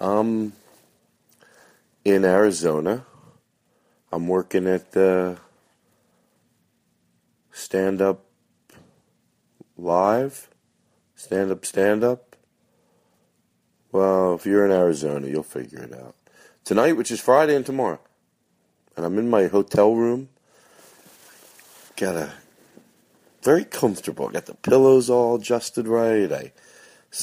[0.00, 0.54] I'm
[2.06, 3.04] in Arizona.
[4.10, 5.36] I'm working at the
[7.52, 8.24] Stand Up
[9.76, 10.48] Live?
[11.14, 12.34] Stand Up Stand Up?
[13.92, 16.14] Well, if you're in Arizona, you'll figure it out.
[16.64, 18.00] Tonight, which is Friday and tomorrow.
[18.96, 20.30] And I'm in my hotel room.
[21.96, 22.32] Got a
[23.42, 24.30] very comfortable.
[24.30, 26.32] Got the pillows all adjusted right.
[26.32, 26.52] I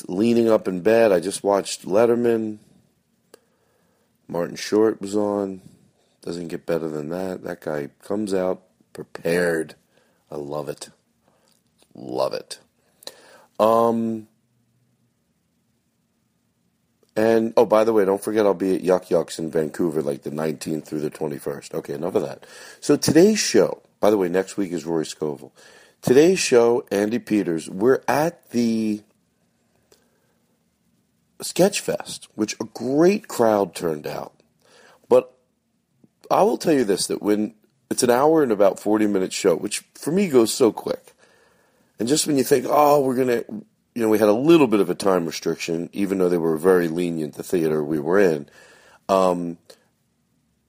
[0.07, 1.11] leaning up in bed.
[1.11, 2.59] I just watched Letterman.
[4.27, 5.61] Martin Short was on.
[6.21, 7.43] Doesn't get better than that.
[7.43, 9.75] That guy comes out prepared.
[10.29, 10.89] I love it.
[11.95, 12.59] Love it.
[13.59, 14.27] Um
[17.15, 20.23] and oh by the way, don't forget I'll be at Yuk Yuk's in Vancouver like
[20.23, 21.73] the 19th through the 21st.
[21.75, 22.45] Okay, enough of that.
[22.81, 25.53] So today's show, by the way, next week is Rory Scovel.
[26.01, 29.01] Today's show, Andy Peters, we're at the
[31.39, 34.33] Sketchfest, which a great crowd turned out.
[35.09, 35.33] But
[36.31, 37.53] I will tell you this that when
[37.89, 41.13] it's an hour and about 40 minute show, which for me goes so quick.
[41.99, 43.45] And just when you think, oh, we're going to,
[43.95, 46.57] you know, we had a little bit of a time restriction, even though they were
[46.57, 48.47] very lenient, the theater we were in.
[49.09, 49.57] Um,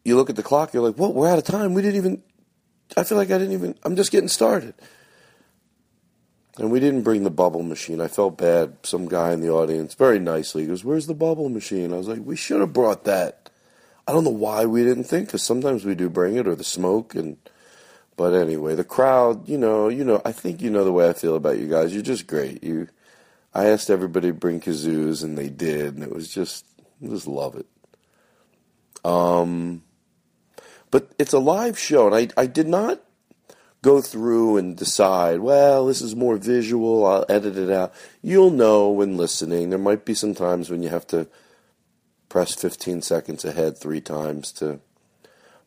[0.04, 1.74] you look at the clock, you're like, well, we're out of time.
[1.74, 2.22] We didn't even,
[2.96, 4.74] I feel like I didn't even, I'm just getting started.
[6.58, 8.00] And we didn't bring the bubble machine.
[8.00, 8.78] I felt bad.
[8.82, 11.92] Some guy in the audience, very nicely, goes, Where's the bubble machine?
[11.92, 13.48] I was like, We should have brought that.
[14.08, 16.64] I don't know why we didn't think, because sometimes we do bring it, or the
[16.64, 17.14] smoke.
[17.14, 17.36] and
[18.16, 21.12] But anyway, the crowd, you know, you know, I think you know the way I
[21.12, 21.94] feel about you guys.
[21.94, 22.64] You're just great.
[22.64, 22.88] You,
[23.54, 26.64] I asked everybody to bring kazoos, and they did, and it was just,
[27.00, 27.66] just love it.
[29.04, 29.84] Um,
[30.90, 33.00] but it's a live show, and I, I did not
[33.82, 37.94] go through and decide, well, this is more visual, I'll edit it out.
[38.22, 39.70] You'll know when listening.
[39.70, 41.28] There might be some times when you have to
[42.28, 44.80] press 15 seconds ahead three times to.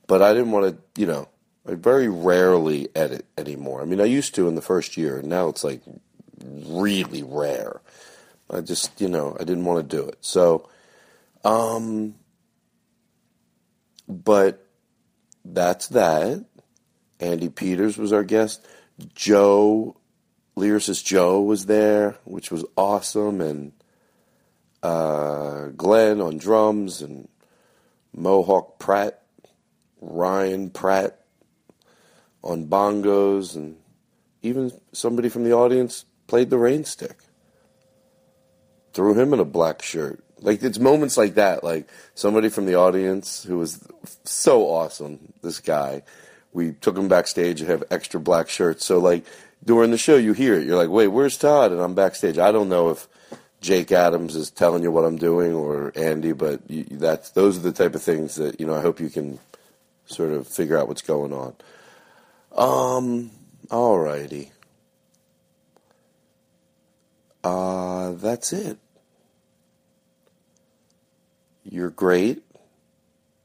[0.08, 1.30] But I didn't want to, you know,
[1.68, 3.82] I very rarely edit anymore.
[3.82, 5.82] I mean, I used to in the first year, and now it's like
[6.44, 7.82] really rare.
[8.50, 10.18] I just, you know, I didn't want to do it.
[10.22, 10.68] So,
[11.46, 12.16] um,
[14.08, 14.66] but
[15.46, 16.46] that's that.
[17.22, 18.66] Andy Peters was our guest.
[19.14, 19.96] Joe,
[20.58, 23.72] lyricist Joe was there, which was awesome, and
[24.82, 27.30] uh, Glenn on drums, and
[28.14, 29.22] Mohawk Pratt,
[30.02, 31.20] Ryan Pratt
[32.44, 33.78] on bongos, and
[34.42, 37.18] even somebody from the audience played the rain stick.
[38.94, 40.24] Threw him in a black shirt.
[40.40, 43.88] Like it's moments like that, like somebody from the audience who was
[44.24, 46.02] so awesome, this guy
[46.54, 48.86] we took them backstage and have extra black shirts.
[48.86, 49.26] So like
[49.64, 50.66] during the show, you hear it.
[50.66, 51.72] You're like, wait, where's Todd?
[51.72, 52.38] And I'm backstage.
[52.38, 53.08] I don't know if
[53.62, 57.62] Jake Adams is telling you what I'm doing or Andy, but you, that's those are
[57.62, 58.76] the type of things that you know.
[58.76, 59.40] I hope you can
[60.06, 61.56] sort of figure out what's going on.
[62.56, 63.32] Um,
[63.70, 64.50] alrighty.
[68.22, 68.78] that's it.
[71.64, 72.44] You're great.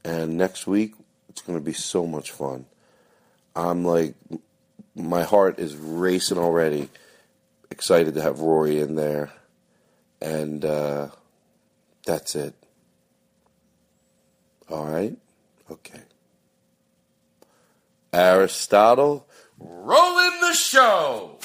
[0.05, 0.94] And next week,
[1.29, 2.67] it's going to be so much fun.
[3.56, 4.14] I'm like,
[4.94, 6.91] my heart is racing already.
[7.70, 9.32] Excited to have Rory in there.
[10.20, 11.08] And uh,
[12.05, 12.55] that's it.
[14.69, 15.17] All right?
[15.70, 16.00] Okay.
[18.12, 19.26] Aristotle,
[19.59, 21.38] roll in the show!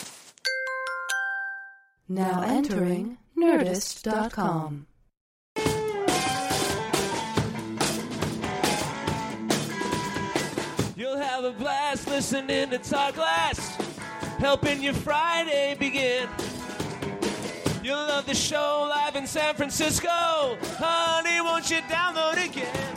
[2.07, 4.87] Now entering Nerdist.com.
[12.21, 13.77] listening to Todd Glass,
[14.37, 16.29] helping your Friday begin.
[17.83, 20.55] You'll love the show live in San Francisco.
[20.77, 22.90] Honey, won't you download again?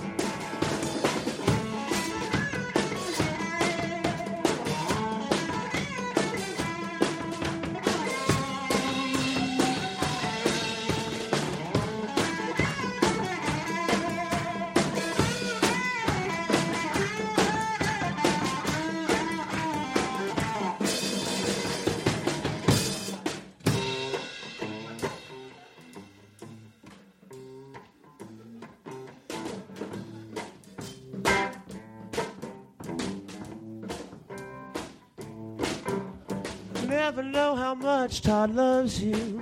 [37.15, 39.41] Never know how much Todd loves you.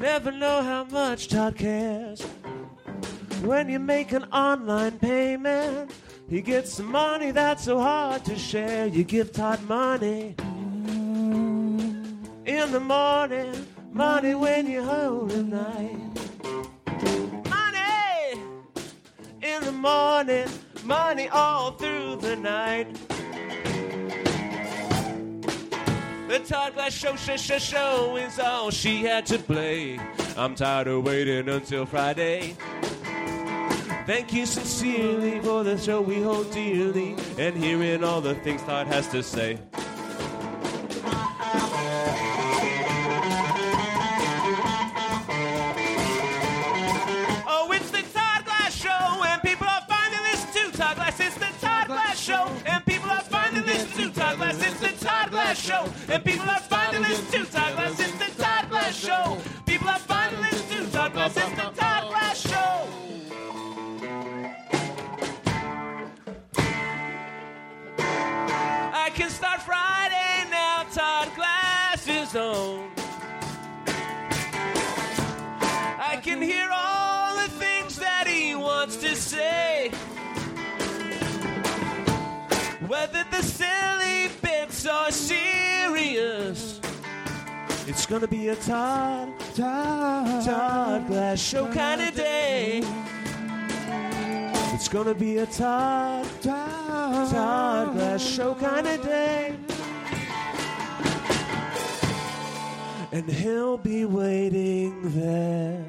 [0.00, 2.20] Never know how much Todd cares.
[3.42, 5.92] When you make an online payment,
[6.28, 8.88] he gets some money that's so hard to share.
[8.88, 10.34] You give Todd money
[12.44, 13.54] in the morning,
[13.92, 15.96] money when you're home at night.
[17.50, 18.40] Money
[19.42, 20.48] in the morning,
[20.82, 23.13] money all through the night.
[26.26, 30.00] The Todd Glass Show, show, show, show is all she had to play.
[30.38, 32.56] I'm tired of waiting until Friday.
[34.06, 38.86] Thank you sincerely for the show we hold dearly and hearing all the things Todd
[38.86, 39.58] has to say.
[55.64, 57.98] Show, and people are finally listening to Todd Glass.
[57.98, 59.38] It's the Todd Glass Show.
[59.64, 61.36] People are finally listening to Todd Glass.
[61.38, 62.86] It's the Todd Glass Show.
[68.92, 70.84] I can start Friday now.
[70.92, 72.83] Todd Glass is on.
[85.28, 86.80] Serious,
[87.86, 92.82] it's gonna be a Todd, Todd, Todd Glass show kind of day.
[94.74, 99.56] It's gonna be a Todd, Todd, Todd Glass show kind of day.
[103.12, 105.84] And he'll be waiting there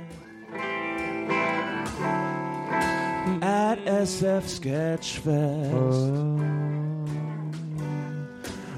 [3.42, 6.75] at SF Sketchfest, oh.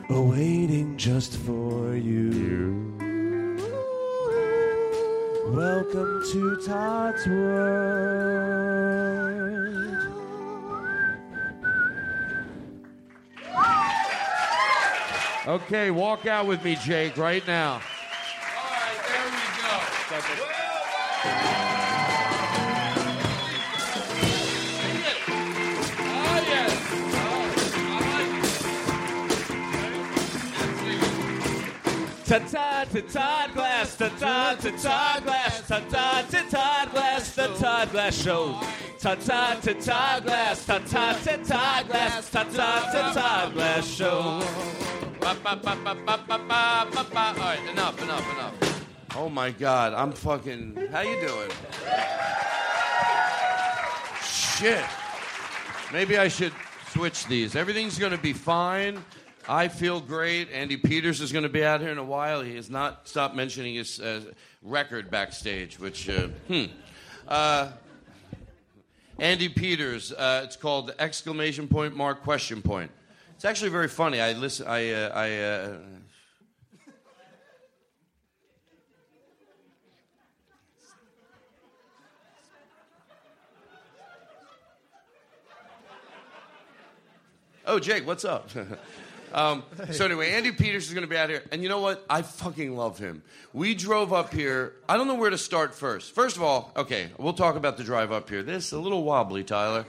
[0.10, 2.94] Awaiting just for you.
[5.50, 8.28] Welcome to Todd's World.
[15.48, 17.74] Okay, walk out with me, Jake, right now.
[17.74, 19.70] All right, there we go.
[21.24, 21.57] Oh,
[32.28, 37.36] Ta ta ta Todd Glass, ta ta ta Todd Glass, ta ta ta Todd Glass,
[37.36, 38.60] the Todd Glass Show.
[39.00, 43.88] Ta ta ta Todd Glass, ta ta ta Todd Glass, ta ta ta Todd Glass
[43.88, 44.42] Show.
[45.22, 47.28] Ba, ba, ba, ba, ba, ba, ba, ba, ba.
[47.30, 49.16] All right, enough, enough, enough.
[49.16, 50.90] Oh my God, I'm fucking.
[50.92, 51.52] How you doing?
[54.22, 54.84] Shit.
[55.94, 56.52] Maybe I should
[56.92, 57.56] switch these.
[57.56, 59.02] Everything's gonna be fine.
[59.50, 60.52] I feel great.
[60.52, 62.42] Andy Peters is gonna be out here in a while.
[62.42, 64.22] He has not stopped mentioning his uh,
[64.62, 66.66] record backstage, which, uh, hmm.
[67.26, 67.72] Uh,
[69.20, 70.12] Andy Peters.
[70.12, 72.92] Uh, it's called exclamation point mark question point.
[73.36, 74.20] It's actually very funny.
[74.20, 74.68] I listen.
[74.68, 74.92] I.
[74.92, 75.38] Uh, I.
[75.40, 75.78] Uh,
[87.66, 88.50] oh, Jake, what's up?
[89.34, 92.06] Um, so anyway, Andy Peters is going to be out here, and you know what?
[92.10, 93.24] I fucking love him.
[93.54, 94.74] We drove up here.
[94.88, 96.14] I don't know where to start first.
[96.16, 98.44] First of all, okay, we'll talk about the drive up here.
[98.44, 99.86] This a little wobbly, Tyler.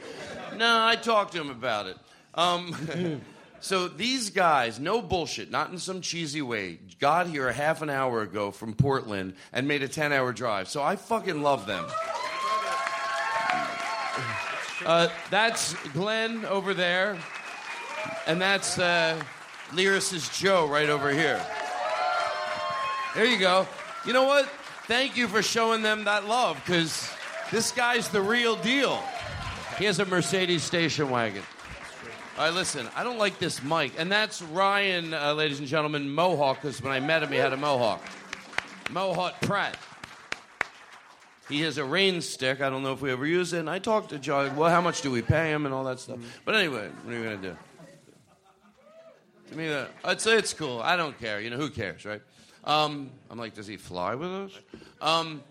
[0.57, 1.97] No, I talked to him about it.
[2.35, 3.21] Um,
[3.61, 7.91] so these guys, no bullshit, not in some cheesy way, got here a half an
[7.91, 10.69] hour ago from Portland and made a ten-hour drive.
[10.69, 11.87] So I fucking love them.
[14.85, 17.19] Uh, that's Glenn over there,
[18.27, 19.21] and that's uh,
[19.71, 21.45] lyricist Joe right over here.
[23.15, 23.67] There you go.
[24.07, 24.47] You know what?
[24.87, 27.11] Thank you for showing them that love, because
[27.51, 29.03] this guy's the real deal.
[29.79, 31.43] He has a Mercedes station wagon.
[32.37, 33.93] All right, listen, I don't like this mic.
[33.99, 37.53] And that's Ryan, uh, ladies and gentlemen, Mohawk, because when I met him, he had
[37.53, 38.01] a Mohawk.
[38.91, 39.77] Mohawk Pratt.
[41.49, 42.61] He has a rain stick.
[42.61, 43.59] I don't know if we ever use it.
[43.59, 45.99] And I talked to John, well, how much do we pay him and all that
[45.99, 46.19] stuff.
[46.45, 47.57] But anyway, what are you going to do?
[49.51, 50.81] To me, uh, I'd say it's cool.
[50.81, 51.41] I don't care.
[51.41, 52.23] You know, who cares, right?
[52.65, 54.53] Um, I'm like, does he fly with us?
[55.01, 55.43] Um,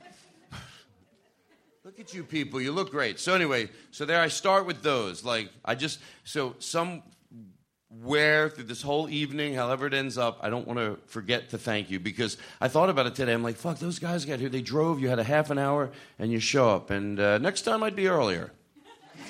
[1.87, 2.59] Look at you people.
[2.59, 3.17] You look great.
[3.17, 5.23] So anyway, so there I start with those.
[5.23, 10.67] Like I just so somewhere through this whole evening, however it ends up, I don't
[10.67, 13.31] want to forget to thank you because I thought about it today.
[13.31, 14.49] I'm like, fuck, those guys got here.
[14.49, 14.99] They drove.
[14.99, 15.89] You had a half an hour,
[16.19, 16.89] and you show up.
[16.89, 18.51] And uh, next time I'd be earlier.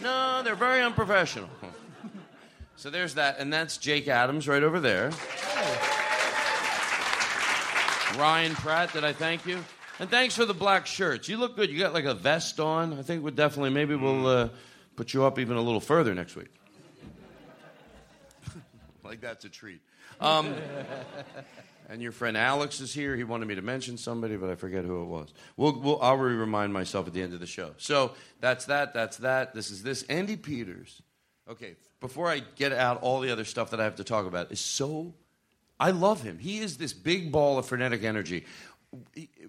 [0.02, 1.50] No, they're very unprofessional.
[2.78, 5.10] So there's that, and that's Jake Adams right over there.
[8.16, 9.64] Ryan Pratt, did I thank you?
[10.00, 11.28] And thanks for the black shirts.
[11.28, 11.72] You look good.
[11.72, 12.94] You got like a vest on.
[12.94, 14.50] I think we definitely maybe we'll uh,
[14.96, 16.50] put you up even a little further next week.
[19.04, 19.82] like that's a treat.
[20.22, 20.54] Um,
[21.90, 23.16] and your friend Alex is here.
[23.16, 25.34] He wanted me to mention somebody, but I forget who it was.
[25.58, 27.72] We'll, we'll, I'll remind myself at the end of the show.
[27.78, 28.94] So that's that.
[28.94, 29.56] That's that.
[29.56, 30.04] This is this.
[30.04, 31.02] Andy Peters.
[31.50, 34.52] Okay, before I get out all the other stuff that I have to talk about,
[34.52, 35.14] is so.
[35.80, 36.40] I love him.
[36.40, 38.46] He is this big ball of frenetic energy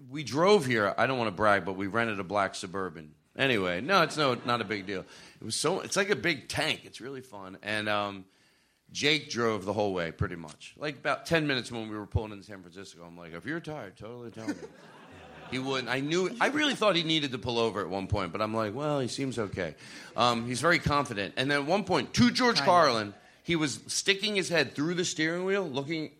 [0.09, 0.93] we drove here.
[0.97, 3.11] I don't want to brag, but we rented a black suburban.
[3.37, 5.05] Anyway, no, it's no not a big deal.
[5.39, 6.81] It was so it's like a big tank.
[6.83, 7.57] It's really fun.
[7.63, 8.25] And um,
[8.91, 10.73] Jake drove the whole way, pretty much.
[10.77, 13.03] Like about ten minutes when we were pulling in San Francisco.
[13.05, 14.55] I'm like, if you're tired, totally tell me.
[15.51, 15.89] he wouldn't.
[15.89, 16.29] I knew.
[16.39, 18.99] I really thought he needed to pull over at one point, but I'm like, well,
[18.99, 19.75] he seems okay.
[20.15, 21.33] Um, he's very confident.
[21.37, 23.13] And then at one point, to George Carlin,
[23.43, 26.11] he was sticking his head through the steering wheel, looking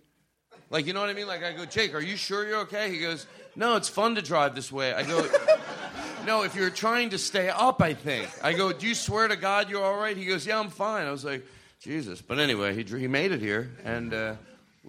[0.70, 1.28] like, you know what I mean?
[1.28, 2.92] Like, I go, Jake, are you sure you're okay?
[2.92, 4.94] He goes, No, it's fun to drive this way.
[4.94, 5.28] I go,
[6.26, 8.30] No, if you're trying to stay up, I think.
[8.44, 10.16] I go, Do you swear to God you're all right?
[10.16, 11.08] He goes, Yeah, I'm fine.
[11.08, 11.46] I was like,
[11.80, 12.22] Jesus.
[12.22, 14.36] But anyway, he, he made it here and uh,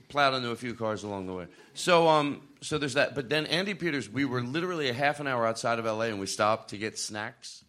[0.08, 1.46] plowed into a few cars along the way.
[1.72, 3.14] So, um, so there's that.
[3.14, 6.20] But then Andy Peters, we were literally a half an hour outside of LA and
[6.20, 7.64] we stopped to get snacks.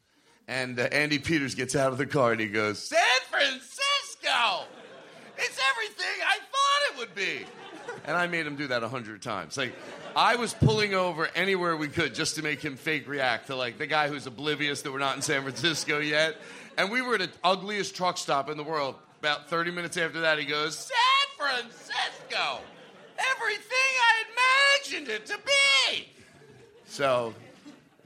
[0.47, 4.65] And uh, Andy Peters gets out of the car and he goes, San Francisco!
[5.37, 7.45] It's everything I thought it would be.
[8.05, 9.57] And I made him do that a hundred times.
[9.57, 9.73] Like,
[10.15, 13.77] I was pulling over anywhere we could just to make him fake react to like
[13.77, 16.35] the guy who's oblivious that we're not in San Francisco yet.
[16.77, 18.95] And we were at the ugliest truck stop in the world.
[19.19, 22.59] About 30 minutes after that, he goes, San Francisco!
[23.17, 24.23] Everything I
[24.81, 26.09] imagined it to be!
[26.85, 27.33] So,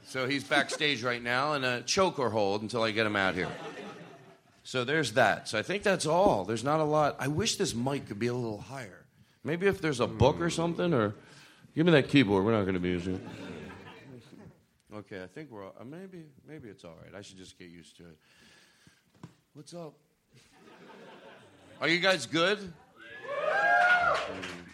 [0.06, 3.48] so he's backstage right now in a choker hold until I get him out here.
[4.62, 5.48] So there's that.
[5.48, 6.44] So I think that's all.
[6.44, 7.16] There's not a lot.
[7.18, 9.04] I wish this mic could be a little higher.
[9.44, 11.14] Maybe if there's a book or something, or
[11.74, 12.44] give me that keyboard.
[12.44, 13.22] We're not going to be using it.
[14.92, 17.14] Okay, I think we're all, uh, maybe maybe it's all right.
[17.14, 18.16] I should just get used to it.
[19.52, 19.94] What's up?
[21.80, 22.58] Are you guys good?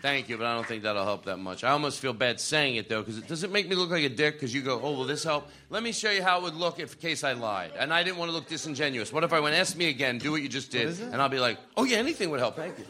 [0.02, 1.62] Thank you, but I don't think that'll help that much.
[1.62, 4.08] I almost feel bad saying it though, because it doesn't make me look like a
[4.08, 4.34] dick.
[4.34, 6.80] Because you go, "Oh, will this help?" Let me show you how it would look
[6.80, 9.12] if, in case I lied, and I didn't want to look disingenuous.
[9.12, 11.38] What if I went, "Ask me again, do what you just did," and I'll be
[11.38, 12.84] like, "Oh yeah, anything would help." Thank you.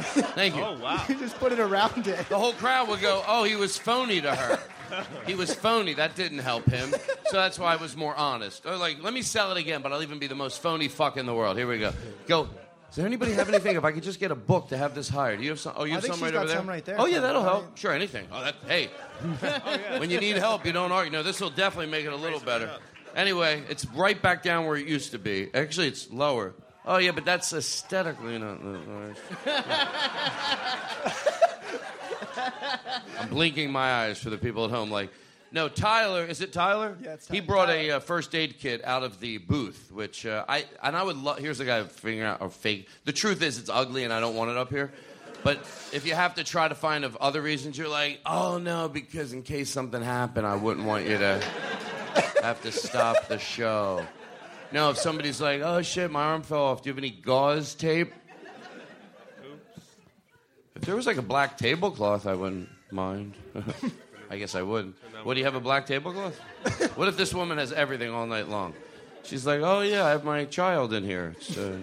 [0.00, 0.62] Thank you.
[0.68, 1.04] Oh wow!
[1.08, 2.28] you just put it around it.
[2.28, 4.60] The whole crowd would go, "Oh, he was phony to her.
[5.26, 5.94] He was phony.
[5.94, 6.90] That didn't help him."
[7.26, 8.64] So that's why I was more honest.
[8.66, 11.16] Or like, let me sell it again, but I'll even be the most phony fuck
[11.16, 11.56] in the world.
[11.56, 11.92] Here we go.
[12.26, 12.48] Go.
[12.88, 13.76] Does there anybody have anything?
[13.76, 15.74] If I could just get a book to have this hired, do you have some?
[15.76, 16.56] Oh, you I have think some she's right got over there.
[16.56, 16.96] some right there.
[16.98, 17.76] Oh yeah, that'll help.
[17.76, 18.26] Sure, anything.
[18.32, 18.54] Oh, that.
[18.66, 18.88] Hey,
[19.42, 21.12] oh, when you need help, you don't argue.
[21.12, 22.70] No, this will definitely make it a little better.
[23.14, 25.50] Anyway, it's right back down where it used to be.
[25.52, 26.54] Actually, it's lower.
[26.88, 28.58] Oh yeah, but that's aesthetically not.
[33.20, 34.90] I'm blinking my eyes for the people at home.
[34.90, 35.10] Like,
[35.52, 36.24] no, Tyler.
[36.24, 36.96] Is it Tyler?
[37.02, 37.40] Yeah, it's Tyler.
[37.40, 40.96] He brought a uh, first aid kit out of the booth, which uh, I and
[40.96, 41.18] I would.
[41.18, 41.38] love.
[41.38, 42.88] Here's the guy figuring out or fake.
[43.04, 44.90] The truth is, it's ugly, and I don't want it up here.
[45.44, 45.58] But
[45.92, 49.34] if you have to try to find of other reasons, you're like, oh no, because
[49.34, 51.44] in case something happened, I wouldn't want you to
[52.42, 54.06] have to stop the show.
[54.72, 56.82] No, if somebody's like, oh shit, my arm fell off.
[56.82, 58.12] Do you have any gauze tape?
[59.44, 59.86] Oops.
[60.76, 63.34] If there was like a black tablecloth, I wouldn't mind.
[64.30, 64.92] I guess I would.
[65.22, 66.38] What do you have a black tablecloth?
[66.96, 68.74] what if this woman has everything all night long?
[69.24, 71.34] She's like, oh yeah, I have my child in here.
[71.36, 71.78] It's, uh...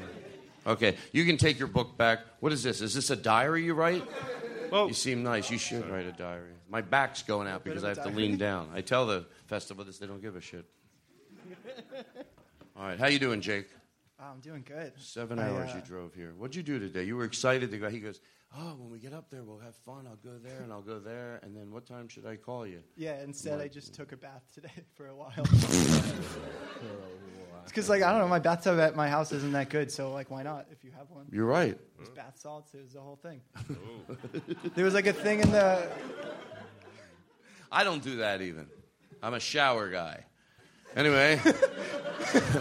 [0.67, 2.19] Okay, you can take your book back.
[2.39, 2.81] What is this?
[2.81, 4.03] Is this a diary you write?
[4.71, 5.51] Well, You seem nice.
[5.51, 6.49] You should write a diary.
[6.69, 8.69] My back's going out because I have to lean down.
[8.73, 10.65] I tell the festival this, they don't give a shit.
[12.77, 13.69] All right, how you doing, Jake?
[14.19, 14.91] Oh, I'm doing good.
[14.97, 16.33] Seven I, hours uh, you drove here.
[16.37, 17.03] What'd you do today?
[17.03, 17.87] You were excited to go.
[17.89, 18.19] He goes,
[18.53, 20.05] "Oh, when we get up there, we'll have fun.
[20.07, 21.39] I'll go there and I'll go there.
[21.41, 24.43] And then what time should I call you?" Yeah, instead I just took a bath
[24.53, 25.33] today for a while.
[27.63, 30.11] It's because like I don't know, my bathtub at my house isn't that good, so
[30.11, 31.25] like why not if you have one?
[31.31, 31.75] You're right.
[31.97, 32.75] There's bath salts.
[32.75, 33.41] It was the whole thing.
[34.75, 35.89] there was like a thing in the.
[37.71, 38.67] I don't do that even.
[39.23, 40.25] I'm a shower guy.
[40.95, 41.41] Anyway,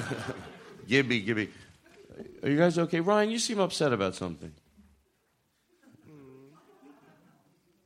[0.88, 1.50] Gibby, Gibby,
[2.42, 2.98] are you guys okay?
[2.98, 4.52] Ryan, you seem upset about something.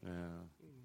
[0.02, 0.10] Yeah.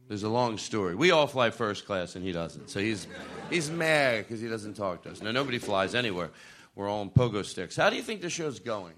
[0.10, 0.96] There's a long story.
[0.96, 2.70] We all fly first class, and he doesn't.
[2.70, 3.08] So he's
[3.50, 5.22] he's mad because he doesn't talk to us.
[5.22, 6.32] Now nobody flies anywhere.
[6.76, 7.78] We're all on pogo sticks.
[7.78, 8.96] How do you think the show's going?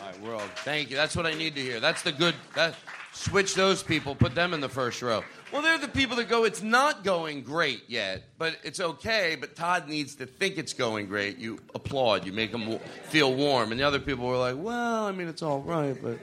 [0.00, 0.48] All right, we're all.
[0.56, 0.96] Thank you.
[0.96, 1.80] That's what I need to hear.
[1.80, 2.34] That's the good.
[2.54, 2.74] That
[3.12, 4.14] switch those people.
[4.14, 5.24] Put them in the first row.
[5.52, 6.44] Well, they're the people that go.
[6.44, 9.36] It's not going great yet, but it's okay.
[9.38, 11.38] But Todd needs to think it's going great.
[11.38, 12.24] You applaud.
[12.24, 13.72] You make him feel warm.
[13.72, 16.18] And the other people were like, "Well, I mean, it's all right, but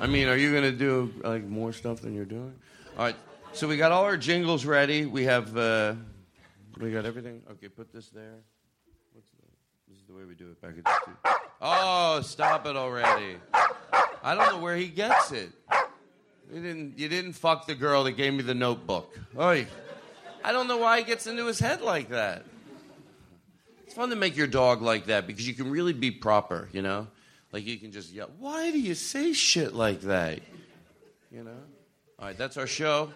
[0.00, 2.54] I mean, are you going to do like more stuff than you're doing?"
[2.96, 3.16] All right.
[3.52, 5.04] So we got all our jingles ready.
[5.04, 5.56] We have.
[5.56, 5.94] Uh,
[6.80, 7.42] we got everything.
[7.52, 8.40] Okay, put this there.
[9.12, 9.42] What's the,
[9.88, 11.40] this is the way we do it back at the studio.
[11.60, 13.36] Oh, stop it already.
[14.22, 15.50] I don't know where he gets it.
[16.52, 19.18] You didn't, you didn't fuck the girl that gave me the notebook.
[19.38, 19.66] Oy.
[20.44, 22.44] I don't know why he gets into his head like that.
[23.84, 26.82] It's fun to make your dog like that because you can really be proper, you
[26.82, 27.06] know?
[27.52, 30.40] Like you can just yell, why do you say shit like that?
[31.30, 31.56] You know?
[32.18, 33.12] All right, that's our show.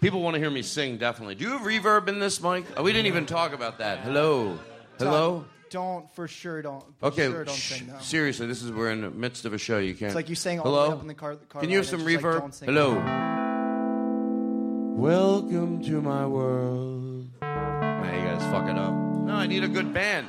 [0.00, 1.34] People want to hear me sing, definitely.
[1.34, 2.66] Do you have reverb in this, Mike?
[2.76, 4.00] Oh, we didn't even talk about that.
[4.00, 4.58] Hello?
[4.98, 5.46] Hello?
[5.74, 6.84] Don't for sure don't.
[7.00, 7.98] For Okay, Sure don't shh, sing no.
[7.98, 9.78] seriously, this is we're in the midst of a show.
[9.78, 10.10] You can't.
[10.10, 10.84] It's like you saying all Hello?
[10.84, 11.34] the way up in the car.
[11.48, 12.38] car Can you have some it's just like, reverb?
[12.38, 12.94] don't Hello.
[12.94, 14.94] no.
[14.96, 17.26] Welcome to my world.
[17.42, 18.94] Nah, you guys fuck it up.
[18.94, 20.28] No, I need a good band.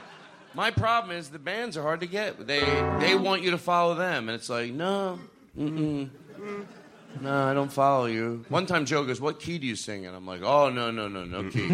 [0.55, 2.47] My problem is the bands are hard to get.
[2.47, 2.61] They
[2.99, 5.19] they want you to follow them, and it's like no,
[5.55, 6.09] mm-mm.
[7.21, 8.45] No, I don't follow you.
[8.49, 11.07] One time Joe goes, "What key do you sing?" And I'm like, "Oh no, no,
[11.07, 11.67] no, no key.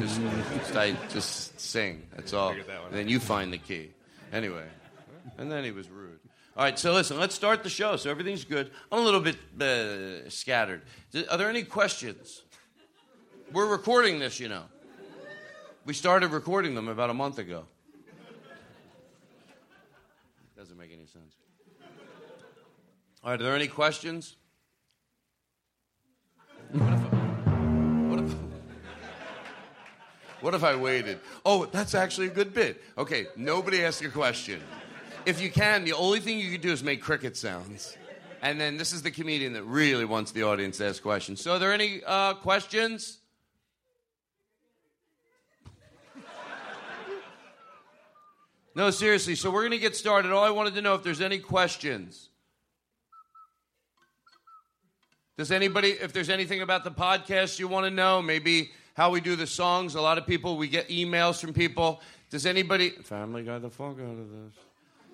[0.00, 0.20] just,
[0.56, 2.02] just I just sing.
[2.14, 2.54] That's all.
[2.54, 3.90] That And then you find the key.
[4.32, 4.64] Anyway,
[5.38, 6.18] and then he was rude.
[6.56, 7.96] All right, so listen, let's start the show.
[7.96, 8.70] So everything's good.
[8.90, 10.82] I'm a little bit uh, scattered.
[11.30, 12.42] Are there any questions?
[13.52, 14.64] We're recording this, you know.
[15.86, 17.64] We started recording them about a month ago.
[20.56, 21.34] Doesn't make any sense.
[23.24, 24.36] All right, are there any questions?
[26.72, 27.00] What if,
[28.08, 28.34] what if,
[30.40, 31.20] what if I waited?
[31.44, 32.82] Oh, that's actually a good bit.
[32.96, 34.62] Okay, nobody ask a question.
[35.26, 37.98] If you can, the only thing you can do is make cricket sounds.
[38.40, 41.42] And then this is the comedian that really wants the audience to ask questions.
[41.42, 43.18] So, are there any uh, questions?
[48.74, 49.34] No, seriously.
[49.34, 50.32] So, we're going to get started.
[50.32, 52.30] All I wanted to know if there's any questions.
[55.38, 59.20] Does anybody, if there's anything about the podcast you want to know, maybe how we
[59.20, 59.94] do the songs?
[59.94, 62.02] A lot of people, we get emails from people.
[62.30, 64.54] Does anybody, family guy the fuck out of this?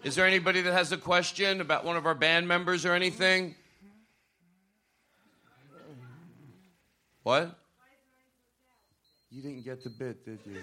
[0.05, 3.55] Is there anybody that has a question about one of our band members or anything?
[7.23, 7.57] What?
[9.31, 10.57] You didn't get the bit, did you?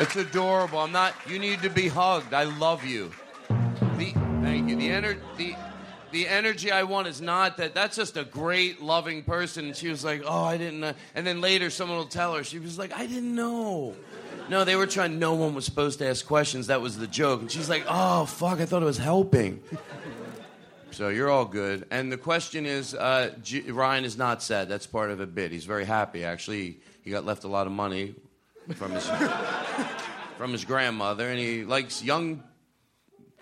[0.00, 0.78] It's adorable.
[0.78, 1.14] I'm not.
[1.28, 2.32] You need to be hugged.
[2.32, 3.10] I love you.
[4.68, 4.76] You.
[4.76, 5.54] The ener- the
[6.12, 7.74] the energy I want is not that.
[7.74, 9.66] That's just a great, loving person.
[9.66, 10.94] And she was like, "Oh, I didn't." know.
[11.14, 12.44] And then later, someone will tell her.
[12.44, 13.94] She was like, "I didn't know."
[14.48, 15.18] No, they were trying.
[15.18, 16.66] No one was supposed to ask questions.
[16.68, 17.40] That was the joke.
[17.40, 18.60] And she's like, "Oh, fuck!
[18.60, 19.60] I thought it was helping."
[20.90, 21.86] So you're all good.
[21.90, 24.68] And the question is, uh, G- Ryan is not sad.
[24.68, 25.50] That's part of a bit.
[25.50, 26.24] He's very happy.
[26.24, 28.14] Actually, he got left a lot of money
[28.76, 29.04] from his
[30.38, 32.44] from his grandmother, and he likes young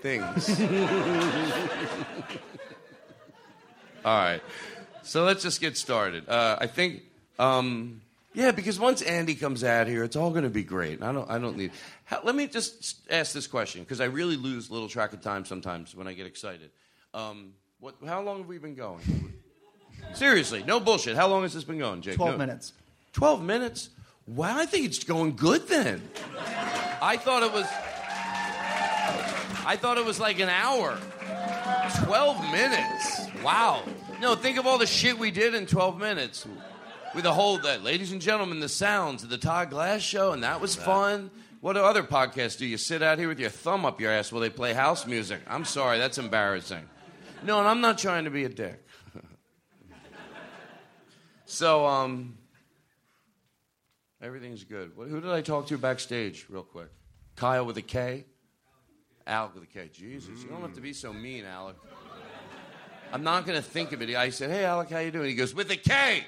[0.02, 0.50] things.
[4.04, 4.40] all right.
[5.02, 6.28] So let's just get started.
[6.28, 7.02] Uh, I think,
[7.38, 8.00] um,
[8.34, 11.02] yeah, because once Andy comes out here, it's all going to be great.
[11.02, 11.72] I don't, I don't need.
[12.04, 15.44] How, let me just ask this question because I really lose little track of time
[15.44, 16.70] sometimes when I get excited.
[17.14, 19.32] Um, what, how long have we been going?
[20.14, 21.16] Seriously, no bullshit.
[21.16, 22.16] How long has this been going, Jake?
[22.16, 22.72] 12 No- minutes.
[23.12, 23.90] 12 minutes?
[24.26, 26.00] Wow, I think it's going good then.
[27.02, 27.66] I thought it was.
[29.64, 30.98] I thought it was like an hour.
[32.04, 33.26] 12 minutes.
[33.44, 33.84] Wow.
[34.20, 36.46] No, think of all the shit we did in 12 minutes.
[37.14, 40.42] With the whole, that, ladies and gentlemen, the sounds of the Todd Glass show, and
[40.42, 41.30] that was fun.
[41.60, 42.66] What other podcasts do?
[42.66, 45.40] You sit out here with your thumb up your ass while they play house music.
[45.46, 46.88] I'm sorry, that's embarrassing.
[47.44, 48.84] No, and I'm not trying to be a dick.
[51.44, 52.38] so, um,
[54.20, 54.92] everything's good.
[54.96, 56.88] Who did I talk to backstage, real quick?
[57.36, 58.24] Kyle with a K?
[59.26, 59.90] Alec with a K.
[59.92, 61.76] Jesus, you don't have to be so mean, Alec.
[63.12, 64.14] I'm not going to think of it.
[64.16, 65.28] I said, hey, Alec, how you doing?
[65.28, 66.24] He goes, with a K.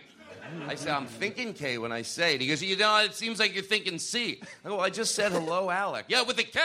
[0.69, 2.41] I said, I'm thinking K when I say it.
[2.43, 4.43] He goes, you know, it seems like you're thinking C.
[4.65, 6.07] I go, I just said hello, Alec.
[6.09, 6.61] Yeah, with a K.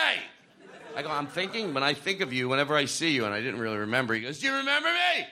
[0.96, 3.40] I go, I'm thinking, when I think of you, whenever I see you, and I
[3.42, 5.28] didn't really remember, he goes, do you remember me?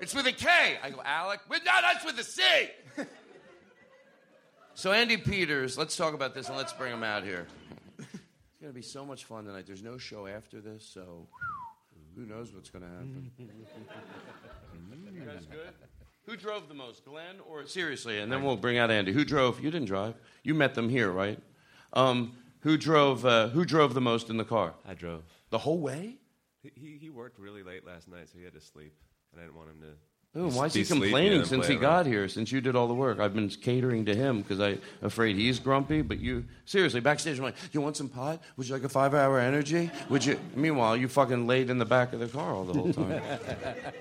[0.00, 0.48] It's with a K.
[0.82, 1.40] I go, Alec?
[1.48, 2.42] With, no, that's with a C.
[4.74, 7.46] so, Andy Peters, let's talk about this and let's bring him out here.
[8.56, 9.66] It's going to be so much fun tonight.
[9.66, 11.26] There's no show after this, so
[12.14, 13.30] who knows what's going to happen.
[13.38, 15.74] you guys good?
[16.24, 18.18] Who drove the most, Glenn or seriously?
[18.18, 19.12] And then we'll bring out Andy.
[19.12, 19.62] Who drove?
[19.62, 20.14] You didn't drive.
[20.42, 21.38] You met them here, right?
[21.92, 23.26] Um, who drove?
[23.26, 24.72] Uh, who drove the most in the car?
[24.88, 25.24] I drove.
[25.50, 26.16] The whole way?
[26.62, 28.94] He- He, he worked really late last night, so he had to sleep,
[29.32, 29.88] and I didn't want him to.
[30.38, 31.82] Oh, why is he complaining and since he around.
[31.82, 32.28] got here?
[32.28, 35.58] Since you did all the work, I've been catering to him because I'm afraid he's
[35.58, 36.02] grumpy.
[36.02, 38.42] But you, seriously, backstage, I'm like, you want some pot?
[38.56, 39.90] Would you like a five-hour energy?
[40.10, 40.38] Would you?
[40.54, 43.22] Meanwhile, you fucking laid in the back of the car all the whole time.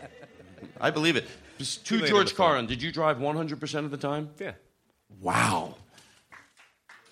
[0.81, 1.25] I believe it.
[1.57, 2.35] Just To George the.
[2.35, 4.29] Carlin, did you drive 100 percent of the time?
[4.37, 4.53] Yeah.
[5.21, 5.75] Wow.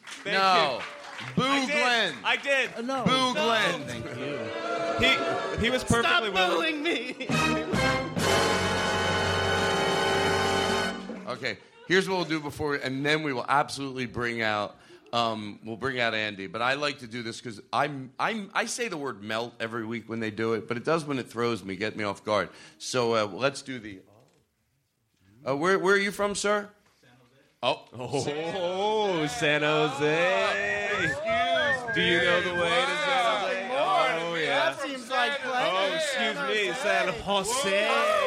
[0.06, 0.80] Thank no.
[0.80, 1.34] you.
[1.36, 1.72] Boo, I did.
[1.72, 2.14] Glenn.
[2.26, 2.86] I did.
[2.86, 3.04] no.
[3.06, 3.82] Boo, Glenn.
[3.84, 4.40] Thank you.
[5.00, 6.84] He he was perfectly willing.
[6.84, 7.28] me.
[11.28, 11.58] Okay,
[11.88, 14.76] here's what we'll do before, and then we will absolutely bring out.
[15.12, 18.66] Um, we'll bring out Andy, but I like to do this because I'm, I'm, I
[18.66, 21.30] say the word melt every week when they do it, but it does when it
[21.30, 22.50] throws me, get me off guard.
[22.80, 24.00] So uh, let's do the.
[25.48, 26.68] Uh, where, where are you from, sir?
[27.00, 27.12] San
[27.62, 27.86] Jose.
[27.94, 31.12] Oh, Oh, San Jose.
[31.94, 33.70] Do you know the way to San Jose?
[33.72, 34.72] Oh yeah.
[34.72, 35.70] That seems like plenty.
[35.70, 38.23] Oh, excuse me, San Jose.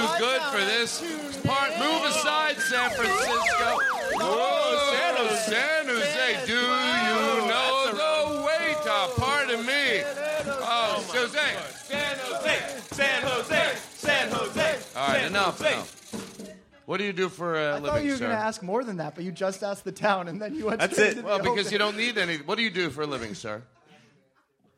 [0.00, 1.00] Oh, I'm too good for this.
[1.44, 3.78] Part, move aside, San Francisco.
[4.20, 6.46] Oh, Whoa, San Jose, San Jose.
[6.46, 9.20] Do you know the way to?
[9.20, 10.02] Pardon me.
[10.46, 11.38] Oh, oh Jose.
[11.84, 12.58] San Jose.
[12.92, 13.76] San Jose.
[13.94, 14.78] San Jose.
[14.96, 15.84] All right, San enough now.
[16.86, 18.24] What do you do for a I living, thought you were sir?
[18.26, 20.64] going to ask more than that, but you just asked the town, and then you
[20.66, 21.22] went That's it.
[21.22, 21.72] well, because open.
[21.72, 22.36] you don't need any.
[22.38, 23.62] What do you do for a living, sir?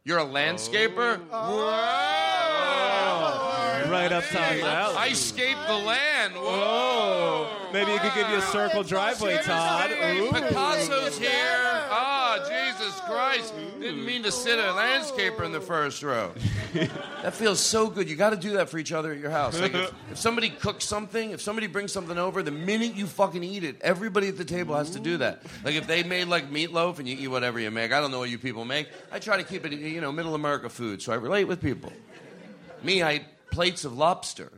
[0.02, 1.20] You're a landscaper.
[1.30, 2.99] Oh.
[3.90, 4.96] Right up Todd Alley.
[4.96, 6.35] I scape the land.
[6.35, 6.42] Whoa.
[6.44, 9.90] Oh, maybe you could give you a circle driveway, Todd.
[9.90, 10.31] Hey, Ooh.
[10.31, 11.29] Picasso's here.
[11.90, 13.53] Ah, Jesus Christ.
[13.81, 16.33] Didn't mean to sit a landscaper in the first row.
[16.72, 18.09] that feels so good.
[18.09, 19.61] You got to do that for each other at your house.
[19.61, 23.42] Like if, if somebody cooks something, if somebody brings something over, the minute you fucking
[23.42, 25.42] eat it, everybody at the table has to do that.
[25.64, 28.20] Like if they made like meatloaf and you eat whatever you make, I don't know
[28.20, 28.88] what you people make.
[29.11, 31.92] I try to keep it, you know, middle America food, so I relate with people.
[32.85, 34.50] Me, I eat plates of lobster.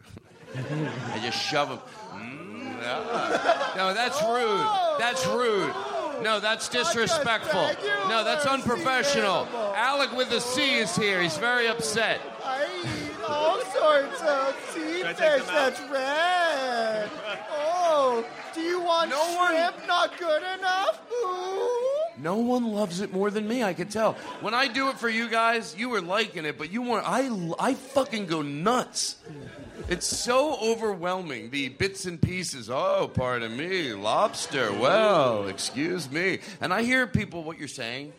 [0.55, 1.79] I just shove them.
[2.15, 3.73] Mm, ah.
[3.77, 4.99] No, that's rude.
[5.01, 6.23] That's rude.
[6.23, 7.69] No, that's disrespectful.
[8.09, 9.49] No, that's unprofessional.
[9.75, 11.21] Alec with the C is here.
[11.23, 12.21] He's very upset.
[12.45, 17.11] I eat all sorts of sea fish that's red.
[17.51, 18.25] Oh,
[18.55, 21.01] do you want No one- shrimp not good enough?
[21.25, 21.82] Ooh.
[22.23, 23.65] No one loves it more than me.
[23.65, 24.13] I could tell.
[24.43, 27.05] When I do it for you guys, you were liking it, but you weren't.
[27.05, 29.17] I, I fucking go nuts.
[29.89, 31.51] It's so overwhelming.
[31.51, 32.71] The bits and pieces.
[32.71, 34.73] Oh, pardon me, lobster.
[34.73, 36.39] Well, excuse me.
[36.61, 38.13] And I hear people what you're saying.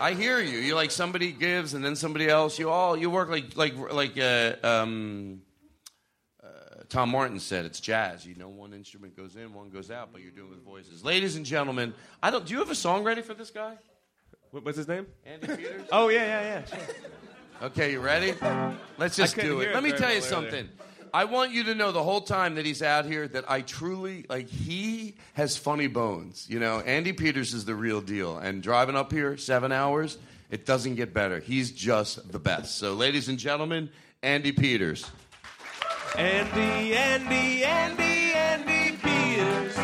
[0.00, 0.58] I hear you.
[0.58, 2.58] You like somebody gives, and then somebody else.
[2.58, 5.42] You all you work like like like uh, um,
[6.88, 7.64] Tom Martin said.
[7.64, 8.24] It's jazz.
[8.26, 11.04] You know, one instrument goes in, one goes out, but you're doing it with voices.
[11.04, 12.46] Ladies and gentlemen, I don't.
[12.46, 13.76] Do you have a song ready for this guy,
[14.50, 15.06] What- What's his name?
[15.26, 15.82] Andy Peters?
[15.92, 16.64] Oh yeah, yeah, yeah.
[16.64, 16.78] Sure.
[17.60, 18.34] Okay, you ready?
[18.98, 19.64] Let's just do it.
[19.66, 20.20] hear Let me tell you earlier.
[20.22, 20.68] something.
[21.12, 24.26] I want you to know the whole time that he's out here that I truly
[24.28, 24.46] like.
[24.48, 26.46] He has funny bones.
[26.48, 28.38] You know, Andy Peters is the real deal.
[28.38, 30.18] And driving up here seven hours,
[30.50, 31.40] it doesn't get better.
[31.40, 32.76] He's just the best.
[32.78, 33.90] So, ladies and gentlemen,
[34.22, 35.04] Andy Peters.
[36.16, 39.76] Andy, Andy, Andy, Andy Peters.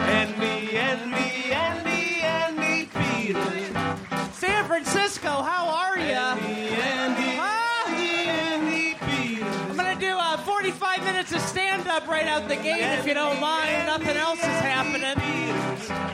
[0.00, 4.34] Andy, Andy, Andy, Andy Peters.
[4.34, 6.32] San Francisco, how are ya?
[6.32, 7.86] Andy, Andy, Ah.
[7.88, 9.56] Andy Peters.
[9.70, 10.36] I'm gonna do a
[11.90, 13.86] up right out the gate if you don't mind.
[13.86, 15.16] Nothing else is happening.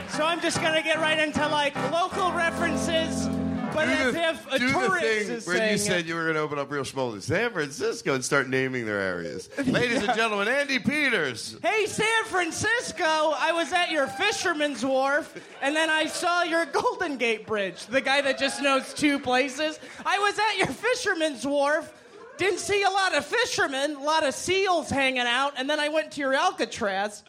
[0.09, 3.29] So I'm just gonna get right into like local references,
[3.77, 6.41] but as if a do the thing is where you said you were going to
[6.41, 9.49] open up real small in San Francisco and start naming their areas.
[9.67, 11.57] Ladies and gentlemen, Andy Peters.
[11.63, 13.05] Hey, San Francisco!
[13.05, 17.87] I was at your Fisherman's Wharf, and then I saw your Golden Gate Bridge.
[17.87, 19.79] The guy that just knows two places.
[20.05, 21.93] I was at your Fisherman's Wharf,
[22.39, 25.89] didn't see a lot of fishermen, a lot of seals hanging out, and then I
[25.89, 27.23] went to your Alcatraz.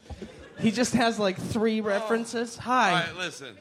[0.60, 2.58] He just has like three references.
[2.58, 2.90] Hi.
[2.90, 3.56] All right, listen.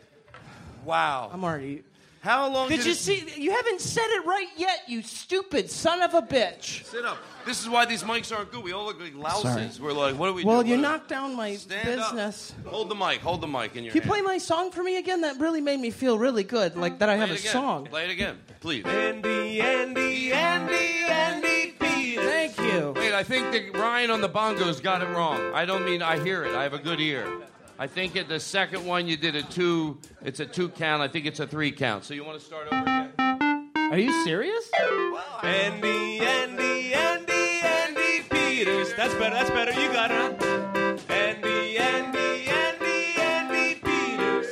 [0.84, 1.30] Wow.
[1.32, 1.82] I'm already.
[2.26, 3.24] How long Did did you it- see?
[3.36, 6.84] You haven't said it right yet, you stupid son of a bitch.
[6.84, 7.18] Sit up.
[7.44, 8.64] This is why these mics aren't good.
[8.64, 9.42] We all look like louses.
[9.44, 9.68] Sorry.
[9.80, 10.52] We're like, what are we doing?
[10.52, 12.10] Well, you knocked down my Stand up.
[12.10, 12.52] business.
[12.66, 13.20] Hold the mic.
[13.20, 15.20] Hold the mic in your Can you play my song for me again?
[15.20, 17.52] That really made me feel really good, like that I have a again.
[17.52, 17.86] song.
[17.86, 18.84] Play it again, please.
[18.84, 22.24] Andy, Andy, Andy, Andy Peters.
[22.24, 22.92] Thank you.
[22.96, 25.40] Wait, I think that Ryan on the bongos got it wrong.
[25.54, 26.56] I don't mean I hear it.
[26.56, 27.28] I have a good ear.
[27.78, 29.98] I think at the second one you did a two.
[30.24, 31.02] It's a two count.
[31.02, 32.04] I think it's a three count.
[32.04, 33.70] So you want to start over again?
[33.76, 34.70] Are you serious?
[35.42, 38.94] Andy, Andy, Andy, Andy Peters.
[38.94, 39.34] That's better.
[39.34, 39.72] That's better.
[39.78, 40.16] You got it.
[40.16, 40.96] Huh?
[41.12, 44.50] Andy, Andy, Andy, Andy Peters.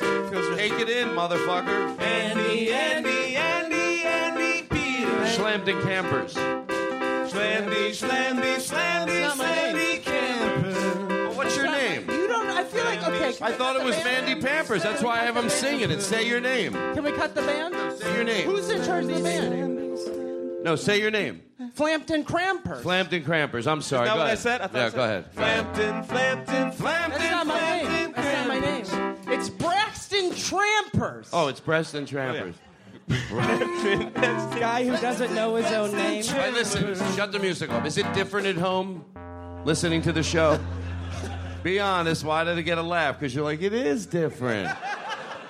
[0.58, 1.98] Take it in, motherfucker.
[2.00, 5.36] Andy, Andy, Andy, Andy Peters.
[5.36, 6.34] Schlampton Campers.
[6.34, 8.93] Slamdy, slamdy, slamdy,
[13.34, 13.54] feel like okay.
[13.54, 14.26] can I thought it the was band?
[14.26, 14.82] Mandy Pampers.
[14.82, 16.00] That's why I have him singing it.
[16.00, 16.72] Say your name.
[16.72, 17.74] Can we cut the band?
[17.98, 18.46] Say your name.
[18.46, 20.64] Who's in charge of the band?
[20.64, 21.42] No, say your name.
[21.76, 22.82] Flampton Crampers.
[22.82, 23.66] Flampton Crampers.
[23.66, 24.08] I'm sorry.
[24.08, 24.60] Is that go what I said?
[24.60, 25.34] I thought yeah, I said go ahead.
[25.34, 27.10] Flampton, Flampton, Flampton.
[27.10, 28.12] That's not my name.
[28.12, 29.16] That's not my name.
[29.28, 31.28] It's Braxton Trampers.
[31.32, 32.54] Oh, it's Preston Trampers.
[32.56, 33.14] Oh,
[34.54, 36.24] the guy who doesn't know his own name.
[36.24, 37.84] Hey, listen, shut the music off.
[37.84, 39.04] Is it different at home
[39.64, 40.58] listening to the show?
[41.64, 43.18] Be honest, why did it get a laugh?
[43.18, 44.70] Because you're like, it is different.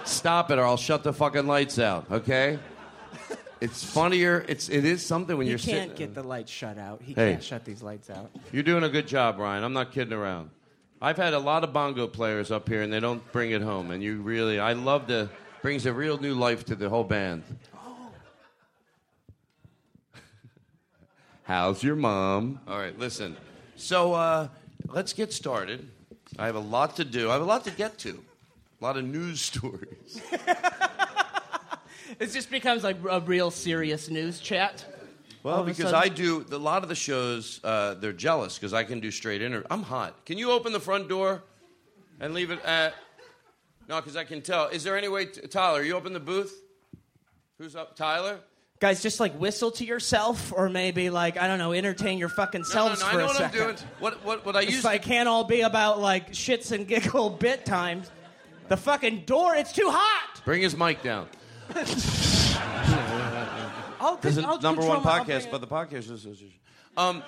[0.04, 2.60] Stop it or I'll shut the fucking lights out, okay?
[3.60, 4.44] It's funnier.
[4.46, 5.74] It's it is something when He you're sitting.
[5.74, 7.02] You can't get the lights shut out.
[7.02, 7.32] He Hey.
[7.32, 8.30] can't shut these lights out.
[8.52, 9.64] You're doing a good job, Ryan.
[9.64, 10.50] I'm not kidding around.
[11.02, 13.90] I've had a lot of bongo players up here, and they don't bring it home.
[13.90, 15.28] And you really, I love the
[15.62, 17.42] brings a real new life to the whole band.
[21.42, 22.60] How's your mom?
[22.68, 23.36] All right, listen.
[23.76, 24.48] So uh,
[24.88, 25.88] let's get started.
[26.38, 27.30] I have a lot to do.
[27.30, 28.22] I have a lot to get to.
[28.80, 30.20] A lot of news stories.
[32.18, 34.84] It just becomes like a real serious news chat.
[35.42, 35.92] Well, because.
[35.92, 39.42] I do a lot of the shows, uh, they're jealous because I can do straight
[39.42, 39.66] interview.
[39.70, 40.24] I'm hot.
[40.24, 41.42] Can you open the front door
[42.20, 42.94] and leave it at?
[43.88, 44.68] No, because I can tell.
[44.68, 45.82] Is there any way, Tyler?
[45.82, 46.62] You open the booth.
[47.58, 48.40] Who's up, Tyler?
[48.80, 52.64] Guys, just like whistle to yourself, or maybe like I don't know, entertain your fucking
[52.64, 53.60] selves No, no, selves no, I know a what second.
[53.60, 53.76] I'm doing.
[54.00, 54.84] What, what, what I It's used.
[54.84, 58.10] like can't all be about like shits and giggle bit times.
[58.68, 60.40] The fucking door, it's too hot.
[60.44, 61.28] Bring his mic down.
[64.00, 65.60] I'll, This is I'll number one my- I'll podcast bring by it.
[65.60, 66.52] the Podcast Association.
[66.96, 67.22] Um,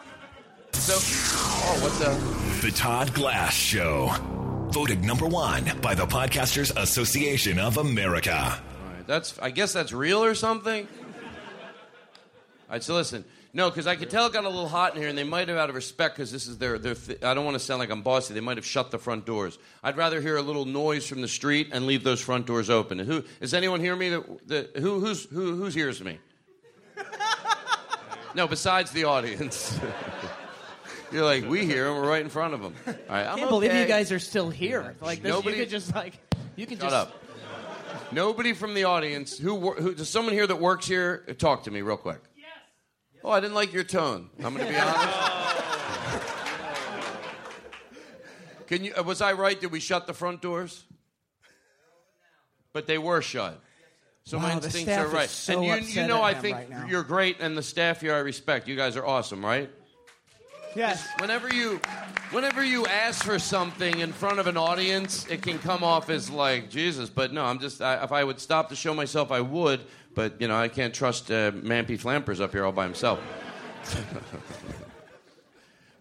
[0.72, 1.92] so, oh, what
[2.60, 2.66] the?
[2.66, 4.10] The Todd Glass Show.
[4.70, 8.34] Voted number one by the Podcasters Association of America.
[8.34, 9.38] All right, that's.
[9.38, 10.86] I guess that's real or something.
[12.68, 13.24] All right, so listen.
[13.52, 15.48] No, because I could tell it got a little hot in here, and they might
[15.48, 16.94] have, out of respect, because this is their, their.
[16.94, 18.34] Th- I don't want to sound like I'm bossy.
[18.34, 19.58] They might have shut the front doors.
[19.82, 23.00] I'd rather hear a little noise from the street and leave those front doors open.
[23.00, 24.10] And who is anyone hear me?
[24.10, 26.18] That, that who who's who who's hears me?
[28.34, 29.78] No, besides the audience.
[31.12, 31.96] You're like, we hear them.
[31.96, 32.74] We're right in front of them.
[32.86, 33.80] All right, I I'm can't believe okay.
[33.80, 34.94] you guys are still here.
[35.00, 36.18] Like this, Nobody- you could just like
[36.56, 37.22] you could Shut just up.
[38.12, 41.80] Nobody from the audience who, who does someone here that works here talk to me
[41.80, 42.20] real quick.
[43.26, 44.30] Oh, I didn't like your tone.
[44.38, 45.18] I'm going to be honest.
[48.68, 48.94] Can you?
[48.96, 49.60] uh, Was I right?
[49.60, 50.84] Did we shut the front doors?
[52.72, 53.60] But they were shut.
[54.22, 55.28] So my Wow, the instincts are right.
[55.28, 58.18] so and you, you know, I think right you're great, and the staff here I
[58.18, 58.68] respect.
[58.68, 59.70] You guys are awesome, right?
[60.76, 61.04] yes.
[61.18, 61.80] Whenever you,
[62.30, 66.30] whenever you ask for something in front of an audience, it can come off as
[66.30, 67.10] like Jesus.
[67.10, 67.82] But no, I'm just.
[67.82, 69.80] I, if I would stop to show myself, I would.
[70.16, 73.20] But you know, I can't trust uh, Mampy Flampers up here all by himself.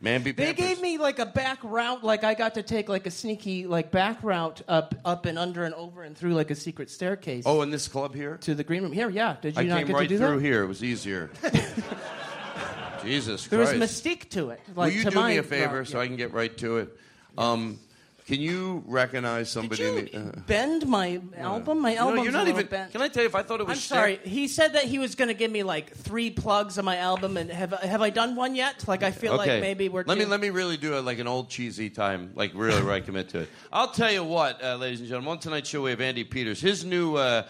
[0.04, 0.36] Mampy.
[0.36, 0.66] They Pampers.
[0.66, 3.92] gave me like a back route, like I got to take like a sneaky like
[3.92, 7.62] back route up, up and under and over and through like a secret staircase Oh,
[7.62, 8.38] in this club here.
[8.42, 8.92] to the green room.
[8.94, 9.36] Here, yeah.
[9.42, 10.42] Did you I not came get right to do through that?
[10.46, 10.64] here.
[10.64, 11.30] It was easier.
[13.04, 14.04] Jesus There was Christ.
[14.04, 14.62] mystique to it.
[14.76, 16.04] Will you to do my me a favor route, so yeah.
[16.04, 16.98] I can get right to it?
[17.38, 17.80] Um,
[18.26, 19.84] Can you recognize somebody?
[19.84, 21.80] Did in the, uh, Bend my album.
[21.80, 22.24] My No, album.
[22.24, 22.66] you're not even.
[22.66, 22.92] Bent.
[22.92, 23.30] Can I tell you?
[23.30, 24.20] If I thought it was I'm sorry.
[24.24, 27.38] He said that he was going to give me like three plugs of my album,
[27.38, 28.88] and have have I done one yet?
[28.88, 29.54] Like I feel okay.
[29.54, 30.06] like maybe we're.
[30.08, 32.94] Let me let me really do it like an old cheesy time, like really where
[32.94, 33.50] I commit to it.
[33.72, 35.34] I'll tell you what, uh, ladies and gentlemen.
[35.34, 36.60] On tonight's show, we have Andy Peters.
[36.60, 37.16] His new.
[37.16, 37.44] Uh,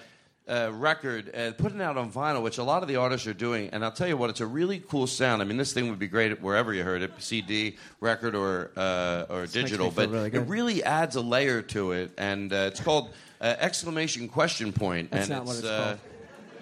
[0.47, 3.69] uh, record, uh, putting out on vinyl, which a lot of the artists are doing,
[3.71, 5.41] and I'll tell you what, it's a really cool sound.
[5.41, 9.25] I mean, this thing would be great wherever you heard it, CD, record, or uh,
[9.29, 9.89] or digital.
[9.89, 14.27] But really it really adds a layer to it, and uh, it's called uh, exclamation
[14.27, 15.12] question point.
[15.12, 15.99] That's and not what it's uh, called.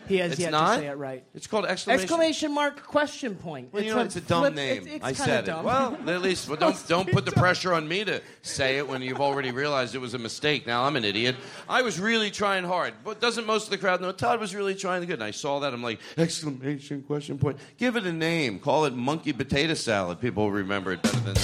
[0.08, 0.76] He has it's yet not?
[0.76, 1.24] to say it right.
[1.34, 2.04] It's called exclamation.
[2.04, 3.72] Exclamation mark question point.
[3.72, 4.82] Well, you know, it's a dumb flip- name.
[4.84, 5.60] it's- it's I said dumb.
[5.60, 5.63] it.
[5.66, 9.02] Well, at least well, don't don't put the pressure on me to say it when
[9.02, 10.68] you've already realized it was a mistake.
[10.68, 11.36] Now I'm an idiot.
[11.70, 14.12] I was really trying hard, but doesn't most of the crowd know?
[14.12, 15.74] Todd was really trying to good, and I saw that.
[15.74, 17.58] I'm like exclamation question point.
[17.78, 18.60] Give it a name.
[18.60, 20.20] Call it monkey potato salad.
[20.20, 21.39] People will remember it better than that.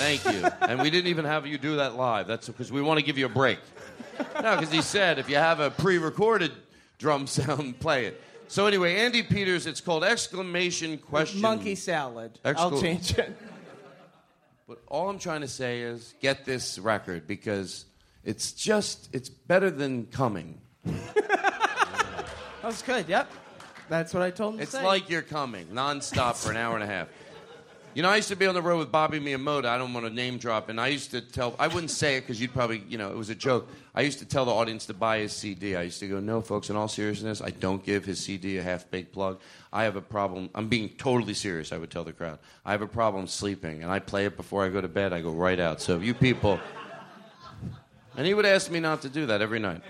[0.00, 0.48] Thank you.
[0.62, 2.26] And we didn't even have you do that live.
[2.26, 3.58] That's because we want to give you a break.
[4.42, 6.52] No, because he said if you have a pre-recorded
[7.00, 8.22] drum sound, play it.
[8.46, 9.66] So anyway, Andy Peters.
[9.66, 11.40] It's called exclamation question.
[11.40, 12.38] Monkey salad.
[12.44, 13.36] I'll change it.
[14.68, 17.86] But all I'm trying to say is get this record because
[18.22, 20.60] it's just it's better than coming.
[22.62, 23.08] That's good.
[23.08, 23.32] Yep.
[23.88, 26.84] That's what I told him to It's like you're coming nonstop for an hour and
[26.84, 27.08] a half.
[27.92, 29.64] You know, I used to be on the road with Bobby Miyamoto.
[29.64, 31.56] I don't want to name drop, and I used to tell.
[31.58, 33.68] I wouldn't say it because you'd probably, you know, it was a joke.
[33.96, 35.74] I used to tell the audience to buy his CD.
[35.74, 36.70] I used to go, "No, folks.
[36.70, 39.40] In all seriousness, I don't give his CD a half-baked plug.
[39.72, 40.50] I have a problem.
[40.54, 43.90] I'm being totally serious." I would tell the crowd, "I have a problem sleeping, and
[43.90, 45.12] I play it before I go to bed.
[45.12, 45.80] I go right out.
[45.80, 46.60] So if you people,"
[48.16, 49.82] and he would ask me not to do that every night.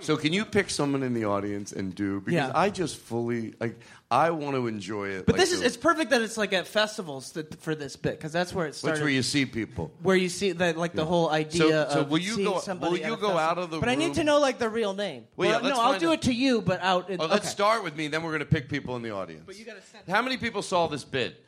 [0.00, 2.20] So can you pick someone in the audience and do?
[2.20, 2.52] Because Yeah.
[2.54, 3.78] I just fully like.
[4.12, 5.26] I want to enjoy it.
[5.26, 7.94] But like this is the- it's perfect that it's like at festivals that, for this
[7.94, 9.92] bit because that's where it Which where you see people.
[10.02, 12.54] where you see that like the whole idea So- so of will you seeing go-
[12.80, 13.38] will you go festival.
[13.38, 15.26] out of the But I need to know like the real name.
[15.36, 16.14] Well, yeah, no, I'll do out.
[16.14, 17.08] it to you, but out.
[17.08, 17.48] In, Oh, let's okay.
[17.50, 19.44] start with me, then we're going to pick people in the audience.
[19.46, 21.44] But you gotta send How many people saw this bit?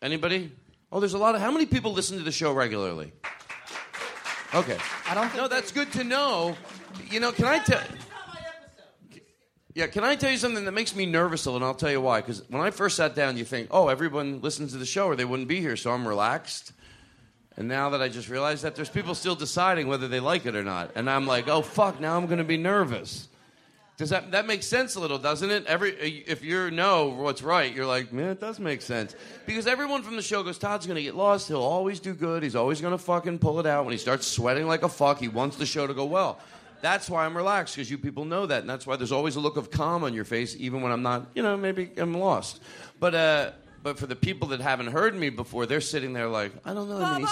[0.00, 0.52] Anybody?
[0.92, 1.40] Oh, there's a lot of.
[1.40, 3.12] How many people listen to the show regularly?
[4.54, 4.78] Okay.
[5.08, 5.24] I don't.
[5.28, 6.56] Think No, that's good to know.
[7.10, 7.82] You know, can I tell?
[9.74, 11.66] Yeah, can I tell you something that makes me nervous a little?
[11.66, 12.22] And I'll tell you why.
[12.22, 15.16] Because when I first sat down, you think, oh, everyone listens to the show or
[15.16, 16.72] they wouldn't be here, so I'm relaxed.
[17.58, 20.56] And now that I just realized that there's people still deciding whether they like it
[20.56, 23.28] or not, and I'm like, oh fuck, now I'm going to be nervous.
[23.96, 25.64] Does that that makes sense a little, doesn't it?
[25.64, 29.66] Every uh, if you know what's right, you're like, man, it does make sense because
[29.66, 31.48] everyone from the show goes, Todd's going to get lost.
[31.48, 32.42] He'll always do good.
[32.42, 33.86] He's always going to fucking pull it out.
[33.86, 36.38] When he starts sweating like a fuck, he wants the show to go well.
[36.86, 39.40] That's why I'm relaxed because you people know that, and that's why there's always a
[39.40, 42.62] look of calm on your face, even when I'm not, you know, maybe I'm lost.
[43.00, 43.50] But uh,
[43.82, 46.88] but for the people that haven't heard me before, they're sitting there like, I don't
[46.88, 47.00] know.
[47.00, 47.26] Mean,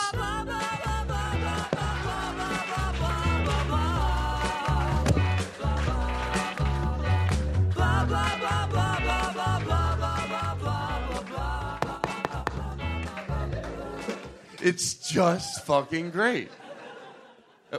[14.61, 16.51] It's just fucking great.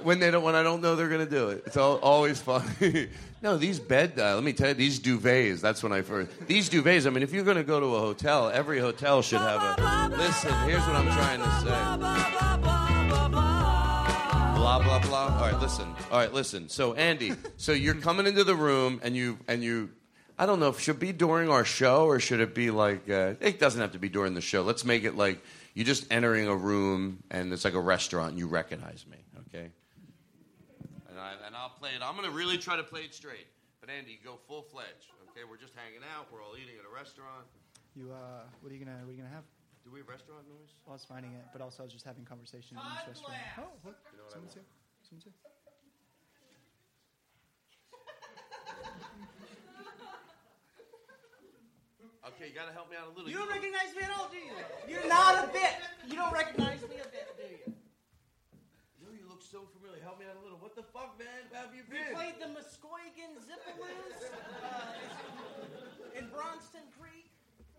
[0.03, 3.09] When they don't, when I don't know they're gonna do it, it's all, always funny.
[3.41, 5.61] no, these bed, uh, let me tell you, these duvets.
[5.61, 6.31] That's when I first.
[6.47, 7.05] These duvets.
[7.05, 10.15] I mean, if you're gonna go to a hotel, every hotel should have a.
[10.15, 11.69] Listen, here's what I'm trying to say.
[14.55, 15.37] Blah blah blah.
[15.37, 15.87] All right, listen.
[16.11, 16.69] All right, listen.
[16.69, 19.89] So Andy, so you're coming into the room and you and you.
[20.37, 23.09] I don't know if it should be during our show or should it be like
[23.09, 24.63] uh, it doesn't have to be during the show.
[24.63, 25.41] Let's make it like
[25.75, 29.69] you're just entering a room and it's like a restaurant and you recognize me, okay?
[31.15, 32.03] And, I, and I'll play it.
[32.03, 33.47] I'm gonna really try to play it straight.
[33.79, 35.47] But Andy, go full fledged, okay?
[35.47, 36.27] We're just hanging out.
[36.27, 37.47] We're all eating at a restaurant.
[37.95, 39.47] You, uh, what are you gonna, what are you gonna have?
[39.87, 40.75] Do we have restaurant noise?
[40.83, 43.39] Well, I was finding it, but also I was just having conversation in this restaurant.
[43.63, 44.67] Oh, look, You know what I someone's here.
[45.07, 45.39] Someone's here.
[52.25, 53.29] Okay, you gotta help me out a little.
[53.29, 54.51] You don't recognize me at all, do you?
[54.89, 55.77] You're not a bit.
[56.09, 57.64] You don't recognize me a bit, do you?
[59.55, 60.03] No, you look so familiar.
[60.03, 60.59] Help me out a little.
[60.59, 61.47] What the fuck, man?
[61.47, 64.19] Where have you We played the Muskegon Zippaloos
[64.59, 67.31] uh, in Bronston Creek.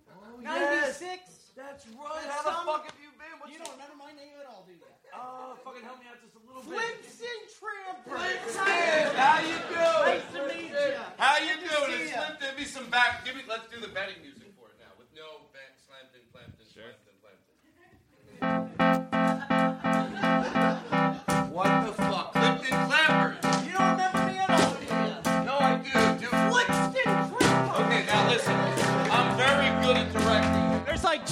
[0.09, 1.53] Oh, 96.
[1.53, 2.25] That's right.
[2.33, 3.29] How the some- fuck have you been?
[3.37, 4.81] What's you don't remember my name at all, do you?
[5.13, 6.81] Oh, fucking help me out just a little bit.
[6.81, 8.17] Flimpson Tramper.
[8.17, 10.17] Flimpson, how you doing?
[10.17, 10.96] Nice to meet you.
[11.21, 12.09] How you doing?
[12.09, 12.40] ya.
[12.40, 13.29] Give me some back.
[13.29, 13.44] Give me.
[13.44, 14.46] Let's do the betting music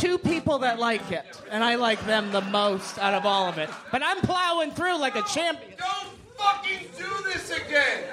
[0.04, 3.56] two people that like it, and I like them the most out of all of
[3.56, 3.70] it.
[3.90, 5.72] But I'm plowing through like a champion.
[5.78, 8.04] Don't fucking do this again.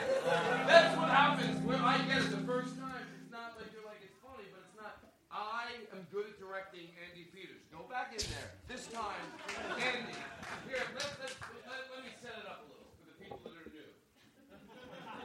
[0.67, 1.59] That's what happens.
[1.67, 4.63] When I get it the first time, it's not like you're like it's funny, but
[4.63, 5.03] it's not.
[5.35, 7.59] I am good at directing Andy Peters.
[7.75, 8.55] Go back in there.
[8.71, 9.27] This time,
[9.75, 10.15] Andy.
[10.71, 11.35] Here, let, let,
[11.67, 13.91] let, let me set it up a little for the people that are new.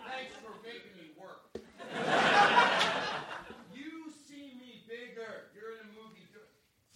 [0.03, 1.47] Thanks for making me work.
[3.71, 5.55] you see me bigger.
[5.55, 6.27] You're in a movie.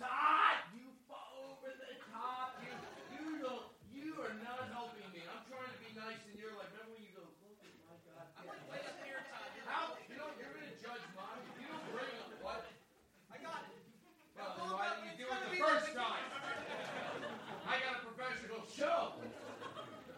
[0.01, 2.57] Todd, you fall over the top.
[2.65, 2.73] You,
[3.13, 3.69] you don't.
[3.93, 5.21] You are not helping me.
[5.29, 7.93] I'm trying to be nice, and you're like, remember when you go, look at my
[8.09, 8.25] God.
[8.41, 9.53] I'm like, wait up here, Todd.
[9.69, 10.01] How?
[10.09, 11.45] You know, you're gonna judge mom.
[11.53, 12.65] If you don't bring up what?
[13.29, 13.77] I got it.
[14.41, 16.25] Well, then why didn't you do it the first time?
[17.69, 19.21] I got a professional show.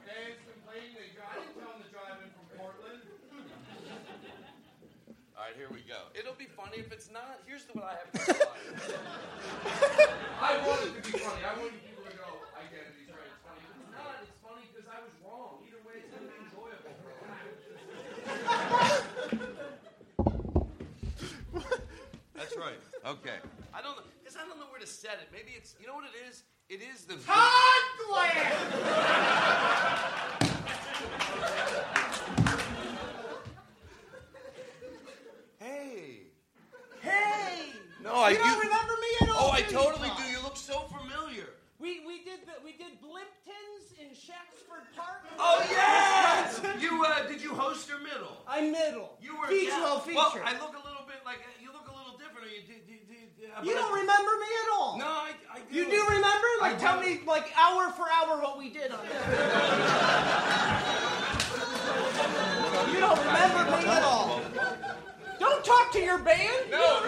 [0.07, 1.27] Dave's complaining they drive.
[1.27, 3.03] I didn't tell him to drive in from Portland.
[5.35, 6.09] All right, here we go.
[6.19, 7.41] It'll be funny if it's not.
[7.47, 8.21] Here's the, what I have to.
[10.41, 11.45] I want it to be funny.
[11.45, 12.25] I want people to go,
[12.57, 13.61] I get it, he's right, it's funny.
[13.61, 15.61] If it's not, it's funny because I was wrong.
[15.67, 16.97] Either way, it's going to be enjoyable.
[22.35, 22.81] That's right.
[23.07, 23.39] Okay.
[23.75, 25.29] I don't know, because I don't know where to set it.
[25.33, 26.45] Maybe it's, you know what it is?
[26.69, 27.17] It is the.
[27.17, 28.49] Todd Glass!
[37.03, 37.73] Hey.
[38.13, 38.19] Hey!
[38.19, 39.49] No, I you don't do- remember me at all.
[39.49, 40.23] Oh, I totally do.
[40.25, 41.49] You look so familiar.
[41.81, 45.25] We we did the, we did Blimptons in Shaxford Park.
[45.39, 46.61] Oh yes!
[46.81, 48.37] you uh, did you host or middle?
[48.47, 49.17] I'm middle.
[49.21, 49.71] You were feature.
[49.71, 49.83] yeah.
[49.83, 50.17] Well, feature.
[50.17, 52.47] Well, I look a little bit like you look a little different.
[52.47, 54.99] Or you did, did, did, uh, you but don't I- remember me at all.
[54.99, 55.75] No, I, I do.
[55.75, 56.47] You do remember?
[56.61, 57.07] Like, I tell do.
[57.09, 59.13] me, like, hour for hour what we did on it.
[62.95, 64.41] you don't remember me at all.
[65.41, 66.71] Don't talk to your band.
[66.71, 67.01] No,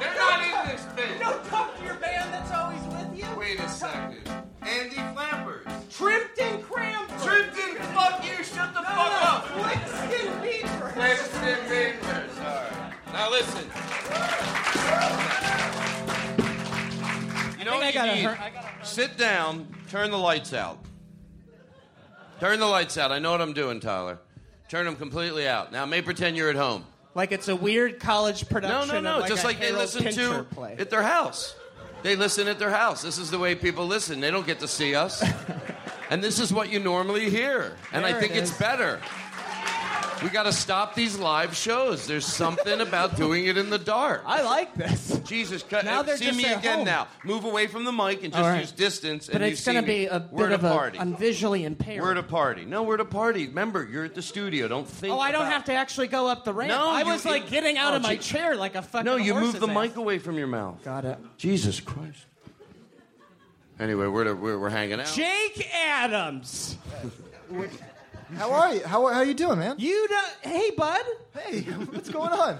[0.00, 1.18] they're not in this thing.
[1.18, 3.26] Don't talk to your band that's always with you.
[3.38, 4.28] Wait a second.
[4.62, 5.64] Andy Flampers.
[5.90, 7.22] Trimpton Cramford.
[7.26, 8.44] Trimpton, fuck you.
[8.44, 9.44] Shut the No, fuck no, up.
[9.46, 10.92] Flixton Beaver.
[10.94, 12.38] Flixton Beavers.
[12.38, 13.12] All right.
[13.12, 13.64] Now listen.
[17.58, 18.22] You know I what you gotta need?
[18.24, 19.66] hur- I gotta Sit down.
[19.90, 20.78] Turn the lights out.
[22.40, 23.10] Turn the lights out.
[23.10, 24.18] I know what I'm doing, Tyler.
[24.68, 25.72] Turn them completely out.
[25.72, 26.84] Now, may pretend you're at home.
[27.14, 28.94] Like it's a weird college production.
[28.94, 29.14] no, no.
[29.16, 30.76] Of like Just like they Harold listen Pinter to play.
[30.78, 31.54] at their house.
[32.02, 33.02] They listen at their house.
[33.02, 34.20] This is the way people listen.
[34.20, 35.24] They don't get to see us.
[36.10, 37.76] and this is what you normally hear.
[37.92, 39.00] And I think it it's better.
[40.22, 42.06] We got to stop these live shows.
[42.06, 44.22] There's something about doing it in the dark.
[44.26, 45.18] I like this.
[45.24, 46.84] Jesus, cut, Now they're see just me at again home.
[46.86, 47.08] now.
[47.24, 48.60] Move away from the mic and just All right.
[48.60, 49.26] use distance.
[49.26, 50.72] But and you it's going to be a We're bit of a a.
[50.72, 50.98] party.
[50.98, 52.02] I'm visually impaired.
[52.02, 52.64] We're at a party.
[52.64, 53.46] No, we're at a party.
[53.46, 54.66] Remember, you're at the studio.
[54.68, 55.14] Don't think.
[55.14, 56.70] Oh, I don't about- have to actually go up the ramp.
[56.70, 58.22] No, I you- was like it- getting out oh, of my gee.
[58.22, 59.74] chair like a fucking No, you horse's move the ass.
[59.88, 60.82] mic away from your mouth.
[60.84, 61.18] Got it.
[61.36, 62.24] Jesus Christ.
[63.80, 65.06] Anyway, we're, we're, we're hanging out.
[65.14, 66.76] Jake Adams.
[68.36, 68.84] How are you?
[68.84, 69.76] How, how you doing, man?
[69.78, 70.34] You don't.
[70.52, 71.04] Hey, bud.
[71.34, 72.58] Hey, what's going on?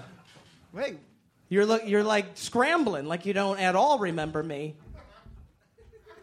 [0.73, 0.97] Wait,
[1.49, 1.87] You're look.
[1.87, 4.75] You're like scrambling, like you don't at all remember me.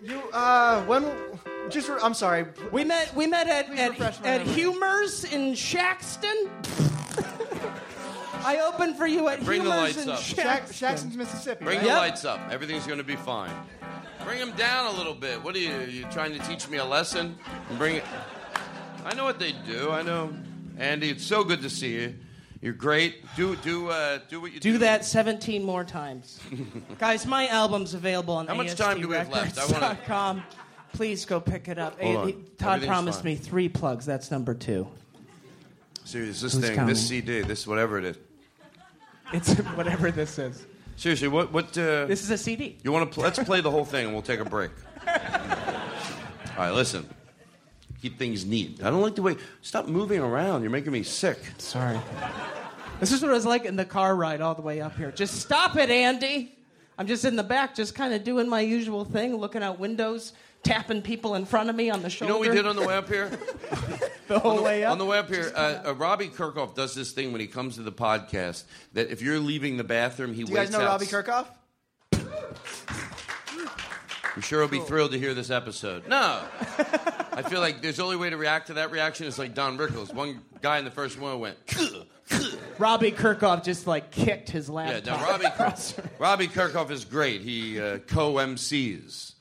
[0.03, 1.05] you uh, when?
[1.68, 2.47] Just, re- I'm sorry.
[2.72, 3.14] We met.
[3.14, 4.55] We met at refresh at, my at memory.
[4.55, 6.49] Humors in Shaxton.
[8.44, 10.20] I opened for you at Bring the Humors lights in up.
[10.20, 10.94] Shack, Shaxton.
[10.94, 11.64] Shaxton's, Mississippi.
[11.64, 11.82] Bring right?
[11.82, 11.99] the Yep.
[11.99, 12.40] lights up.
[12.51, 13.51] Everything's going to be fine.
[14.24, 15.42] Bring them down a little bit.
[15.42, 15.76] What are you?
[15.88, 17.36] you trying to teach me a lesson?
[17.78, 18.05] Bring it.
[19.07, 19.93] I know what they do.
[19.93, 20.35] I know.
[20.79, 22.15] Andy, it's so good to see you.
[22.61, 23.25] You're great.
[23.37, 24.73] Do do uh, do what you do.
[24.73, 26.41] Do that 17 more times.
[26.99, 29.59] Guys, my album's available on How much time do we have left?
[29.59, 30.43] I wanna- ASTRecords.com.
[30.93, 32.01] Please go pick it up.
[32.01, 32.25] Hold on.
[32.25, 32.33] Todd
[32.69, 33.33] Everything's promised fine.
[33.33, 34.05] me three plugs.
[34.07, 34.89] That's number two.
[36.05, 36.95] Seriously, this Who's thing, counting?
[36.95, 38.17] this CD, this whatever it is.
[39.33, 40.67] It's whatever this is.
[40.97, 41.67] Seriously, what what?
[41.79, 42.77] Uh, This is a CD.
[42.83, 43.15] You want to?
[43.15, 44.73] Pl- let's play the whole thing, and we'll take a break.
[45.07, 45.15] All
[46.59, 47.09] right, listen.
[48.07, 48.85] Keep things neat.
[48.85, 49.37] I don't like the way.
[49.63, 50.63] Stop moving around.
[50.63, 51.41] You're making me sick.
[51.59, 51.99] Sorry.
[53.01, 55.11] This is what it was like in the car ride all the way up here.
[55.11, 56.57] Just stop it, Andy.
[56.99, 60.35] I'm just in the back, just kind of doing my usual thing, looking out windows,
[60.63, 62.33] tapping people in front of me on the shoulder.
[62.33, 63.29] You know what we did on the way up here?
[64.29, 64.93] the whole way up?
[64.93, 67.75] On the way up here, uh, uh, Robbie Kirkhoff does this thing when he comes
[67.75, 70.83] to the podcast that if you're leaving the bathroom, he Do you guys waits know
[70.83, 71.47] out- Robbie Kirkhoff?
[74.37, 76.07] I'm sure he'll be thrilled to hear this episode.
[76.09, 76.43] No.
[77.32, 80.12] I feel like there's only way to react to that reaction is like Don Rickles.
[80.12, 81.57] One guy in the first one went,
[82.78, 85.07] Robbie Kirkhoff just like kicked his last.
[85.07, 85.41] Yeah, laptop.
[85.41, 87.41] now Robbie, Robbie Kirkhoff is great.
[87.41, 89.32] He uh, co MCs.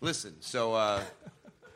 [0.00, 1.00] Listen, so uh,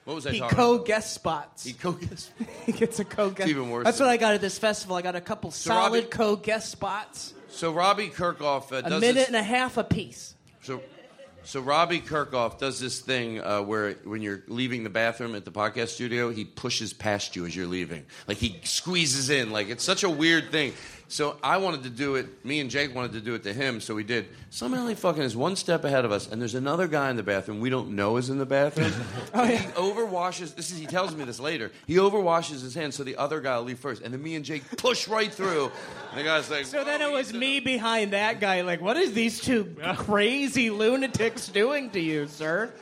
[0.04, 0.86] what was I he talking co about?
[0.86, 1.64] guest spots.
[1.64, 2.30] He co guest.
[2.66, 3.40] He gets a co guest.
[3.40, 4.94] It's even worse That's than- what I got at this festival.
[4.96, 7.34] I got a couple So solid Robbie- co guest spots.
[7.52, 10.34] So Robbie Kirkhoff uh, A minute this, and a half apiece.
[10.62, 10.82] So,
[11.44, 15.52] so Robbie Kirkhoff does this thing uh, where when you're leaving the bathroom at the
[15.52, 18.06] podcast studio, he pushes past you as you're leaving.
[18.26, 19.50] Like he squeezes in.
[19.50, 20.72] Like it's such a weird thing.
[21.12, 22.42] So I wanted to do it.
[22.42, 24.28] Me and Jake wanted to do it to him, so we did.
[24.48, 27.22] Somehow he fucking is one step ahead of us, and there's another guy in the
[27.22, 28.90] bathroom we don't know is in the bathroom.
[29.34, 29.58] oh, yeah.
[29.58, 30.54] He overwashes.
[30.54, 31.70] This is he tells me this later.
[31.86, 34.44] He overwashes his hands, so the other guy will leave first, and then me and
[34.44, 35.70] Jake push right through.
[36.12, 37.64] And the guy's like, So then it was me oh.
[37.64, 39.64] behind that guy, like, what is these two
[39.96, 42.72] crazy lunatics doing to you, sir?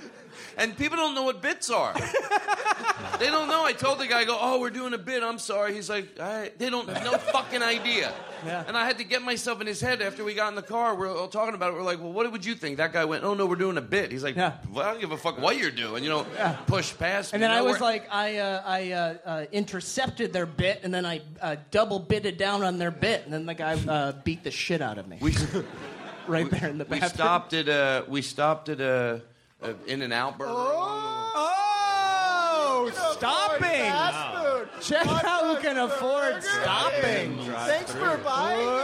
[0.60, 1.94] And people don't know what bits are.
[3.18, 3.64] they don't know.
[3.64, 5.22] I told the guy, I go, oh, we're doing a bit.
[5.22, 5.72] I'm sorry.
[5.72, 6.56] He's like, right.
[6.58, 8.12] they don't have no fucking idea.
[8.44, 8.64] Yeah.
[8.68, 10.94] And I had to get myself in his head after we got in the car.
[10.94, 11.76] We're all talking about it.
[11.76, 12.76] We're like, well, what would you think?
[12.76, 14.12] That guy went, oh, no, we're doing a bit.
[14.12, 14.58] He's like, yeah.
[14.70, 16.04] well, I don't give a fuck what you're doing.
[16.04, 16.26] You know,
[16.66, 20.34] push past And then You I was we're- like, I, uh, I uh, uh, intercepted
[20.34, 23.54] their bit, and then I uh, double bitted down on their bit, and then the
[23.54, 25.16] guy uh, beat the shit out of me.
[25.22, 25.34] We,
[26.26, 27.00] right there in the back.
[27.00, 29.22] we stopped at a, we stopped at a,
[29.62, 30.52] a In and Out burger.
[30.54, 33.60] Oh, oh stopping!
[33.60, 34.68] Fast food.
[34.82, 37.36] Check Hot out who can afford Burger stopping.
[37.38, 37.52] King.
[37.52, 38.66] Thanks for buying it.
[38.66, 38.82] Whoa!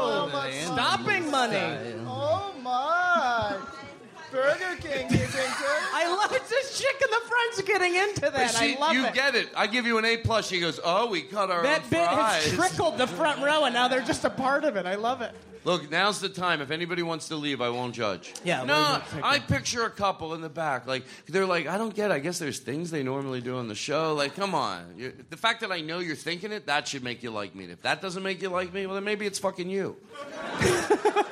[0.00, 1.94] Oh, my Stopping money.
[2.06, 3.56] Oh my!
[4.30, 5.17] Burger King
[6.62, 8.50] This chick in the front's getting into that.
[8.54, 9.08] She- I love you it.
[9.08, 9.48] You get it.
[9.56, 10.48] I give you an A plus.
[10.48, 12.44] She goes, oh, we cut our that own bit fries.
[12.44, 14.86] has trickled the front row, and now they're just a part of it.
[14.86, 15.32] I love it.
[15.64, 16.62] Look, now's the time.
[16.62, 18.32] If anybody wants to leave, I won't judge.
[18.44, 20.86] Yeah, No, we're gonna take I picture a couple in the back.
[20.86, 22.10] Like they're like, I don't get.
[22.10, 22.14] it.
[22.14, 24.14] I guess there's things they normally do on the show.
[24.14, 24.94] Like, come on.
[24.96, 27.64] you the fact that I know you're thinking it, that should make you like me.
[27.64, 29.96] And If that doesn't make you like me, well, then maybe it's fucking you.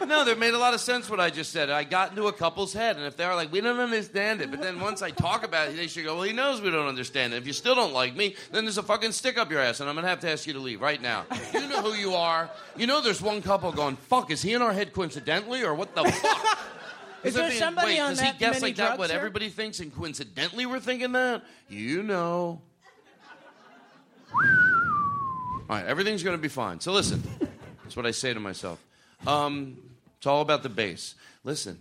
[0.06, 1.70] no, that made a lot of sense what I just said.
[1.70, 4.60] I got into a couple's head, and if they're like, we don't understand it, but
[4.60, 7.32] then once I talk about it, they should go, well, he knows we don't understand
[7.34, 7.38] it.
[7.38, 9.88] If you still don't like me, then there's a fucking stick up your ass, and
[9.88, 11.24] I'm gonna have to ask you to leave right now.
[11.52, 12.50] You know who you are.
[12.76, 15.94] You know there's one couple going, fuck, is he in our head coincidentally, or what
[15.94, 16.58] the fuck?
[17.24, 19.18] Is there mean- somebody wait, on does that he guess like that what here?
[19.18, 21.42] everybody thinks, and coincidentally we're thinking that?
[21.68, 22.60] You know.
[25.68, 26.78] All right, everything's going to be fine.
[26.78, 27.22] So listen,
[27.82, 28.84] that's what I say to myself.
[29.26, 29.76] Um,
[30.18, 31.16] it's all about the bass.
[31.42, 31.78] Listen,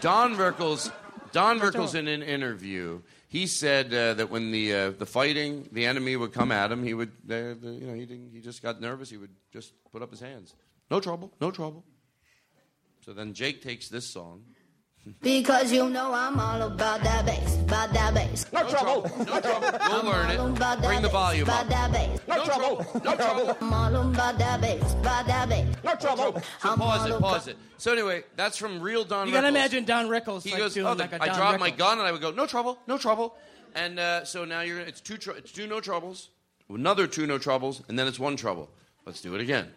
[0.00, 0.90] Don Rickles,
[1.32, 5.86] Don Rickles in an interview, he said uh, that when the uh, the fighting, the
[5.86, 8.62] enemy would come at him, he would, uh, the, you know, he didn't, he just
[8.62, 9.10] got nervous.
[9.10, 10.54] He would just put up his hands.
[10.90, 11.84] No trouble, no trouble.
[13.04, 14.42] So then Jake takes this song.
[15.22, 18.46] Because you know I'm all about that bass, about that bass.
[18.52, 19.78] No trouble, no trouble.
[19.88, 20.82] We'll learn it.
[20.82, 21.68] Bring the volume About up.
[21.68, 22.20] that bass.
[22.26, 23.56] No trouble, no trouble.
[23.60, 25.66] I'm all about that bass, about that bass.
[25.84, 26.42] No trouble.
[26.60, 27.56] So pause it, pause it.
[27.78, 29.28] So anyway, that's from real Don.
[29.28, 30.42] You gotta imagine Don Rickles.
[30.42, 32.12] He like, goes, doing oh, the- like a I Don dropped my gun and I
[32.12, 33.36] would go, no trouble, no trouble.
[33.74, 36.30] And uh, so now you're it's two tr- it's two no troubles,
[36.68, 38.70] another two no troubles, and then it's one trouble.
[39.04, 39.68] Let's do it again.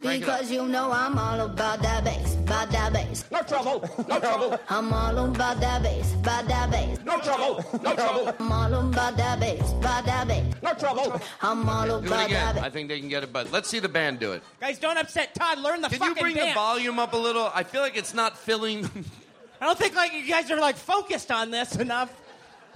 [0.00, 0.38] Crank it up.
[0.38, 3.24] Because you know I'm all about that bass, about that bass.
[3.30, 4.58] No trouble, no trouble.
[4.70, 6.98] I'm all about that bass, about that bass.
[7.04, 8.34] No trouble, no trouble.
[8.38, 10.54] I'm all about that bass, about that bass.
[10.62, 11.20] No trouble.
[11.42, 12.54] I'm all Do it about that again.
[12.54, 12.64] bass.
[12.64, 14.42] I think they can get it, but let's see the band do it.
[14.58, 15.58] Guys, don't upset Todd.
[15.58, 15.98] Learn the fucking thing.
[15.98, 17.50] Can you fucking bring the volume up a little?
[17.54, 18.84] I feel like it's not filling.
[19.60, 22.10] I don't think like you guys are like focused on this enough.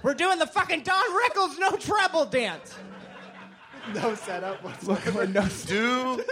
[0.03, 2.75] We're doing the fucking Don Rickles no treble dance.
[3.95, 5.25] No setup whatsoever.
[5.27, 6.23] no do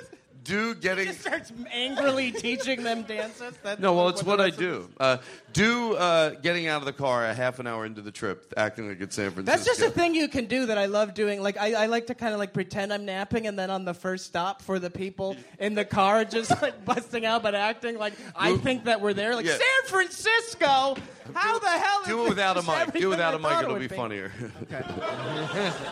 [0.44, 1.06] do getting.
[1.06, 3.54] Just starts angrily teaching them dances.
[3.64, 4.90] That's No, well, it's the what I do.
[5.00, 5.18] Uh,
[5.54, 8.90] do uh, getting out of the car a half an hour into the trip, acting
[8.90, 9.56] like it's San Francisco.
[9.56, 11.42] That's just a thing you can do that I love doing.
[11.42, 13.94] Like I, I like to kind of like pretend I'm napping, and then on the
[13.94, 18.14] first stop for the people in the car, just like busting out but acting like
[18.36, 19.36] I think that we're there.
[19.36, 19.54] Like Yeah.
[19.58, 20.96] San Francisco.
[21.34, 22.02] How the hell?
[22.02, 22.94] is Do it without a mic.
[22.94, 23.52] Do it without I a mic.
[23.52, 23.96] it It'll would be be?
[23.96, 24.32] funnier.
[24.70, 25.86] Is it-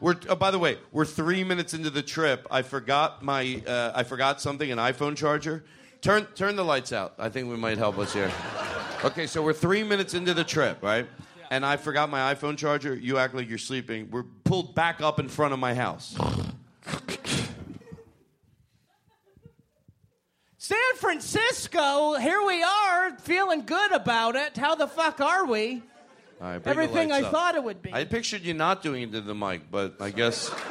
[0.00, 2.46] We're uh, by the way, we're three minutes into the trip.
[2.50, 5.64] I forgot my uh, I forgot something, an iPhone charger.
[6.00, 7.14] Turn turn the lights out.
[7.18, 8.30] I think we might help us here.
[9.04, 11.06] Okay, so we're three minutes into the trip, right?
[11.50, 12.94] And I forgot my iPhone charger.
[12.94, 14.10] You act like you're sleeping.
[14.10, 16.16] We're pulled back up in front of my house.
[20.58, 22.14] San Francisco.
[22.14, 24.56] Here we are, feeling good about it.
[24.56, 25.82] How the fuck are we?
[26.40, 27.32] All right, Everything I up.
[27.32, 27.92] thought it would be.
[27.92, 30.50] I pictured you not doing it to the mic, but I guess.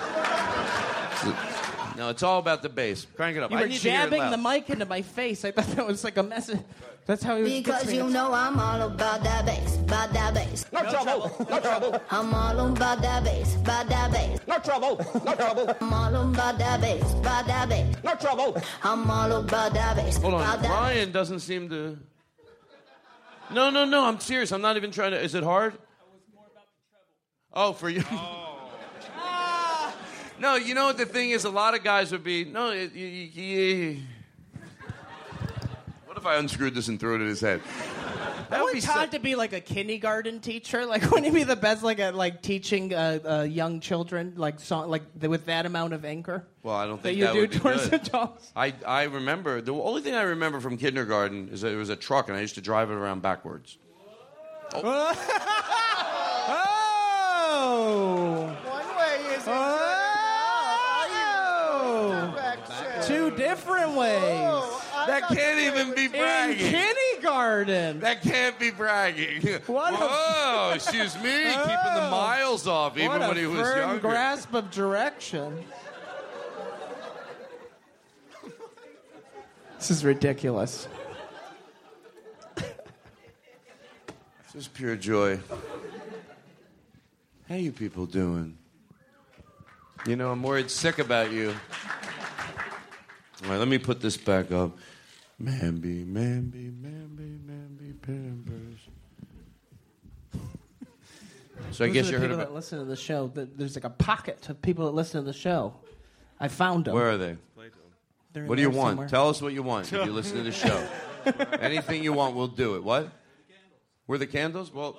[1.96, 3.06] No, it's all about the bass.
[3.16, 3.52] Crank it up.
[3.52, 5.46] You I were need to hear it jabbing the mic into my face.
[5.46, 6.60] I thought that was like a message.
[7.06, 7.52] That's how he was.
[7.54, 8.14] Because you upset.
[8.14, 10.66] know I'm all about that bass, about that bass.
[10.72, 12.02] No trouble, no trouble.
[12.10, 14.40] I'm all about that bass, about that bass.
[14.48, 15.76] No trouble, no trouble.
[15.82, 17.96] I'm all about that bass, about that bass.
[18.04, 18.62] No trouble.
[18.84, 21.98] I'm all about that bass, Hold on, Ryan doesn't seem to.
[23.52, 24.06] No, no, no.
[24.06, 24.52] I'm serious.
[24.52, 25.22] I'm not even trying to.
[25.22, 25.74] Is it hard?
[27.54, 28.04] Oh, for you.
[28.12, 28.40] Oh.
[30.40, 31.46] No, you know what the thing is?
[31.46, 32.72] A lot of guys would be no.
[32.72, 32.92] It,
[36.24, 37.62] if I unscrewed this and threw it at his head?
[38.50, 40.86] That I want Todd to be like a kindergarten teacher.
[40.94, 41.82] Like, wouldn't he be the best?
[41.82, 45.94] Like, at like teaching uh, uh, young children, like song, like the, with that amount
[45.94, 46.46] of anger.
[46.62, 48.04] Well, I don't think that think you that do would be towards good.
[48.04, 48.52] the dogs.
[48.56, 51.96] I, I remember the only thing I remember from kindergarten is that it was a
[51.96, 53.78] truck and I used to drive it around backwards.
[57.56, 58.46] Oh.
[58.66, 59.94] One way is Oh.
[63.08, 64.83] Two different ways.
[65.08, 66.66] That can't even be bragging.
[66.66, 68.00] In kindergarten.
[68.00, 69.42] That can't be bragging.
[69.68, 73.80] What a- Whoa, excuse me, keeping the oh, miles off even when he was firm
[73.80, 74.00] younger.
[74.00, 75.64] grasp of direction.
[79.78, 80.88] This is ridiculous.
[82.56, 82.66] This
[84.56, 85.40] is pure joy.
[87.50, 88.58] How you people doing?
[90.06, 91.56] You know, I'm worried sick about you.
[93.44, 94.78] All right, let me put this back up.
[95.42, 98.80] Mamby, mamby, mamby, mamby, pampers.
[101.72, 102.48] So I Those guess you the heard people about.
[102.50, 103.32] that listen to the show.
[103.34, 105.74] There's like a pocket of people that listen to the show.
[106.40, 106.94] I found them.
[106.94, 107.38] Where are they?
[108.34, 108.92] They're What do you want?
[108.94, 109.10] somewhere.
[109.10, 110.88] Tell us what you want if you listen to the show.
[111.60, 112.84] Anything you want, we'll do it.
[112.84, 113.12] What?
[114.08, 114.72] Were the candles?
[114.74, 114.98] Well,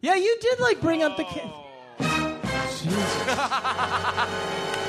[0.00, 1.24] Yeah, you did like bring up the.
[1.24, 1.52] Ca-
[2.00, 4.72] oh.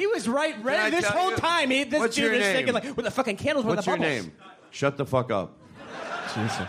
[0.00, 1.70] he was right, I ready this whole you- time.
[1.70, 3.98] He, this What's dude is thinking like, "With the fucking candles, with what's the your
[3.98, 4.32] bubbles." name?
[4.70, 5.58] Shut the fuck up.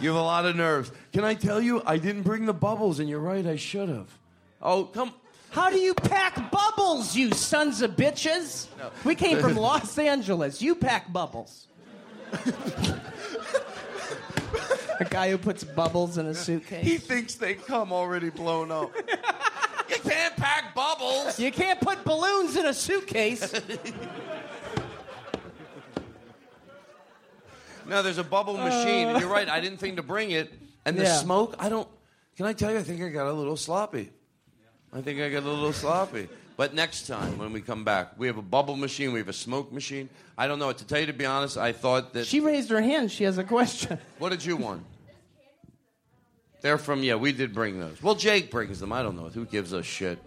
[0.01, 0.91] You have a lot of nerves.
[1.13, 4.07] Can I tell you, I didn't bring the bubbles, and you're right, I should have.
[4.61, 5.13] Oh, come.
[5.51, 8.67] How do you pack bubbles, you sons of bitches?
[9.05, 10.61] We came from Los Angeles.
[10.61, 11.67] You pack bubbles.
[14.99, 16.86] a guy who puts bubbles in a suitcase.
[16.86, 18.91] He thinks they come already blown up.
[19.91, 21.39] you can't pack bubbles.
[21.39, 23.53] You can't put balloons in a suitcase.
[27.87, 28.65] No, there's a bubble uh.
[28.65, 29.49] machine, and you're right.
[29.49, 30.53] I didn't think to bring it.
[30.85, 31.17] And the Yeah.
[31.17, 31.87] smoke, I don't.
[32.37, 32.77] Can I tell you?
[32.77, 34.11] I think I got a little sloppy.
[34.93, 36.29] I think I got a little sloppy.
[36.57, 39.33] But next time when we come back, we have a bubble machine, we have a
[39.33, 40.09] smoke machine.
[40.37, 41.07] I don't know what to tell you.
[41.07, 42.27] To be honest, I thought that.
[42.27, 43.11] She raised her hand.
[43.11, 43.99] She has a question.
[44.19, 44.83] What did you want?
[46.62, 47.16] They're from yeah.
[47.16, 48.01] We did bring those.
[48.01, 48.91] Well, Jake brings them.
[48.93, 50.20] I don't know who gives a shit.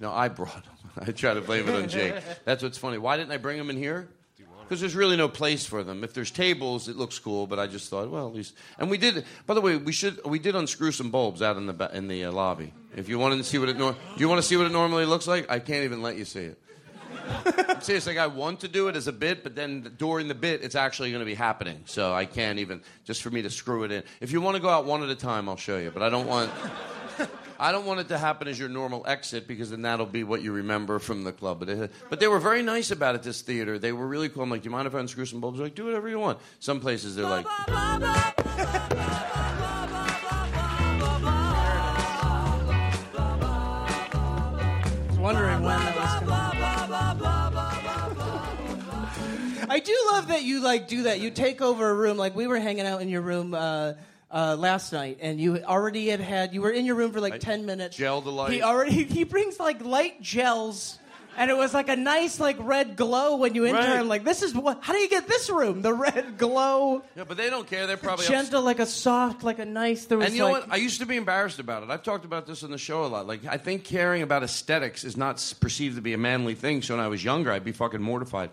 [0.00, 0.74] No, I brought them.
[1.08, 2.14] I try to blame it on Jake.
[2.44, 2.98] That's what's funny.
[2.98, 4.08] Why didn't I bring them in here?
[4.62, 6.02] Because there's really no place for them.
[6.04, 7.46] If there's tables, it looks cool.
[7.46, 8.54] But I just thought, well, at least.
[8.78, 9.26] And we did.
[9.46, 10.24] By the way, we should.
[10.24, 12.72] We did unscrew some bulbs out in the in the uh, lobby.
[12.96, 13.76] If you wanted to see what it.
[13.76, 15.50] Nor- Do you want to see what it normally looks like?
[15.50, 16.58] I can't even let you see it.
[17.80, 20.62] Seriously, like I want to do it as a bit, but then during the bit,
[20.62, 21.82] it's actually going to be happening.
[21.86, 24.02] So I can't even just for me to screw it in.
[24.20, 25.90] If you want to go out one at a time, I'll show you.
[25.90, 26.50] But I don't want.
[27.58, 30.42] I don't want it to happen as your normal exit because then that'll be what
[30.42, 31.60] you remember from the club.
[31.60, 33.22] But, it, but they were very nice about it.
[33.22, 34.42] This theater, they were really cool.
[34.42, 35.58] I'm like, do you mind if I unscrew some bulbs?
[35.58, 36.40] They're like, do whatever you want.
[36.58, 37.46] Some places they're like,
[49.68, 51.20] I do love that you like do that.
[51.20, 52.16] You take over a room.
[52.16, 53.94] Like we were hanging out in your room uh,
[54.30, 56.54] uh, last night, and you already had had.
[56.54, 57.96] You were in your room for like ten minutes.
[57.96, 58.52] gel the light.
[58.52, 60.98] He already he brings like light gels.
[61.36, 63.78] And it was like a nice, like red glow when you enter.
[63.80, 63.98] Right.
[63.98, 64.78] I'm like, this is what?
[64.82, 65.82] How do you get this room?
[65.82, 67.88] The red glow, yeah, but they don't care.
[67.88, 70.04] They're probably gentle, like a soft, like a nice.
[70.04, 70.70] There was And you know what?
[70.70, 71.90] I used to be embarrassed about it.
[71.90, 73.26] I've talked about this on the show a lot.
[73.26, 76.82] Like, I think caring about aesthetics is not perceived to be a manly thing.
[76.82, 78.50] So when I was younger, I'd be fucking mortified.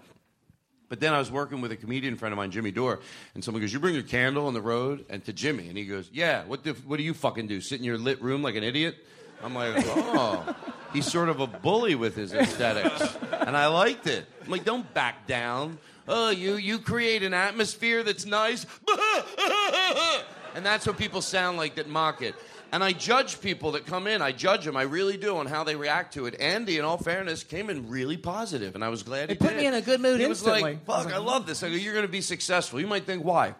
[0.91, 2.99] But then I was working with a comedian friend of mine, Jimmy Dore,
[3.33, 5.85] and someone goes, "You bring a candle on the road?" And to Jimmy, and he
[5.85, 6.43] goes, "Yeah.
[6.43, 7.61] What the, What do you fucking do?
[7.61, 8.97] Sit in your lit room like an idiot?"
[9.41, 10.53] I'm like, "Oh."
[10.91, 14.25] He's sort of a bully with his aesthetics, and I liked it.
[14.43, 15.79] I'm like, "Don't back down."
[16.09, 18.65] Oh, you you create an atmosphere that's nice,
[20.55, 22.35] and that's what people sound like that mock it.
[22.74, 24.22] And I judge people that come in.
[24.22, 24.78] I judge them.
[24.78, 26.39] I really do on how they react to it.
[26.39, 29.49] Andy, in all fairness, came in really positive, and I was glad he It put
[29.49, 29.57] did.
[29.57, 30.61] me in a good mood He was instantly.
[30.61, 33.26] like, "Fuck, I love this." I go, "You're going to be successful." You might think,
[33.26, 33.55] "Why?"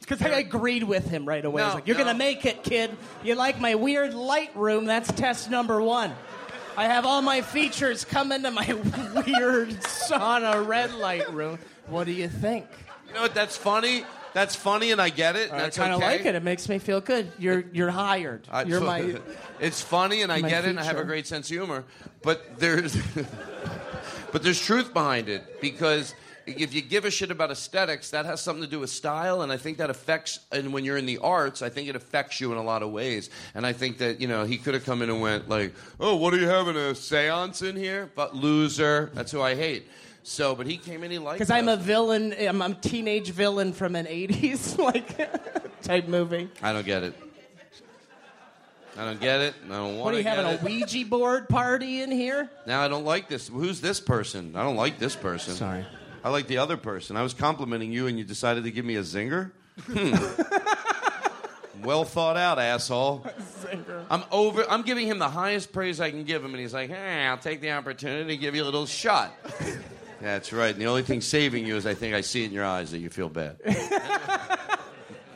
[0.00, 1.62] Because I agreed with him right away.
[1.62, 2.04] I was like, "You're no.
[2.04, 2.96] gonna make it, kid.
[3.24, 4.84] You like my weird light room?
[4.84, 6.14] That's test number one.
[6.76, 8.66] I have all my features come into my
[9.26, 11.58] weird sauna red light room.
[11.88, 12.66] What do you think?
[13.08, 13.34] You know what?
[13.34, 14.04] That's funny.
[14.36, 15.48] That's funny, and I get it.
[15.50, 16.18] and I That's kind of okay.
[16.18, 16.34] like it.
[16.34, 17.32] It makes me feel good.
[17.38, 18.46] You're you're hired.
[18.50, 19.18] I- you're my.
[19.60, 21.06] It's funny, and I my get it, and I have a feature.
[21.06, 21.84] great sense of humor.
[22.20, 22.94] But there's,
[24.32, 26.14] but there's truth behind it because
[26.44, 29.50] if you give a shit about aesthetics, that has something to do with style, and
[29.50, 30.40] I think that affects.
[30.52, 32.90] And when you're in the arts, I think it affects you in a lot of
[32.90, 33.30] ways.
[33.54, 36.16] And I think that you know he could have come in and went like, "Oh,
[36.16, 39.88] what are you having a séance in here?" But loser, that's who I hate.
[40.28, 41.38] So, but he came in, he liked.
[41.38, 41.82] Because I'm a us.
[41.82, 42.34] villain.
[42.36, 45.16] I'm a teenage villain from an '80s like
[45.82, 46.50] type movie.
[46.60, 47.14] I don't get it.
[48.98, 49.54] I don't get it.
[49.66, 52.50] I don't want What are to you get having a Ouija board party in here?
[52.66, 53.46] Now I don't like this.
[53.46, 54.56] Who's this person?
[54.56, 55.54] I don't like this person.
[55.54, 55.86] Sorry.
[56.24, 57.16] I like the other person.
[57.16, 59.52] I was complimenting you, and you decided to give me a zinger.
[59.84, 60.12] Hmm.
[61.84, 63.24] well thought out, asshole.
[64.10, 64.68] I'm over.
[64.68, 67.38] I'm giving him the highest praise I can give him, and he's like, "Hey, I'll
[67.38, 69.32] take the opportunity to give you a little shot."
[70.20, 70.72] That's right.
[70.72, 72.90] And the only thing saving you is I think I see it in your eyes
[72.92, 73.58] that you feel bad.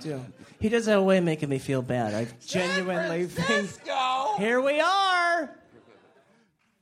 [0.03, 0.21] Yeah,
[0.59, 2.15] He does have a way of making me feel bad.
[2.15, 3.71] I genuinely think.
[4.39, 5.51] Here we are.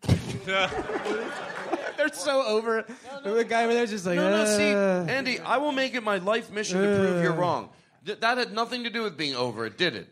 [0.45, 2.79] They're so over.
[2.79, 2.87] it.
[3.25, 4.15] The guy over there's just like.
[4.15, 7.33] no, no, see, "Uh." Andy, I will make it my life mission to prove you're
[7.33, 7.37] Uh.
[7.37, 7.71] wrong.
[8.07, 10.07] Th- that had nothing to do with being over it, did it?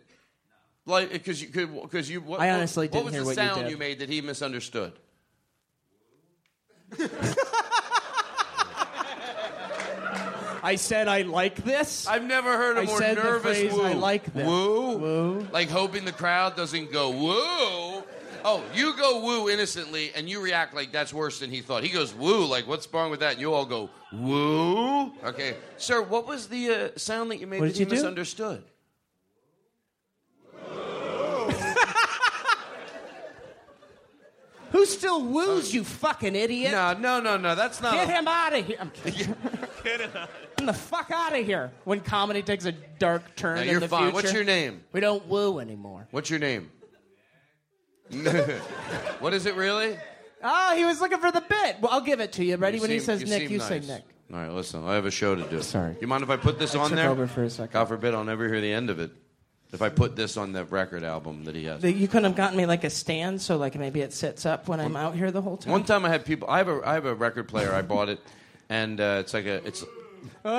[0.85, 2.21] Like, because you could, because you.
[2.23, 3.79] What, I honestly what, didn't was hear the what you sound did.
[3.79, 4.95] made that he misunderstood?
[10.67, 12.09] I said I like this.
[12.09, 13.83] I've never heard a I more said the nervous phrase, woo.
[13.83, 14.45] I like this.
[14.45, 14.97] Woo?
[14.99, 15.49] Woo.
[15.53, 18.03] Like hoping the crowd doesn't go woo.
[18.45, 21.85] Oh, you go woo innocently, and you react like that's worse than he thought.
[21.85, 23.33] He goes woo, like what's wrong with that?
[23.35, 25.13] And you all go woo.
[25.25, 27.95] Okay, sir, what was the uh, sound that you made What that did you do?
[27.95, 28.65] misunderstood?
[34.77, 36.71] Who still woos you, fucking idiot?
[36.71, 37.55] No, no, no, no.
[37.55, 37.95] That's not.
[37.95, 38.77] Get a- him out of here.
[38.79, 39.35] I'm kidding.
[39.83, 40.13] Get
[40.59, 41.73] the fuck out of here.
[41.85, 44.03] When comedy takes a dark turn No, in you're the fine.
[44.11, 44.15] future.
[44.17, 44.85] What's your name?
[44.93, 46.09] We don't woo anymore.
[46.11, 46.71] What's your name?
[49.21, 49.97] what is it really?
[50.43, 51.77] Oh, he was looking for the bit.
[51.81, 52.57] Well, I'll give it to you.
[52.57, 52.77] Ready?
[52.77, 53.69] You when he says you Nick, you nice.
[53.69, 54.03] say Nick.
[54.31, 54.87] All right, listen.
[54.87, 55.63] I have a show to do.
[55.63, 55.97] Sorry.
[56.03, 57.09] You mind if I put this I on took there?
[57.09, 57.73] over for a second.
[57.73, 59.11] God forbid I'll never hear the end of it.
[59.77, 61.83] If I put this on the record album that he has.
[61.83, 64.69] The- You couldn't have gotten me like a stand, so like maybe it sits up
[64.69, 65.71] when I'm out here the whole time.
[65.71, 66.49] One time I had people.
[66.49, 67.75] I have a I have a record player.
[67.75, 68.19] I bought it,
[68.71, 69.85] and uh, it's like a it's.
[70.47, 70.53] Oh,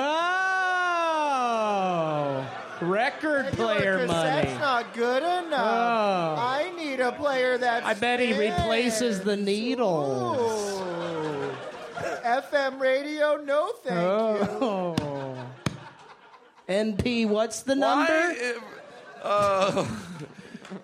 [2.80, 4.46] record player money.
[4.46, 5.50] That's not good enough.
[5.52, 6.36] Oh.
[6.38, 7.84] I need a player that.
[7.84, 10.80] I bet he replaces the needles.
[12.24, 14.00] FM radio, no thank you.
[14.64, 14.94] Oh.
[16.68, 18.32] NP, what's the number?
[19.22, 19.86] Uh,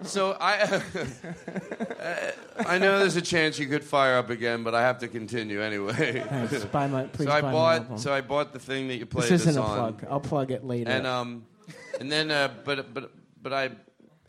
[0.03, 0.83] so I
[2.67, 5.61] I know there's a chance you could fire up again, but I have to continue
[5.63, 6.23] anyway.
[6.27, 6.65] Thanks.
[6.73, 7.99] Buy my- please so I buy my bought album.
[7.99, 9.95] so I bought the thing that you played This isn't a on.
[9.95, 10.07] plug.
[10.11, 10.91] I'll plug it later.
[10.91, 11.47] And um,
[12.01, 13.11] and then uh, but but
[13.43, 13.71] but I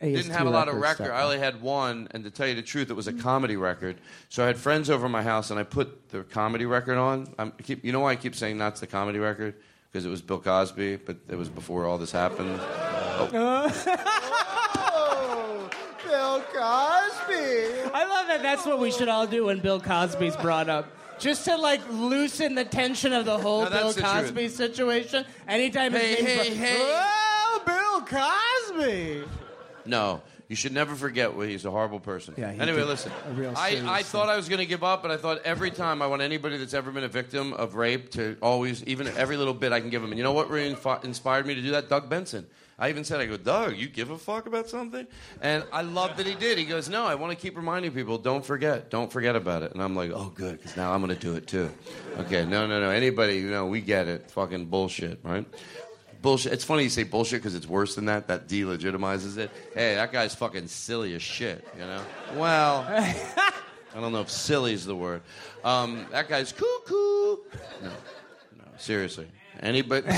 [0.00, 1.10] didn't have a lot of record.
[1.10, 3.96] I only had one, and to tell you the truth, it was a comedy record.
[4.28, 7.32] So I had friends over my house, and I put the comedy record on.
[7.38, 9.54] I'm, I keep, you know why I keep saying that's the comedy record?
[9.96, 12.60] Because it was Bill Cosby, but it was before all this happened.
[14.92, 15.70] Oh,
[16.04, 17.90] Bill Cosby.
[17.94, 18.42] I love that.
[18.42, 20.84] That's what we should all do when Bill Cosby's brought up.
[21.18, 24.12] Just to like loosen the tension of the whole No, that's Bill the truth.
[24.34, 25.24] Cosby situation.
[25.48, 26.76] Anytime his Hey, name's hey, brought- hey.
[26.78, 28.20] Oh, Bill
[28.76, 29.24] Cosby.
[29.86, 32.34] No, you should never forget what he's a horrible person.
[32.36, 33.10] Yeah, anyway, listen.
[33.56, 36.06] I, I thought I was going to give up, but I thought every time I
[36.06, 39.72] want anybody that's ever been a victim of rape to always, even every little bit
[39.72, 40.12] I can give them.
[40.12, 41.88] And you know what really inspired me to do that?
[41.88, 42.46] Doug Benson.
[42.78, 45.06] I even said, I go, Doug, you give a fuck about something?
[45.40, 46.58] And I love that he did.
[46.58, 49.72] He goes, No, I want to keep reminding people, don't forget, don't forget about it.
[49.72, 51.70] And I'm like, Oh, good, because now I'm going to do it too.
[52.18, 52.90] Okay, no, no, no.
[52.90, 54.30] Anybody, you know, we get it.
[54.30, 55.46] Fucking bullshit, right?
[56.26, 56.52] Bullshit.
[56.52, 58.26] It's funny you say bullshit because it's worse than that.
[58.26, 59.48] That delegitimizes it.
[59.72, 62.02] Hey, that guy's fucking silly as shit, you know?
[62.34, 65.22] Well, I don't know if silly is the word.
[65.62, 67.36] Um, that guy's cuckoo.
[67.80, 67.90] No,
[68.58, 69.28] no, seriously.
[69.60, 70.08] Anybody,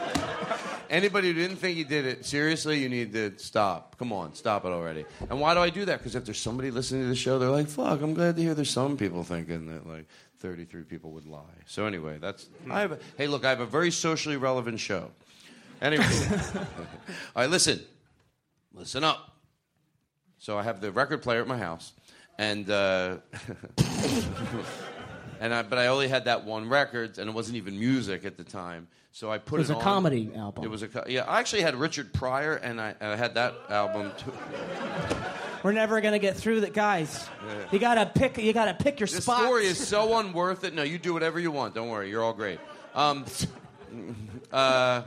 [0.90, 3.96] anybody who didn't think he did it, seriously, you need to stop.
[3.96, 5.04] Come on, stop it already.
[5.30, 5.98] And why do I do that?
[5.98, 8.54] Because if there's somebody listening to the show, they're like, fuck, I'm glad to hear
[8.54, 10.06] there's some people thinking that, like,
[10.40, 11.42] 33 people would lie.
[11.66, 12.48] So anyway, that's.
[12.68, 15.12] I have a, hey, look, I have a very socially relevant show.
[15.80, 16.04] Anyway,
[16.56, 17.80] all right, listen,
[18.74, 19.36] listen up.
[20.38, 21.92] So I have the record player at my house,
[22.38, 23.16] and uh,
[25.40, 28.36] and I, but I only had that one record, and it wasn't even music at
[28.36, 28.88] the time.
[29.12, 29.82] So I put It was it was a on.
[29.94, 30.64] comedy album.
[30.64, 31.24] It was a co- yeah.
[31.24, 34.32] I actually had Richard Pryor, and I, I had that album too.
[35.64, 37.28] We're never gonna get through that, guys.
[37.72, 38.38] You gotta pick.
[38.38, 39.42] You gotta pick your This spots.
[39.42, 40.74] story is so unworth it.
[40.74, 41.74] No, you do whatever you want.
[41.74, 42.60] Don't worry, you're all great.
[42.94, 43.24] Um,
[44.52, 45.02] uh,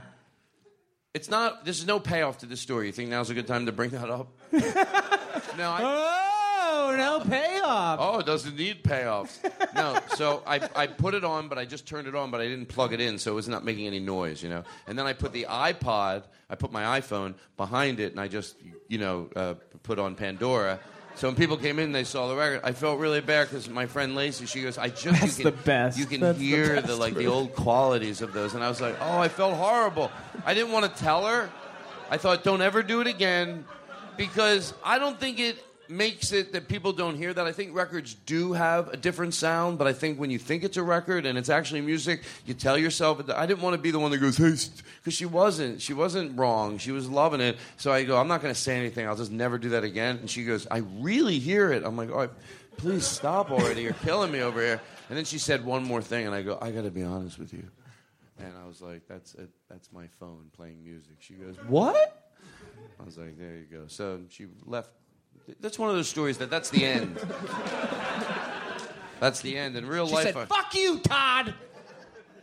[1.13, 1.65] it's not.
[1.65, 2.87] There's no payoff to this story.
[2.87, 4.27] You think now's a good time to bring that up?
[4.51, 6.31] no, I,
[6.73, 7.99] Oh, no payoff.
[8.01, 9.39] Oh, it doesn't need payoffs.
[9.75, 12.47] No, so I, I put it on, but I just turned it on, but I
[12.47, 14.63] didn't plug it in, so it was not making any noise, you know.
[14.87, 18.55] And then I put the iPod, I put my iPhone behind it, and I just,
[18.87, 20.79] you know, uh, put on Pandora.
[21.21, 22.61] So when people came in, they saw the record.
[22.63, 25.55] I felt really bad because my friend Lacey, she goes, "I just That's you can,
[25.55, 25.99] the best.
[25.99, 28.69] You can That's the hear the, best, like the old qualities of those." And I
[28.69, 30.11] was like, "Oh, I felt horrible.
[30.47, 31.51] I didn't want to tell her.
[32.09, 33.65] I thought, don't ever do it again,
[34.17, 37.45] because I don't think it makes it that people don't hear that.
[37.45, 40.77] I think records do have a different sound, but I think when you think it's
[40.77, 43.29] a record and it's actually music, you tell yourself.
[43.29, 44.55] I didn't want to be the one that goes, "Hey,"
[44.97, 45.81] because she wasn't.
[45.81, 46.77] She wasn't wrong.
[46.77, 47.57] She was loving it.
[47.77, 49.07] So I go, I'm not going to say anything.
[49.07, 50.17] I'll just never do that again.
[50.17, 51.83] And she goes, I really hear it.
[51.83, 52.29] I'm like, oh,
[52.77, 53.83] please stop already.
[53.83, 54.81] You're killing me over here.
[55.09, 57.37] And then she said one more thing, and I go, I got to be honest
[57.37, 57.67] with you.
[58.39, 59.35] And I was like, that's.
[59.71, 61.15] That's my phone playing music.
[61.19, 62.33] She goes, what?
[62.99, 63.83] I was like, there you go.
[63.87, 64.89] So she left.
[65.59, 67.19] That's one of those stories that that's the end.
[69.19, 69.75] that's the end.
[69.75, 71.53] In real She life, said, I- "Fuck you, Todd."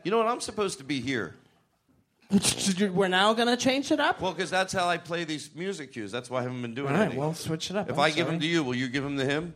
[0.05, 0.27] you know what?
[0.27, 1.35] I'm supposed to be here.
[2.93, 4.21] We're now gonna change it up.
[4.21, 6.13] Well, because that's how I play these music cues.
[6.13, 6.93] That's why I haven't been doing it.
[6.93, 7.19] All right, any.
[7.19, 7.89] well, switch it up.
[7.89, 8.31] If I'm I give sorry.
[8.33, 9.55] them to you, will you give them to him?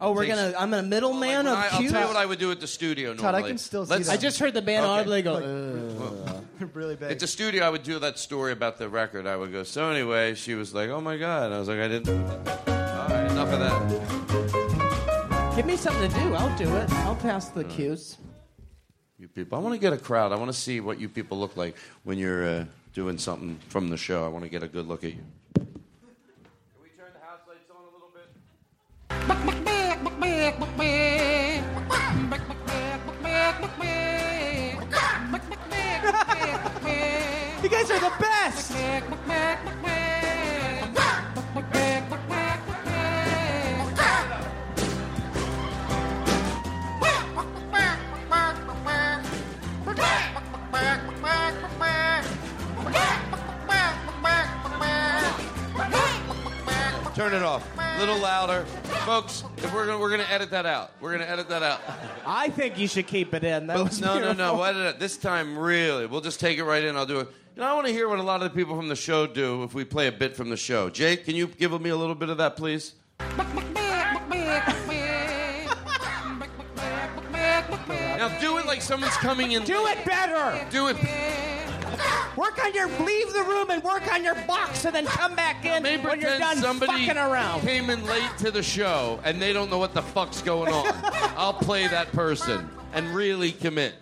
[0.00, 0.54] Oh, we're Takes- gonna.
[0.58, 1.92] I'm a middleman When of I, I'll cues.
[1.92, 4.06] tell you what I would do at the studio Todd, I can still see Let's-
[4.06, 4.14] that.
[4.14, 4.92] I just heard the band Okay.
[4.92, 5.34] audibly go.
[5.34, 6.33] Like-
[6.74, 7.10] really big.
[7.10, 9.26] At the studio, I would do that story about the record.
[9.26, 11.52] I would go, so anyway, she was like, oh my God.
[11.52, 12.08] I was like, I didn't.
[12.08, 15.54] All right, enough of that.
[15.56, 16.34] Give me something to do.
[16.34, 16.90] I'll do it.
[16.90, 18.18] I'll pass the cues.
[19.18, 19.56] You people.
[19.58, 20.32] I want to get a crowd.
[20.32, 23.88] I want to see what you people look like when you're uh, doing something from
[23.88, 24.24] the show.
[24.24, 25.24] I want to get a good look at you.
[25.54, 25.68] Can
[26.82, 28.30] we turn the house lights on a little bit?
[57.44, 57.66] Off.
[57.78, 58.64] A little louder.
[59.04, 60.92] Folks, if we're gonna, we're going to edit that out.
[61.00, 61.80] We're going to edit that out.
[62.26, 63.66] I think you should keep it in.
[63.66, 64.54] That was no, no, no.
[64.56, 64.98] We'll it.
[64.98, 66.06] This time, really.
[66.06, 66.96] We'll just take it right in.
[66.96, 67.28] I'll do it.
[67.54, 69.28] You know, I want to hear what a lot of the people from the show
[69.28, 70.90] do if we play a bit from the show.
[70.90, 72.94] Jake, can you give me a little bit of that, please?
[78.24, 79.64] Now do it like someone's coming in.
[79.64, 80.66] Do it better.
[80.70, 80.96] Do it.
[82.36, 85.64] Work on your leave the room and work on your box, and then come back
[85.64, 87.60] in Maybe when you're pretend done somebody fucking around.
[87.60, 90.86] came in late to the show and they don't know what the fuck's going on.
[91.36, 93.94] I'll play that person and really commit.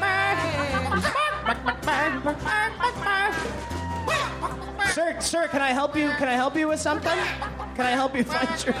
[4.92, 6.10] Sir, sir, can I help you?
[6.10, 7.18] Can I help you with something?
[7.74, 8.74] Can I help you find your?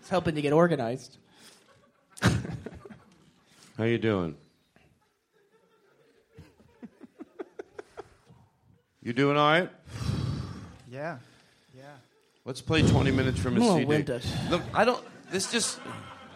[0.00, 1.16] It's helping to get organized.
[3.78, 4.36] How you doing?
[9.06, 9.70] You doing all right?
[10.90, 11.18] Yeah.
[11.76, 11.82] Yeah.
[12.44, 13.84] Let's play 20 minutes from a I'm a CD.
[13.84, 14.24] winded.
[14.50, 15.04] Look, I don't.
[15.30, 15.78] This just.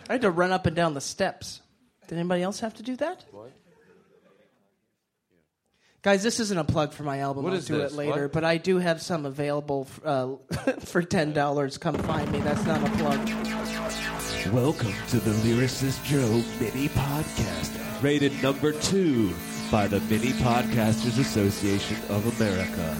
[0.09, 1.63] I had to run up and down the steps.
[2.09, 3.25] Did anybody else have to do that?
[3.31, 3.53] What?
[6.03, 7.45] Guys, this isn't a plug for my album.
[7.45, 7.93] What I'll is do this?
[7.93, 8.33] it later, What?
[8.33, 11.79] but I do have some available f- uh, for ten dollars.
[11.79, 12.41] Come find me.
[12.41, 13.19] That's not a plug.
[14.53, 19.33] Welcome to the Lyricist Joe Mini Podcast, rated number two
[19.71, 22.97] by the Mini Podcasters Association of America.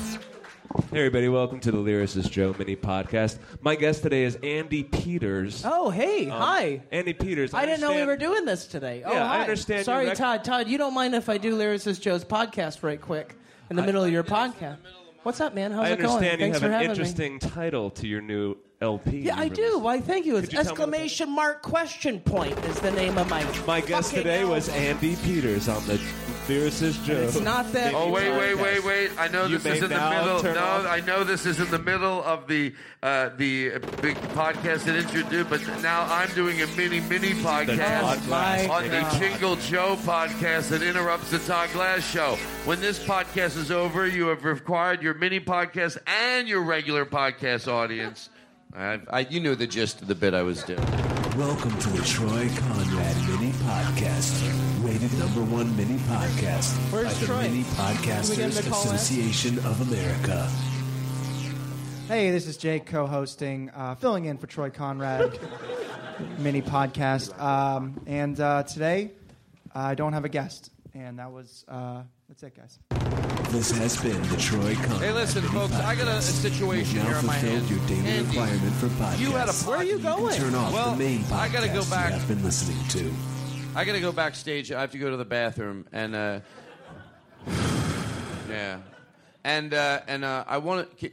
[0.93, 3.39] Hey, everybody, welcome to the Lyricist Joe Mini Podcast.
[3.61, 5.65] My guest today is Andy Peters.
[5.67, 6.83] Oh, hey, Um, hi.
[6.93, 7.53] Andy Peters.
[7.55, 9.03] I didn't know we understand- were doing this today.
[9.05, 9.41] Oh, Yeah, I hi.
[9.43, 10.45] understand Sorry, rec- Todd.
[10.45, 13.35] Todd, you don't mind if I do Lyricist Joe's podcast right quick
[13.69, 14.79] in the middle of your podcast?
[15.25, 15.73] What's up, man?
[15.73, 16.09] How's I it going?
[16.11, 16.93] understand you Thanks have for an having me.
[16.93, 19.19] interesting title to your new LP.
[19.21, 19.63] Yeah, I do.
[19.63, 19.81] released.
[19.83, 20.37] Why, thank you.
[20.37, 23.45] It's Could you tell me what exclamation mark question point is the name of my.
[23.67, 24.83] My guest fucking today was album.
[24.85, 26.01] Andy Peters on the
[26.49, 27.15] lyricist Joe.
[27.15, 27.93] It's not that.
[27.95, 29.11] Oh wait, wait, wait, wait!
[29.19, 30.41] I know You this may is in the now middle.
[30.41, 30.87] turn No, off.
[30.87, 35.51] I know this is in the middle of the uh, the big podcast that introduced.
[35.51, 39.97] But now I'm doing a mini mini podcast Todd Glass on the Mini Jingle Joe
[39.97, 42.37] podcast that interrupts the Todd Glass show.
[42.65, 47.69] When this podcast is over, you have required your mini podcast and your regular podcast
[47.69, 48.31] audience.
[48.75, 50.79] I, I, you knew the gist of the bit I was doing.
[51.37, 57.27] Welcome to the Troy Conrad Mini Podcast, rated number one mini podcast Where's by the
[57.27, 57.43] Troy?
[57.43, 58.95] Mini Can we get him Podcasters to call in?
[58.95, 60.49] Association of America.
[62.07, 65.39] Hey, this is Jake co-hosting, uh, filling in for Troy Conrad,
[66.39, 67.39] mini podcast.
[67.41, 69.11] Um, and uh, today,
[69.75, 73.10] I don't have a guest, and that was uh, that's it, guys.
[73.51, 77.27] This has been the Troy Conrad Hey, listen, folks, I got a- situation here on
[77.27, 77.69] my hands.
[77.69, 79.19] your daily Andy, requirement for podcasts.
[79.19, 80.35] you had a Where are you going?
[80.37, 83.13] turn off Well, the main podcast I gotta go back- have been listening to.
[83.75, 84.73] I got to go backstage.
[84.73, 86.41] I have to go to the bathroom, and uh,
[88.49, 88.79] yeah,
[89.45, 91.11] and uh, and uh, I want to.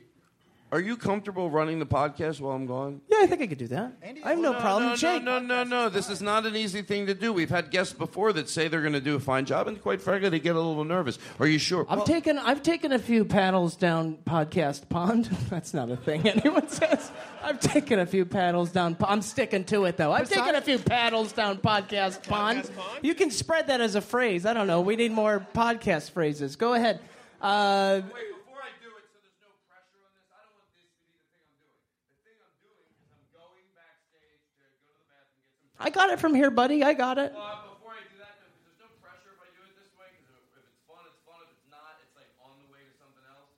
[0.69, 2.99] Are you comfortable running the podcast while I'm gone?
[3.07, 3.93] Yeah, I think I could do that.
[4.03, 4.89] I have no, problem.
[4.89, 5.89] No, Jake, no, no, no, no.
[5.89, 7.31] This is not an easy thing to do.
[7.31, 10.01] We've had guests before that say they're going to do a fine job, and quite
[10.01, 11.19] frankly, they get a little nervous.
[11.39, 11.85] Are you sure?
[11.87, 15.25] I've taken I've taken a few paddles down podcast pond.
[15.49, 17.11] That's not a thing anyone says.
[17.41, 18.95] I've taken a few paddles down.
[18.95, 20.11] po- I'm sticking to it though.
[20.11, 22.69] I've taken a few paddles down podcast pond.
[23.01, 24.45] You can spread that as a phrase.
[24.45, 24.81] I don't know.
[24.81, 26.57] We need more podcast phrases.
[26.57, 26.99] Go ahead.
[27.39, 30.73] Uh, Wait, before I do it, so there's no pressure on this, I don't want
[30.73, 31.69] this to be the thing I'm doing.
[32.09, 35.66] The thing I'm doing is I'm going backstage to go to the bathroom, get some.
[35.79, 36.83] I got it from here, buddy.
[36.83, 37.31] I got it.
[37.35, 39.91] Well, before I do that, though, 'cause there's no pressure if I do it this
[39.97, 40.09] way.
[40.17, 41.37] Because if it's fun, it's fun.
[41.45, 43.53] If it's not, it's like on the way to something else.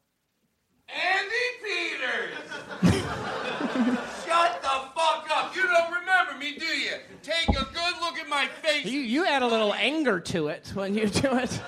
[0.92, 2.44] Andy Peters!
[4.28, 5.56] Shut the fuck up!
[5.56, 6.96] You don't remember me, do you?
[7.24, 8.86] Take a good look at my face.
[8.86, 11.62] You you add a little anger to it when you do it.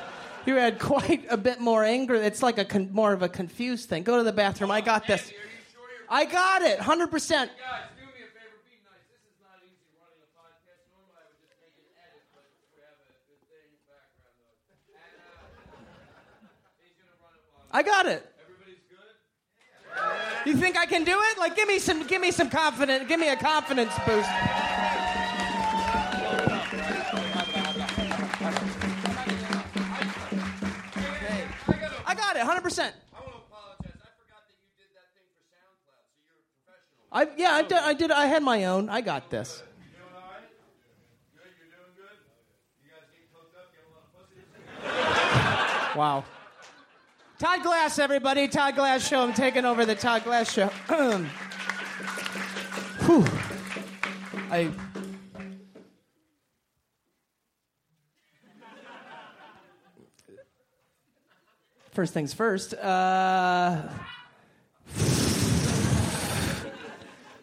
[0.45, 2.15] You add quite a bit more anger.
[2.15, 4.03] It's like a con- more of a confused thing.
[4.03, 4.71] Go to the bathroom.
[4.71, 5.31] I got this.
[6.09, 6.79] I got it.
[6.79, 7.51] Hundred percent.
[7.61, 8.57] Guys, do me a favor.
[8.65, 9.05] Be nice.
[9.13, 10.81] This is not easy running a podcast.
[10.97, 12.41] Normally, I would just take an edit, but
[12.73, 14.97] we have a good thing background though.
[14.97, 18.25] And uh, he's gonna run it while I got it.
[18.43, 20.49] everybody's good.
[20.49, 21.37] You think I can do it?
[21.37, 24.29] Like, give me some, give me some confidence, give me a confidence boost.
[32.05, 32.93] I got it, hundred percent.
[33.13, 37.03] I yeah, I forgot that you did, that thing for SoundCloud, so you're a professional
[37.11, 37.85] man.
[37.85, 38.11] I did.
[38.11, 38.89] I had my own.
[38.89, 39.63] I got this.
[45.95, 46.23] Wow.
[47.41, 48.47] Todd Glass, everybody.
[48.47, 49.23] Todd Glass Show.
[49.23, 50.67] I'm taking over the Todd Glass Show.
[53.07, 53.25] Whew.
[54.51, 54.69] I.
[61.89, 62.75] First things first.
[62.75, 63.89] Uh,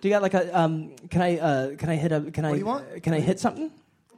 [0.01, 0.57] do you got like a?
[0.57, 1.38] Um, can I?
[1.38, 2.20] Uh, can I hit a?
[2.20, 2.51] Can I?
[2.51, 3.03] What do you want?
[3.03, 3.72] Can I hit something?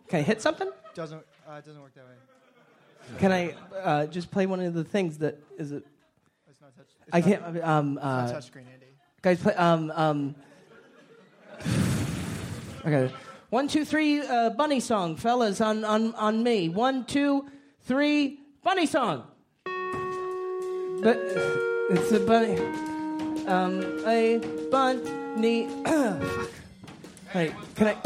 [0.08, 0.70] Can I hit something?
[0.94, 2.09] Doesn't uh, it doesn't work that way.
[3.18, 5.86] Can I uh, just play one of the things that is it?
[6.48, 6.86] It's not touch.
[7.06, 7.42] It's I can't.
[7.62, 8.86] Um, It's uh, not touchscreen, Andy.
[9.22, 9.54] Guys, play.
[9.54, 10.34] Um, um.
[12.86, 13.12] Okay.
[13.50, 14.20] One, two, three.
[14.20, 16.68] Uh, bunny song, fellas, on on on me.
[16.68, 17.46] One, two,
[17.82, 18.40] three.
[18.62, 19.24] Bunny song.
[21.02, 21.18] But
[21.90, 22.58] it's a bunny.
[23.46, 24.38] Um, a
[24.70, 25.66] bunny.
[25.84, 26.50] Fuck.
[27.34, 27.96] Wait, can I?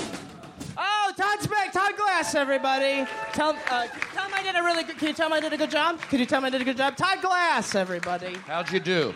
[1.16, 1.72] Todd's back.
[1.72, 3.06] Todd Glass, everybody.
[3.32, 4.98] Tell, uh, tell him I did a really good.
[4.98, 6.00] Can you tell him I did a good job?
[6.02, 6.96] Can you tell him I did a good job?
[6.96, 8.34] Todd Glass, everybody.
[8.46, 9.14] How'd you do?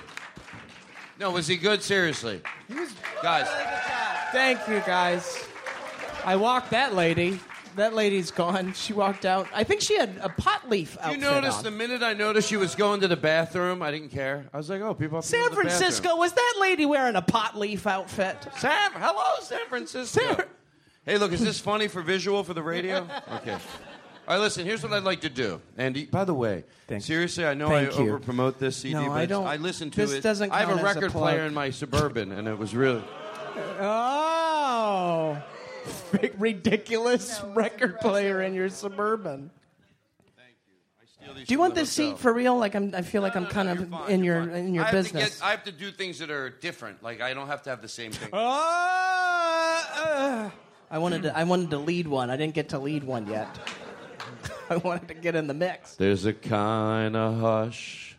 [1.18, 1.82] No, was he good?
[1.82, 2.90] Seriously, he was.
[3.22, 3.49] guys.
[4.32, 5.44] Thank you, guys.
[6.24, 7.40] I walked that lady.
[7.76, 8.72] That lady's gone.
[8.72, 9.46] She walked out.
[9.55, 11.64] I think she had a pot leaf You outfit noticed on.
[11.64, 14.46] the minute I noticed she was going to the bathroom, I didn't care.
[14.53, 15.18] I was like, oh, people.
[15.18, 15.78] Have to go San to the bathroom.
[15.78, 16.16] Francisco.
[16.16, 18.36] Was that lady wearing a pot leaf outfit?
[18.59, 20.38] Sam, hello, San Francisco.
[21.09, 23.06] Hey, look, is this funny for visual for the radio?
[23.36, 23.56] Okay.
[24.26, 24.66] All right, listen.
[24.66, 25.59] Here's what I'd like to do.
[25.78, 26.64] Andy, by the way,
[26.98, 28.09] seriously, I know Thank I you.
[28.11, 30.22] over promote this CD, No, but I it's- don't- I listened to this it.
[30.22, 31.22] doesn't I have count a as a record plug.
[31.24, 33.02] player in my suburban, and it was really.
[33.80, 35.42] Oh,
[36.20, 39.50] Big ridiculous record player in your suburban.
[40.36, 41.44] Thank you.
[41.46, 42.59] Do you want this seat for real?
[42.59, 45.12] Like I'm, I feel like I'm kind of in your in your I have to
[45.14, 45.38] business.
[45.38, 47.02] get- I have to do things that are different.
[47.02, 48.28] Like I don't have to have the same thing.
[48.30, 50.50] Uh,
[50.91, 52.30] I wanted to I wanted to lead one.
[52.30, 53.49] I didn't get to lead one yet.
[54.70, 55.97] I wanted to get in the mix.
[55.97, 58.16] There's a kind of hush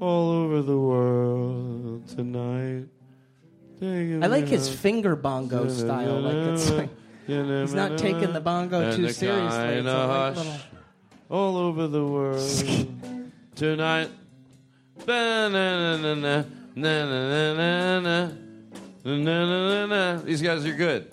[0.00, 2.86] all over the world tonight.
[3.82, 6.20] I like his finger bongo style.
[6.20, 6.90] Like it's like
[7.26, 9.46] he's not taking the bongo too seriously.
[9.46, 10.60] It's Kind a of like hush little-
[11.30, 12.40] all over the world
[13.54, 14.10] tonight.
[19.04, 21.12] These guys are good.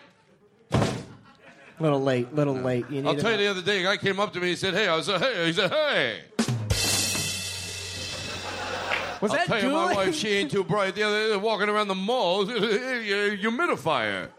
[1.80, 2.90] little late, little late.
[2.90, 4.48] You need I'll tell you, the other day, a guy came up to me.
[4.50, 6.22] He said, "Hey," I said, "Hey," he said, "Hey."
[9.22, 10.96] Was I'll that tell you, my wife, she ain't too bright.
[10.96, 14.30] The other day, walking around the mall, humidifier.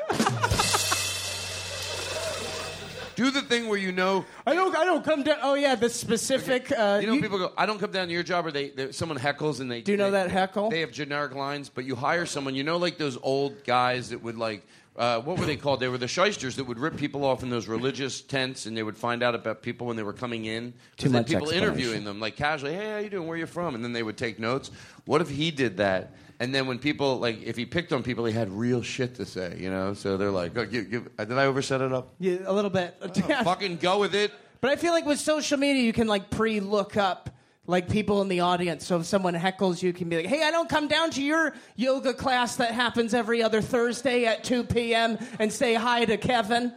[3.16, 4.24] Do the thing where you know.
[4.46, 4.74] I don't.
[4.74, 5.36] I don't come down.
[5.42, 6.72] Oh yeah, the specific.
[6.72, 8.92] Uh, You know, people go, I don't come down to your job, or they, they
[8.92, 9.82] someone heckles and they.
[9.82, 10.70] Do you know they- that heckle?
[10.70, 12.54] They have generic lines, but you hire someone.
[12.54, 14.66] You know, like those old guys that would like.
[15.00, 15.80] Uh, what were they called?
[15.80, 18.82] They were the shysters that would rip people off in those religious tents, and they
[18.82, 20.74] would find out about people when they were coming in.
[20.98, 22.74] Too They had much people interviewing them, like casually.
[22.74, 23.26] Hey, how you doing?
[23.26, 23.74] Where you from?
[23.74, 24.70] And then they would take notes.
[25.06, 26.14] What if he did that?
[26.38, 29.24] And then when people like, if he picked on people, he had real shit to
[29.24, 29.56] say.
[29.58, 32.12] You know, so they're like, oh, give, give, did I overset it up?
[32.18, 32.94] Yeah, a little bit.
[33.44, 34.32] Fucking go with it.
[34.60, 37.30] But I feel like with social media, you can like pre-look up
[37.66, 38.86] like people in the audience.
[38.86, 41.54] So if someone heckles, you can be like, "Hey, I don't come down to your
[41.76, 45.18] yoga class that happens every other Thursday at 2 p.m.
[45.38, 46.72] and say hi to Kevin."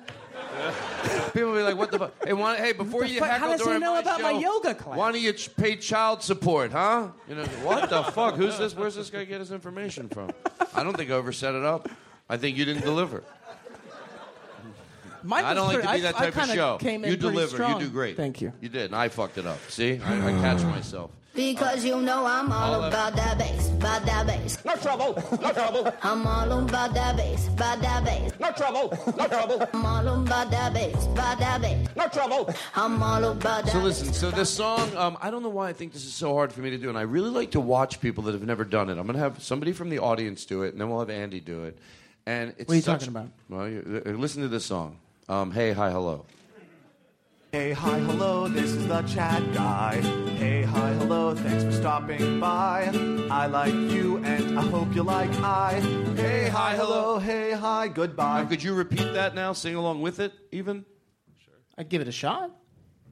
[1.33, 3.29] People be like, "What the fuck?" Hey, why, hey, before you fuck?
[3.29, 4.97] heckle How does he know my about my show, yoga class?
[4.97, 7.07] Why don't you ch- pay child support, huh?
[7.27, 8.35] You know, what the fuck?
[8.35, 8.75] Who's this?
[8.75, 10.29] Where's this guy get his information from?
[10.75, 11.89] I don't think I ever set it up.
[12.29, 13.23] I think you didn't deliver.
[15.23, 16.77] Mine I don't was like to pretty- be that I- I type of kinda show.
[16.77, 17.47] Came in you deliver.
[17.55, 17.79] strong.
[17.81, 18.17] You do great.
[18.17, 18.53] Thank you.
[18.61, 19.59] You did, and I fucked it up.
[19.69, 21.11] See, I, I catch myself.
[21.35, 24.63] Because you know I'm all, All about that bass, about that bass.
[24.63, 25.91] No trouble, no trouble.
[26.03, 28.31] I'm all about that bass, about that bass.
[28.39, 29.67] No trouble, no trouble.
[29.73, 31.87] I'm all about that bass, about that bass.
[31.95, 32.53] No trouble.
[32.75, 33.65] I'm all about that.
[33.65, 33.73] Bass.
[33.73, 36.35] So listen, so this song, um, I don't know why I think this is so
[36.35, 38.63] hard for me to do, and I really like to watch people that have never
[38.63, 38.99] done it.
[38.99, 41.39] I'm going to have somebody from the audience do it, and then we'll have Andy
[41.39, 41.79] do it.
[42.27, 43.29] And it's What are you such- talking about?
[43.49, 44.99] Well, you, uh, listen to this song.
[45.29, 46.25] Um, hey, hi, hello.
[47.51, 50.01] Hey, hi, hello, this is the chat guy.
[50.37, 52.89] Hey, hi, hello, thanks for stopping by.
[53.29, 55.79] I like you and I hope you like I.
[56.15, 58.41] Hey, hi, hello, hey, hi, goodbye.
[58.41, 59.53] Now, could you repeat that now?
[59.53, 60.83] Sing along with it, even?
[61.77, 62.51] I'd give it a shot.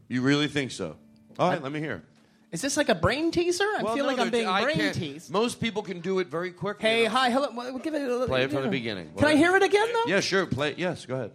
[0.09, 0.97] You really think so?
[1.37, 2.03] All right, let me hear.
[2.51, 3.63] Is this like a brain teaser?
[3.63, 5.31] I Well, feel no, like I'm they're- being I brain can't- teased.
[5.31, 6.89] Most people can do it very quickly.
[6.89, 7.49] Hey, hi, hello.
[7.55, 8.01] Well, give it.
[8.01, 8.61] A, Play it from yeah.
[8.63, 9.13] the beginning.
[9.15, 10.03] Can I hear it again though?
[10.11, 10.45] Yeah, sure.
[10.45, 10.73] Play.
[10.77, 11.31] Yes, go ahead.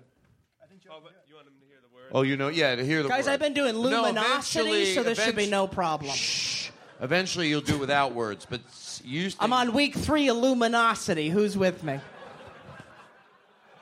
[2.13, 3.33] Oh, you know, yeah, to hear the Guys, word.
[3.33, 6.13] I've been doing luminosity, eventually- so this should be no problem.
[6.15, 6.71] Shh.
[7.01, 8.61] Eventually, you'll do without words, but
[9.05, 9.37] you used.
[9.41, 11.29] I'm on week three of luminosity.
[11.29, 12.01] Who's with me?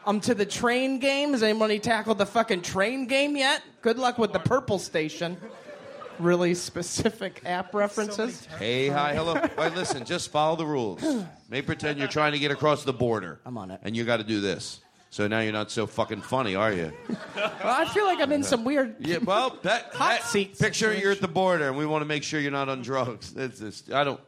[0.06, 1.32] I'm to the train game.
[1.32, 3.62] Has anybody tackled the fucking train game yet?
[3.82, 5.36] Good luck with the purple station.
[6.18, 8.46] Really specific app references.
[8.58, 9.34] Hey, hi, hello.
[9.34, 11.02] All right, listen, just follow the rules.
[11.48, 13.40] May pretend you're trying to get across the border.
[13.46, 13.80] I'm on it.
[13.82, 14.80] And you got to do this.
[15.14, 16.92] So now you're not so fucking funny, are you?
[17.36, 18.96] Well, I feel like I'm in some weird.
[19.06, 22.04] Yeah, well, that, Hot that- seat Picture you're at the border, and we want to
[22.04, 23.32] make sure you're not on drugs.
[23.32, 24.20] That's just, I don't.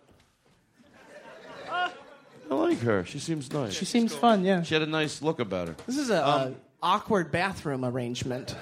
[1.68, 1.91] I
[2.55, 3.05] like her.
[3.05, 3.72] She seems nice.
[3.72, 4.45] She seems fun.
[4.45, 4.62] Yeah.
[4.62, 5.74] She had a nice look about her.
[5.89, 8.55] This is a, Um, a awkward bathroom arrangement.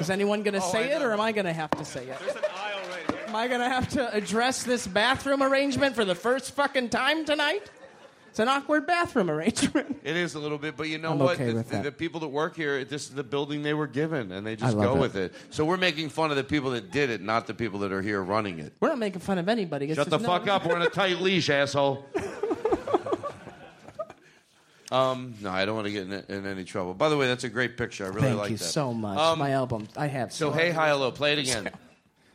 [0.00, 2.06] Is anyone going to Oh, say it, or am I going to have to say
[2.06, 2.18] it?
[2.20, 2.80] There's an aisle.
[3.28, 7.24] Am I going to have to address this bathroom arrangement for the first fucking time
[7.24, 7.70] tonight?
[8.34, 10.00] It's an awkward bathroom arrangement.
[10.04, 11.36] It is a little bit, but you know I'm what?
[11.36, 14.32] okay the, the- the people that work here, this is the building they were given,
[14.32, 14.98] and they just I go it.
[14.98, 15.34] with it.
[15.50, 18.02] So we're making fun of the people that did it, not the people that are
[18.02, 18.72] here running it.
[18.80, 19.86] We're not making fun of anybody.
[19.86, 20.66] It's Shut the just fuck up.
[20.66, 22.04] We're on a tight leash, asshole.
[24.92, 26.94] Um, no, I don't want to get in, in any trouble.
[26.94, 28.04] By the way, that's a great picture.
[28.04, 28.58] I really Thank like that.
[28.58, 29.18] Thank you so much.
[29.18, 30.32] Um, My album, I have.
[30.32, 31.10] So, so hey, hi, hello.
[31.10, 31.70] Play it again.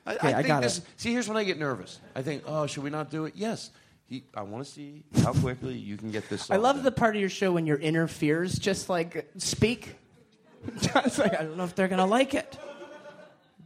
[0.05, 0.83] I, Okay, I think got this, it.
[0.97, 1.99] See, here's when I get nervous.
[2.15, 3.33] I think, oh, should we not do it?
[3.35, 3.69] Yes.
[4.09, 6.49] He, I want to see how quickly you can get this.
[6.49, 6.85] I love done.
[6.85, 9.95] the part of your show when your inner fears just like speak.
[10.67, 12.57] It's like, I don't know if they're gonna like it.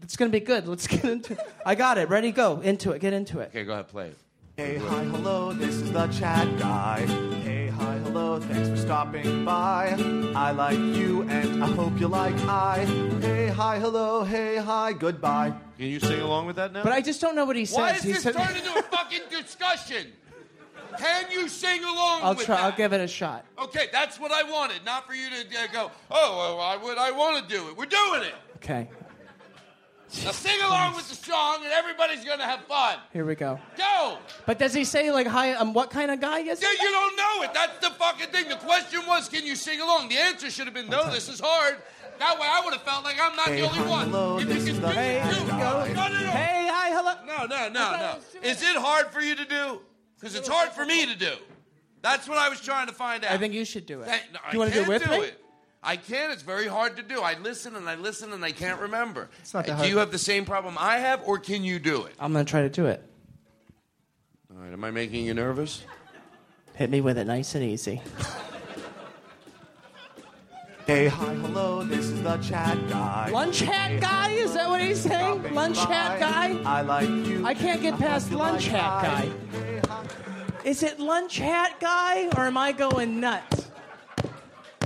[0.03, 0.67] It's gonna be good.
[0.67, 1.33] Let's get into.
[1.33, 1.39] it.
[1.65, 2.07] I got it.
[2.09, 2.31] Ready?
[2.31, 2.99] Go into it.
[2.99, 3.49] Get into it.
[3.49, 4.17] Okay, go ahead, play it.
[4.57, 6.99] Hey, hi, hello, this is the chat guy.
[7.41, 9.95] Hey, hi, hello, thanks for stopping by.
[10.35, 12.85] I like you and I hope you like I.
[13.21, 15.53] Hey, hi, hello, hey, hi, goodbye.
[15.79, 16.83] Can you sing along with that now?
[16.83, 17.77] But I just don't know what he says.
[17.77, 20.11] Why is He this said- turned into a fucking discussion?
[20.97, 22.55] Can you sing along I'll with try.
[22.55, 22.63] that?
[22.65, 23.45] I'll give it a shot.
[23.59, 24.83] Okay, that's what I wanted.
[24.85, 27.77] Not for you to uh, go, oh, well, why would I want to do it?
[27.77, 28.33] We're doing it.
[28.57, 28.89] Okay.
[30.23, 32.99] Now sing along with the song, and everybody's gonna have fun.
[33.11, 33.59] Here we go.
[33.75, 34.19] Go.
[34.45, 35.53] But does he say like hi?
[35.55, 36.65] I'm um, what kind of guy is he?
[36.65, 37.53] Yeah, you don't know it.
[37.53, 38.47] That's the fucking thing.
[38.47, 40.09] The question was, can you sing along?
[40.09, 41.77] The answer should have been, no, this is hard.
[42.19, 44.09] That way I would have felt like I'm not Hey, the only hi, one.
[44.11, 46.29] hello, if this you is can the do it, bad do No, no, no.
[46.31, 47.13] Hey, hi, hello.
[47.25, 48.47] No, no, no, no.
[48.47, 49.81] Is it hard for you to do?
[50.23, 51.33] Because it's hard for me to do.
[52.01, 53.33] That's what I was trying to find out.
[53.33, 54.07] I think you should do it.
[54.07, 55.25] Hey, no, do you I want to do can't it with me?
[55.27, 55.45] it.
[55.83, 56.31] I can't.
[56.31, 57.19] It's very hard to do.
[57.19, 59.29] I listen and I listen and I can't remember.
[59.39, 62.03] It's not that do you have the same problem I have, or can you do
[62.03, 62.13] it?
[62.21, 63.03] I'm gonna try to do it.
[64.49, 64.71] All right.
[64.71, 65.83] Am I making you nervous?
[66.75, 68.01] Hit me with it nice and easy.
[70.87, 73.29] Hey, hi, hello, this is the chat guy.
[73.29, 74.31] Lunch hat guy?
[74.31, 75.53] Is that what he's saying?
[75.53, 76.61] Lunch hat guy?
[76.65, 77.45] I like you.
[77.45, 79.72] I can't get past lunch hat guy.
[80.63, 83.67] Is it lunch hat guy or am I going nuts?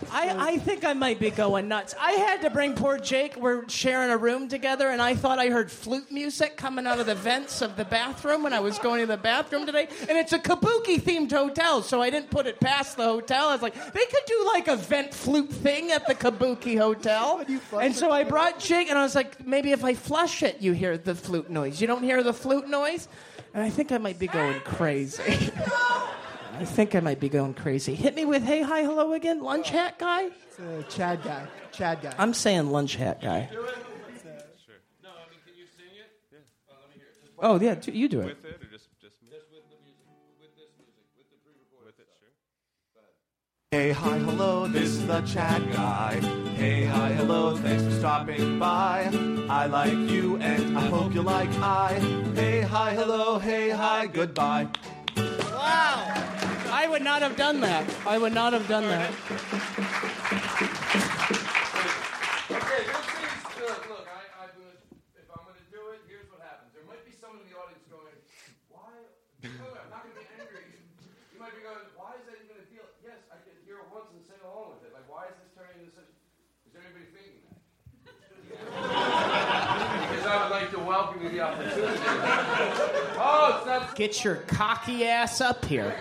[0.09, 1.93] I, I think I might be going nuts.
[1.99, 3.35] I had to bring poor Jake.
[3.35, 7.05] We're sharing a room together, and I thought I heard flute music coming out of
[7.05, 9.89] the vents of the bathroom when I was going to the bathroom today.
[10.07, 13.49] And it's a kabuki themed hotel, so I didn't put it past the hotel.
[13.49, 17.43] I was like, they could do like a vent flute thing at the kabuki hotel.
[17.79, 20.73] And so I brought Jake, and I was like, maybe if I flush it, you
[20.73, 21.79] hear the flute noise.
[21.79, 23.07] You don't hear the flute noise?
[23.57, 25.23] And I think I might be going crazy.
[26.59, 27.95] I think I might be going crazy.
[27.95, 29.41] Hit me with hey, hi, hello again.
[29.41, 30.25] Lunch hat guy?
[30.25, 31.47] It's a Chad guy.
[31.71, 32.13] Chad guy.
[32.19, 33.49] I'm saying lunch hat guy.
[37.39, 38.37] Oh, yeah, t- you do it.
[43.71, 46.21] Hey, hi, hello, this is the chat guy.
[46.55, 49.09] Hey, hi, hello, thanks for stopping by.
[49.49, 51.99] I like you and I hope you like I.
[52.33, 54.69] Hey, hi, hello, hey, hi, goodbye.
[55.17, 55.99] Wow.
[56.71, 57.83] I would not have done that.
[58.05, 59.11] I would not have done that.
[62.47, 63.83] Okay, this is look.
[63.91, 64.79] Look, I, I would,
[65.19, 66.71] if I'm going to do it, here's what happens.
[66.71, 68.15] There might be someone in the audience going,
[68.71, 68.95] "Why?"
[69.43, 70.71] Look, I'm not going to be angry.
[71.35, 73.87] You might be going, "Why is that even a deal?" Yes, I can hear it
[73.91, 74.91] once and sing along with it.
[74.95, 76.07] Like, why is this turning into such?
[76.67, 77.59] Is there anybody thinking that?
[80.07, 82.01] because I would like to welcome you the opportunity.
[83.19, 83.95] Oh, it's not.
[83.95, 85.95] Get your cocky ass up here.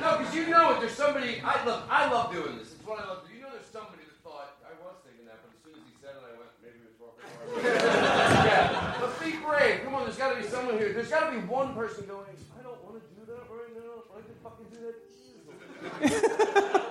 [0.00, 0.80] No, because you know it.
[0.80, 1.40] There's somebody.
[1.44, 1.84] I love.
[1.90, 2.72] I love doing this.
[2.72, 3.22] It's what I love.
[3.24, 3.34] to do.
[3.36, 5.94] You know, there's somebody that thought I was thinking that, but as soon as he
[5.98, 6.50] said it, I went.
[6.62, 8.46] Maybe it was around.
[8.46, 8.94] yeah.
[9.00, 9.82] But be brave.
[9.84, 10.04] Come on.
[10.04, 10.92] There's got to be someone here.
[10.92, 12.30] There's got to be one person going.
[12.58, 14.06] I don't want to do that right now.
[14.14, 16.84] I can fucking do that.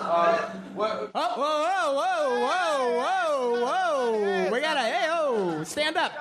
[0.00, 1.10] Uh, what?
[1.14, 4.52] Oh, whoa, whoa, whoa, whoa, whoa, whoa.
[4.52, 6.12] We got a, hey, oh, stand up.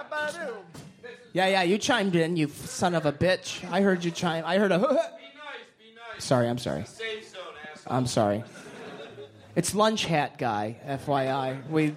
[1.33, 3.69] Yeah, yeah, you chimed in, you son of a bitch.
[3.71, 4.43] I heard you chime.
[4.45, 4.79] I heard a.
[6.19, 6.83] Sorry, I'm sorry.
[6.85, 7.41] Safe zone,
[7.71, 7.93] asshole.
[7.93, 8.43] I'm sorry.
[9.55, 11.69] It's lunch hat guy, FYI.
[11.69, 11.95] We,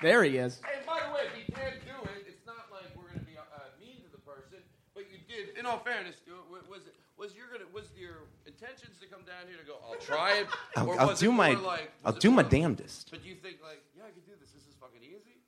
[0.00, 0.62] there he is.
[0.64, 3.26] Hey, by the way, if you can't do it, it's not like we're going to
[3.28, 4.64] be uh, mean to the person.
[4.94, 8.24] But you did, in all fairness, uh, wa- was it was your gonna was your
[8.48, 9.76] intentions to come down here to go?
[9.84, 11.90] I'll try it, I'll, or I'll was do it my like?
[12.04, 13.10] I'll do my damnedest.
[13.10, 14.50] But you think like, yeah, I could do this.
[14.52, 15.40] This is fucking easy.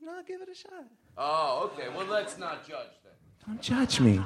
[0.00, 0.84] No, give it a shot.
[1.16, 1.88] Oh, okay.
[1.94, 3.12] Well, let's not judge then.
[3.46, 4.20] Don't judge me.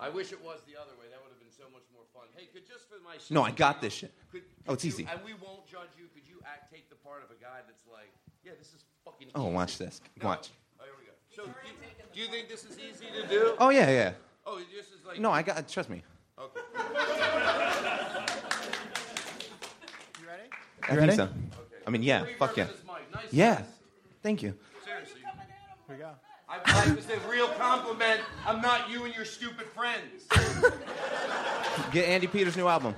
[0.00, 1.06] I wish it was the other way.
[1.10, 2.28] That would have been so much more fun.
[2.36, 4.12] Hey, could just for my No, I got this shit.
[4.32, 5.08] Could, Oh, it's could easy.
[5.10, 6.06] And we won't judge you.
[6.12, 8.10] Could you act take the part of a guy that's like,
[8.44, 9.28] yeah, this is fucking.
[9.34, 9.54] Oh, easy.
[9.54, 10.00] watch this.
[10.20, 10.28] No.
[10.28, 10.50] Watch.
[10.80, 11.12] Oh, here we go.
[11.30, 11.74] So, do you,
[12.12, 13.54] do you think this is easy to do?
[13.58, 14.12] Oh yeah, yeah.
[14.44, 15.20] Oh, this is like.
[15.20, 15.68] No, I got.
[15.68, 16.02] Trust me.
[16.38, 16.60] Okay.
[20.90, 21.12] You ready?
[21.12, 21.34] I think so.
[21.86, 22.24] I mean, yeah.
[22.38, 22.66] Fuck yeah.
[23.30, 23.62] Yeah.
[24.22, 24.54] Thank you.
[24.84, 25.20] Seriously.
[25.20, 26.10] Here we go.
[26.48, 26.56] I
[26.86, 28.20] like this is a real compliment.
[28.46, 30.26] I'm not you and your stupid friends.
[31.92, 32.94] Get Andy Peters' new album.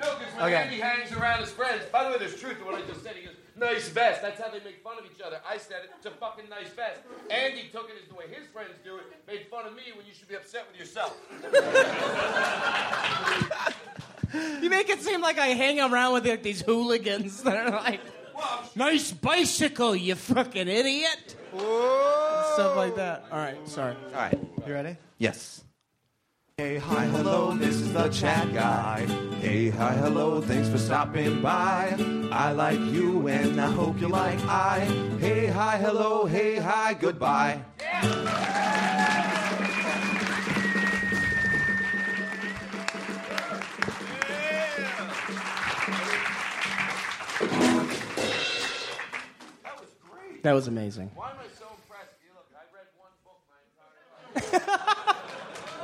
[0.00, 0.54] No, because when Okay.
[0.54, 3.16] Andy hangs around his friends, by the way, there's truth to what I just said.
[3.16, 4.22] He goes, nice vest.
[4.22, 5.40] That's how they make fun of each other.
[5.46, 5.90] I said it.
[5.96, 7.00] It's a fucking nice vest.
[7.28, 10.06] Andy took it as the way his friends do it, made fun of me when
[10.06, 11.16] you should be upset with yourself.
[14.32, 18.00] You make it seem like I hang around with like, these hooligans that are like,
[18.74, 21.36] nice bicycle, you fucking idiot.
[21.52, 23.24] Stuff like that.
[23.30, 23.96] All right, sorry.
[24.14, 24.38] All right.
[24.66, 24.96] You ready?
[25.18, 25.64] Yes.
[26.56, 29.06] Hey, hi, hello, this is the chat guy.
[29.40, 31.96] Hey, hi, hello, thanks for stopping by.
[32.30, 34.80] I like you and I hope you like I.
[35.20, 37.62] Hey, hi, hello, hey, hi, goodbye.
[50.42, 51.10] That was amazing.
[51.14, 52.16] Why am I so impressed?
[52.24, 54.64] You look, I read one book my entire life.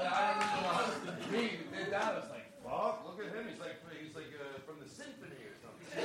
[0.01, 2.13] I didn't know how me who did that.
[2.13, 3.45] I was like, fuck, look at him.
[3.51, 6.01] He's like, he's like uh, from the symphony or something.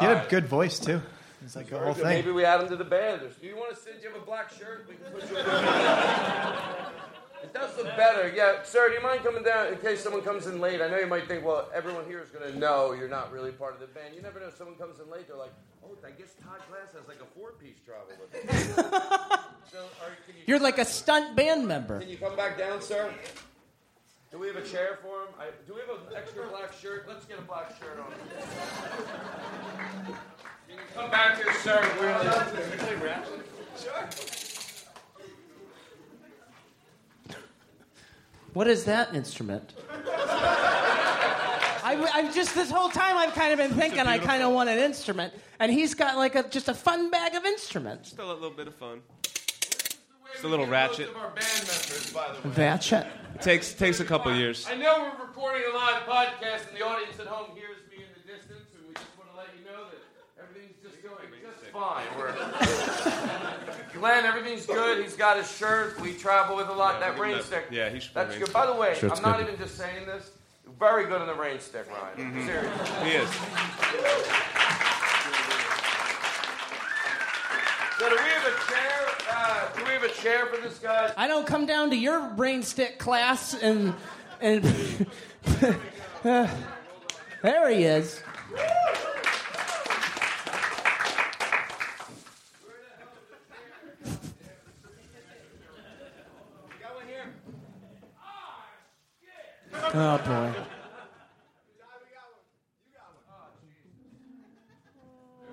[0.00, 1.00] You had a good voice too.
[1.44, 2.04] It's like a whole thing.
[2.04, 3.22] Maybe we add him to the band.
[3.40, 4.00] Do you want to sit?
[4.00, 4.86] Do you have a black shirt?
[4.88, 6.94] We can put you in the band.
[7.48, 8.30] It does look better.
[8.34, 10.82] Yeah, sir, do you mind coming down in case someone comes in late?
[10.82, 13.52] I know you might think, well, everyone here is going to know you're not really
[13.52, 14.14] part of the band.
[14.14, 14.50] You never know.
[14.50, 17.78] Someone comes in late, they're like, oh, I guess Todd Glass has like a four-piece
[17.86, 18.74] travel with him.
[19.72, 22.00] so, are, can you You're like a stunt band member.
[22.00, 23.10] Can you come back down, sir?
[24.30, 25.28] Do we have a chair for him?
[25.40, 27.06] I, do we have an extra black shirt?
[27.08, 28.12] Let's get a black shirt on.
[30.06, 30.14] you
[30.68, 31.80] Can you come back here, sir?
[31.98, 33.40] Really?
[33.80, 34.47] Sure.
[38.54, 39.74] What is that instrument?
[41.88, 44.68] I, I've just this whole time I've kind of been thinking I kind of want
[44.68, 48.10] an instrument, and he's got like a just a fun bag of instruments.
[48.10, 49.00] Still a little bit of fun.
[50.32, 51.08] Just a little ratchet.
[51.16, 52.54] Our band members, by the way.
[52.56, 53.06] Ratchet.
[53.34, 54.66] It takes takes a couple years.
[54.68, 58.10] I know we're recording a live podcast, and the audience at home hears me in
[58.14, 60.00] the distance, and we just want to let you know that
[60.42, 62.04] everything's just going just fine.
[62.18, 62.32] We're
[63.98, 65.02] Glenn, everything's good.
[65.02, 66.00] He's got his shirt.
[66.00, 67.00] We travel with a lot.
[67.00, 67.66] that rain stick.
[67.70, 68.44] Yeah, he should That's good.
[68.44, 68.54] stick.
[68.54, 69.48] By the way, Shirt's I'm not good.
[69.48, 70.30] even just saying this.
[70.78, 72.32] Very good in the rain stick, Ryan.
[72.32, 72.46] Mhm.
[72.46, 73.10] Seriously.
[73.10, 73.28] He is.
[77.98, 79.08] So do we have a chair?
[79.28, 81.12] Uh, do we have a chair for this guy?
[81.16, 83.92] I don't come down to your brain stick class and
[84.40, 84.64] and
[86.24, 86.46] uh,
[87.42, 88.22] there he is.
[99.94, 100.52] Oh boy.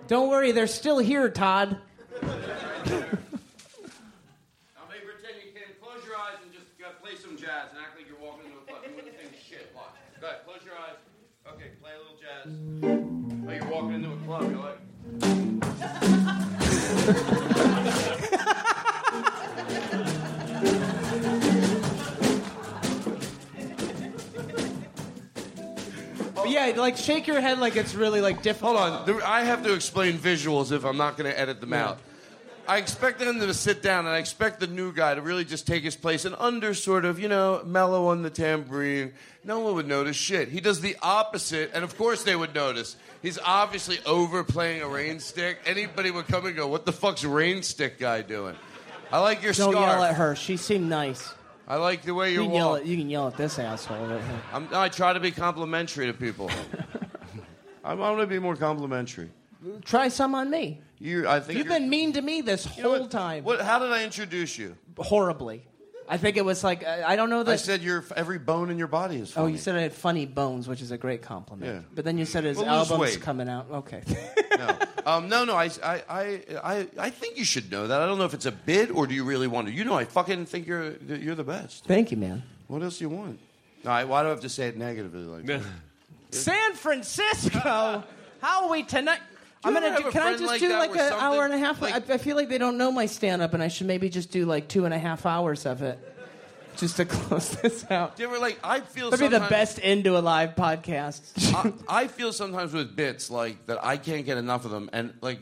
[0.07, 1.77] Don't worry, they're still here, Todd.
[2.21, 2.37] I'll make
[5.03, 5.63] pretend you can.
[5.81, 8.57] Close your eyes and just uh, play some jazz and act like you're walking into
[8.59, 8.83] a club.
[8.87, 9.71] You wouldn't think shit.
[9.75, 9.95] Watch.
[10.21, 10.45] Go ahead.
[10.45, 10.97] Close your eyes.
[11.47, 12.51] Okay, play a little jazz.
[13.47, 14.43] Oh, you're walking into a club.
[14.51, 14.61] You're
[17.31, 17.41] like.
[26.45, 28.77] But yeah, like shake your head like it's really like difficult.
[28.77, 29.05] Hold on.
[29.05, 31.99] There- I have to explain visuals if I'm not going to edit them out.
[32.67, 35.67] I expect them to sit down, and I expect the new guy to really just
[35.67, 39.13] take his place and under sort of, you know, mellow on the tambourine.
[39.43, 40.49] No one would notice shit.
[40.49, 42.95] He does the opposite, and of course they would notice.
[43.21, 45.59] He's obviously overplaying a rain stick.
[45.67, 48.55] Anybody would come and go, "What the fuck's rain stick guy doing?"
[49.11, 49.87] I like your Don't scarf.
[49.87, 50.35] yell at her.
[50.35, 51.35] She seemed nice.
[51.67, 52.81] I like the way You you walk.
[52.81, 54.19] at you can yell at this asshole.
[54.53, 56.49] I'm, I try to be complimentary to people.
[57.83, 59.29] I want to be more complimentary.
[59.83, 60.81] Try some on me.
[60.99, 63.43] You, I think You've been mean to me this whole time.
[63.43, 63.61] What?
[63.61, 64.77] How did I introduce you?
[64.97, 65.65] Horribly.
[66.07, 67.51] I think it was like uh, I don't know that.
[67.51, 69.45] I said your every bone in your body is funny.
[69.45, 71.73] Oh, you said I had funny bones, which is a great compliment.
[71.73, 71.81] Yeah.
[71.93, 73.21] But then you said his Well, lose album's weight.
[73.21, 73.67] coming out.
[73.71, 74.03] Okay.
[74.57, 74.77] no.
[75.05, 75.55] Um, no, no.
[75.55, 78.01] I, I, I, I, I think you should know that.
[78.01, 79.73] I don't know if it's a bid or do you really want to.
[79.73, 81.85] You know, I fucking think you're you're the best.
[81.85, 82.43] Thank you, man.
[82.67, 83.39] What else do you want?
[83.83, 85.61] No, I, why do I have to say it negatively like that?
[86.31, 88.03] San Francisco.
[88.41, 89.19] How are we tonight?
[89.65, 89.97] I'm gonna.
[89.97, 91.81] Do, can I just like do like an hour and a half?
[91.81, 94.31] I, I feel like they don't know my stand up, and I should maybe just
[94.31, 95.99] do like two and a half hours of it,
[96.77, 98.15] just to close this out.
[98.15, 98.59] Do you ever like?
[98.63, 101.73] I feel That'd be the best end to a live podcast.
[101.89, 105.13] I, I feel sometimes with bits like that I can't get enough of them, and
[105.21, 105.39] like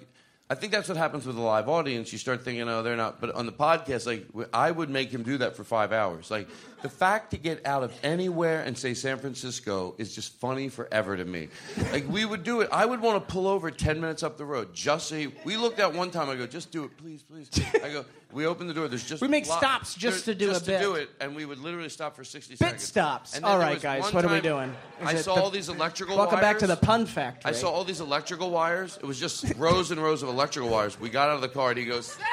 [0.50, 2.12] I think that's what happens with a live audience.
[2.12, 3.20] You start thinking, oh, they're not.
[3.20, 6.30] But on the podcast, like I would make him do that for five hours.
[6.30, 6.48] Like
[6.84, 11.18] the fact to get out of anywhere and say San Francisco is just funny forever
[11.18, 11.48] to me.
[11.92, 12.70] Like we would do it.
[12.72, 15.16] I would want to pull over ten minutes up the road just so.
[15.16, 16.30] He, we looked at one time.
[16.30, 17.50] I go, just do it, please, please.
[17.84, 18.06] I go.
[18.32, 18.88] We open the door.
[18.88, 20.78] There's just We make lot- stops just there- to do just a bit.
[20.80, 22.82] to do it, and we would literally stop for sixty Bit seconds.
[22.82, 23.36] Bit stops.
[23.36, 24.14] And then All there right, was guys.
[24.14, 24.70] What are we doing?
[25.02, 27.50] Is I saw the- all these electrical Welcome back to the pun factory.
[27.50, 28.98] I saw all these electrical wires.
[29.02, 31.00] It was just rows and rows of electrical wires.
[31.00, 32.26] We got out of the car and he goes, San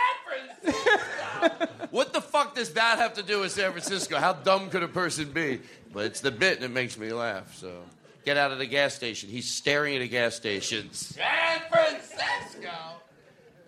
[0.62, 1.66] Francisco.
[1.90, 4.18] what the fuck does that have to do with San Francisco?
[4.18, 5.60] How dumb could a person be?
[5.92, 7.54] But it's the bit and it makes me laugh.
[7.56, 7.82] So
[8.24, 9.28] get out of the gas station.
[9.28, 10.92] He's staring at a gas station.
[10.92, 12.70] San Francisco.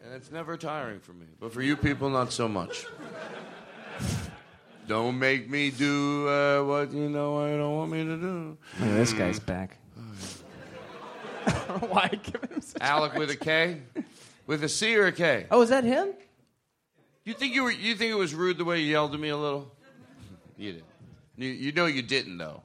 [0.04, 1.26] And it's never tiring for me.
[1.40, 2.86] But for you people, not so much.
[4.88, 8.58] Don't make me do uh, what you know I don't want me to do.
[8.80, 9.78] Look at this guy's back.
[11.46, 13.80] I don't know why I give him such Alec hard with a K,
[14.46, 15.46] with a C or a K.
[15.50, 16.10] Oh, is that him?
[17.24, 17.70] You think you were?
[17.70, 19.70] You think it was rude the way you yelled at me a little?
[20.62, 20.84] You did.
[21.36, 22.62] You, you know you didn't though.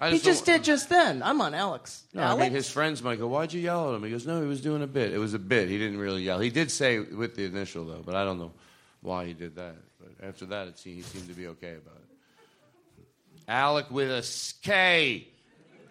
[0.00, 1.22] I He just did just then.
[1.22, 2.02] I'm on Alex.
[2.12, 4.40] No, I mean his friends might go, "Why'd you yell at him?" He goes, "No,
[4.40, 5.12] he was doing a bit.
[5.12, 5.68] It was a bit.
[5.68, 6.40] He didn't really yell.
[6.40, 8.52] He did say with the initial though, but I don't know
[9.00, 9.76] why he did that.
[10.00, 13.04] But after that, it seemed, he seemed to be okay about it.
[13.46, 14.26] Alec with a
[14.62, 15.28] K.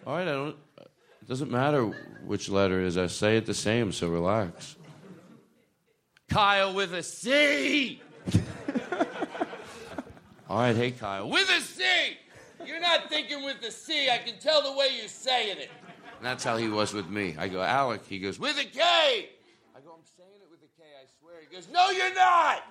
[0.06, 0.56] All right, I don't.
[0.78, 1.84] It doesn't matter
[2.26, 2.98] which letter it is.
[2.98, 4.76] I say it the same, so relax.
[6.28, 8.02] Kyle with a C.
[10.52, 11.30] All right, hey Kyle.
[11.30, 11.82] With a C.
[12.66, 14.10] You're not thinking with a C.
[14.10, 15.70] I can tell the way you're saying it.
[16.18, 17.34] And that's how he was with me.
[17.38, 18.02] I go, Alec.
[18.06, 18.78] He goes, with a K.
[18.78, 20.84] I go, I'm saying it with a K.
[21.00, 21.36] I swear.
[21.40, 22.64] He goes, No, you're not.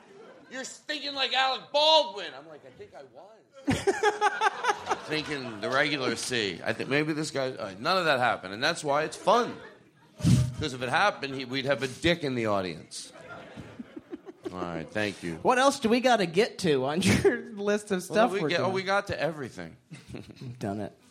[0.52, 2.28] You're thinking like Alec Baldwin.
[2.38, 3.02] I'm like, I think I
[3.76, 4.98] was.
[5.08, 6.60] thinking the regular C.
[6.64, 7.50] I think maybe this guy.
[7.50, 9.56] Uh, none of that happened, and that's why it's fun.
[10.54, 13.12] Because if it happened, he, we'd have a dick in the audience.
[14.54, 15.40] All right, thank you.
[15.42, 18.50] What else do we got to get to on your list of stuff we we're
[18.50, 19.76] get- oh, we got to everything.
[20.60, 20.96] done it.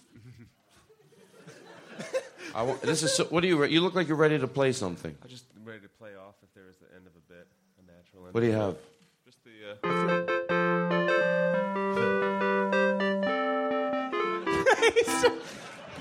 [2.55, 3.65] I this is so, what are you?
[3.65, 5.17] You look like you're ready to play something.
[5.23, 7.47] I'm just ready to play off if there is the end of a bit,
[7.79, 8.35] a natural end.
[8.35, 8.77] What do you have?
[9.25, 9.51] Just the.
[9.73, 9.77] Uh,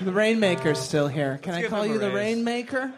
[0.00, 1.38] the Rainmaker's still here.
[1.42, 2.36] Can I call you the raise.
[2.36, 2.92] Rainmaker?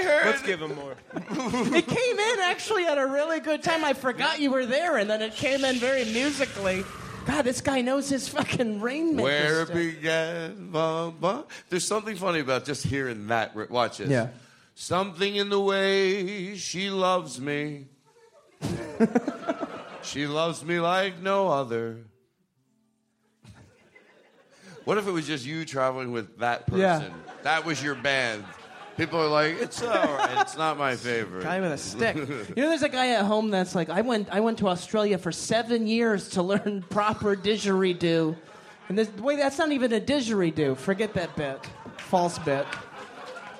[0.00, 0.26] I heard.
[0.26, 0.94] Let's give him more.
[1.14, 3.84] it came in actually at a really good time.
[3.84, 6.84] I forgot you were there, and then it came in very musically.
[7.26, 9.22] God, this guy knows his fucking Rainmaker.
[9.22, 10.70] Where it began.
[10.70, 11.44] Blah, blah.
[11.68, 13.70] There's something funny about just hearing that.
[13.70, 14.08] Watch this.
[14.08, 14.28] Yeah.
[14.74, 17.86] Something in the way she loves me.
[20.02, 21.98] she loves me like no other.
[24.84, 26.80] What if it was just you traveling with that person?
[26.80, 27.32] Yeah.
[27.42, 28.44] That was your band.
[29.00, 30.42] People are like, it's all right.
[30.42, 31.42] It's not my favorite.
[31.42, 32.16] Guy with a stick.
[32.56, 35.16] You know, there's a guy at home that's like, I went, I went to Australia
[35.16, 38.36] for seven years to learn proper didgeridoo,
[38.90, 40.76] and this wait, that's not even a didgeridoo.
[40.76, 41.58] Forget that bit,
[41.96, 42.66] false bit.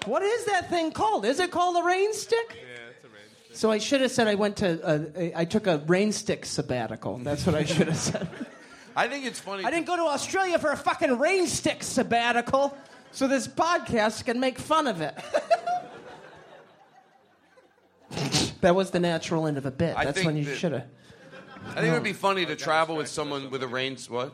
[0.04, 1.24] What is that thing called?
[1.24, 2.58] Is it called a rain stick?
[2.58, 3.56] Yeah, it's a range.
[3.56, 4.78] So I should have said I went to,
[5.16, 7.16] a, I took a rain stick sabbatical.
[7.16, 8.28] That's what I should have said.
[8.96, 9.64] I think it's funny.
[9.64, 12.76] I didn't go to Australia for a fucking rain stick sabbatical,
[13.12, 15.14] so this podcast can make fun of it.
[18.60, 19.96] that was the natural end of a bit.
[19.96, 20.86] I That's think when you that- should have.
[21.66, 24.32] I think it would be funny to travel with someone with a rain what?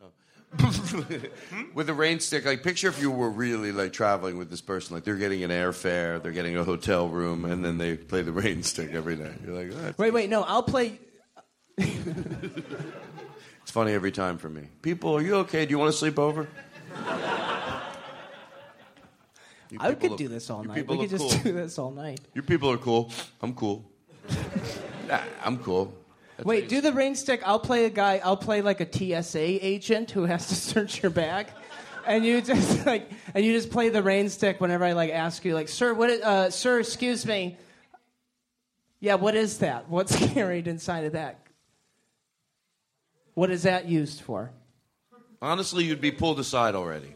[0.00, 0.12] Oh.
[1.74, 4.94] with a rain stick, like picture if you were really like traveling with this person,
[4.94, 8.30] like they're getting an airfare, they're getting a hotel room, and then they play the
[8.32, 9.34] rain stick every night.
[9.44, 11.00] You're like, oh, that's- Wait, wait, no, I'll play.
[11.76, 12.52] it's
[13.66, 14.68] funny every time for me.
[14.80, 15.66] People, are you okay?
[15.66, 16.46] Do you want to sleep over?
[19.72, 20.86] You I could do this all night.
[20.86, 21.42] We could just cool.
[21.44, 22.20] do this all night.
[22.34, 23.10] Your people are cool.
[23.40, 23.90] I'm cool.
[25.08, 25.94] Nah, I'm cool.
[26.44, 27.40] Wait, do the rain stick.
[27.46, 28.20] I'll play a guy.
[28.22, 31.46] I'll play like a TSA agent who has to search your bag,
[32.06, 35.42] and you just like, and you just play the rain stick whenever I like ask
[35.42, 37.56] you, like, sir, what, is, uh, sir, excuse me.
[39.00, 39.88] Yeah, what is that?
[39.88, 41.46] What's carried inside of that?
[43.32, 44.52] What is that used for?
[45.40, 47.14] Honestly, you'd be pulled aside already.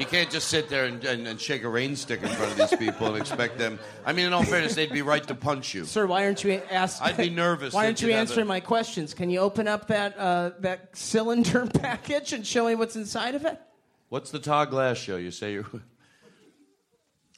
[0.00, 2.58] You can't just sit there and, and, and shake a rain stick in front of
[2.58, 3.78] these people and expect them.
[4.04, 5.84] I mean, in all fairness, they'd be right to punch you.
[5.84, 7.02] Sir, why aren't you ask?
[7.02, 9.14] I'd be nervous Why aren't you answering a- my questions?
[9.14, 13.44] Can you open up that uh, that cylinder package and show me what's inside of
[13.44, 13.60] it?
[14.08, 15.16] What's the Todd Glass show?
[15.16, 15.64] You say you're.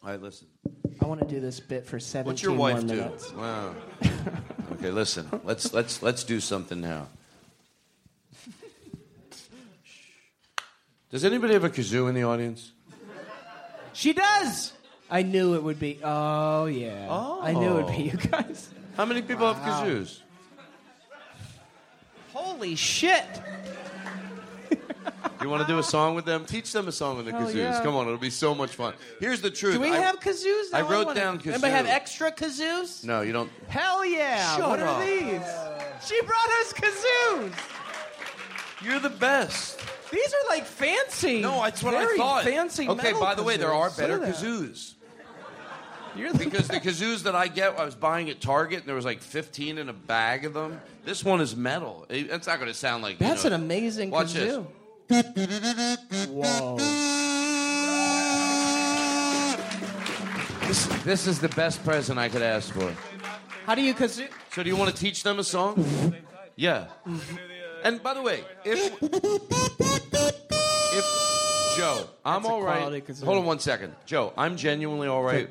[0.02, 0.48] All right, listen.
[1.00, 2.86] I want to do this bit for 17 What's your wife do?
[2.94, 3.32] minutes.
[3.32, 3.74] Wow.
[4.72, 5.28] Okay, listen.
[5.44, 7.08] Let's let's let's do something now.
[11.12, 12.72] Does anybody have a kazoo in the audience?
[13.92, 14.72] She does.
[15.10, 16.00] I knew it would be.
[16.02, 17.06] Oh yeah.
[17.10, 17.40] Oh.
[17.42, 18.18] I knew it would be oh.
[18.22, 18.70] you guys.
[18.96, 19.52] How many people Wow.
[19.52, 20.20] have kazoos?
[22.32, 23.26] Holy shit!
[25.42, 26.46] You want to do a song with them?
[26.46, 27.54] Teach them a song with the Hell kazoos.
[27.54, 27.82] yeah.
[27.82, 28.94] Come on, it'll be so much fun.
[29.20, 29.74] Here's the truth.
[29.74, 30.72] Do we I- have kazoos?
[30.72, 31.52] I wrote wanna- down kazoo.
[31.52, 33.04] Anybody have extra kazoos?
[33.04, 33.50] No, you don't.
[33.68, 34.56] Hell yeah!
[34.56, 34.96] Shut what up.
[34.96, 35.42] are these?
[36.06, 37.52] She brought us kazoos.
[38.82, 39.78] You're the best.
[40.12, 41.40] These are like fancy.
[41.40, 42.44] No, that's what very I thought.
[42.44, 42.86] Fancy.
[42.88, 43.96] Okay, metal by the way, there are kazoos.
[43.98, 44.44] better Look at that.
[44.44, 44.94] kazoos.
[46.14, 48.94] You're the because the kazoos that I get, I was buying at Target, and there
[48.94, 50.78] was like 15 in a bag of them.
[51.06, 52.04] This one is metal.
[52.10, 53.18] Eh, it- It's not going to sound like.
[53.18, 54.66] you That's know- an amazing Watch kazoo.
[56.28, 56.76] Whoa.
[60.66, 62.94] This, this is the best present I could ask for.
[63.66, 64.28] How do you kazoo?
[64.52, 66.14] So, do you want to teach them a song?
[66.56, 66.86] Yeah.
[67.06, 67.36] Mm-hmm.
[67.84, 69.02] And by the way, if
[70.92, 72.80] if Joe, I'm all right.
[73.24, 74.32] Hold on one second, Joe.
[74.36, 75.48] I'm genuinely all right.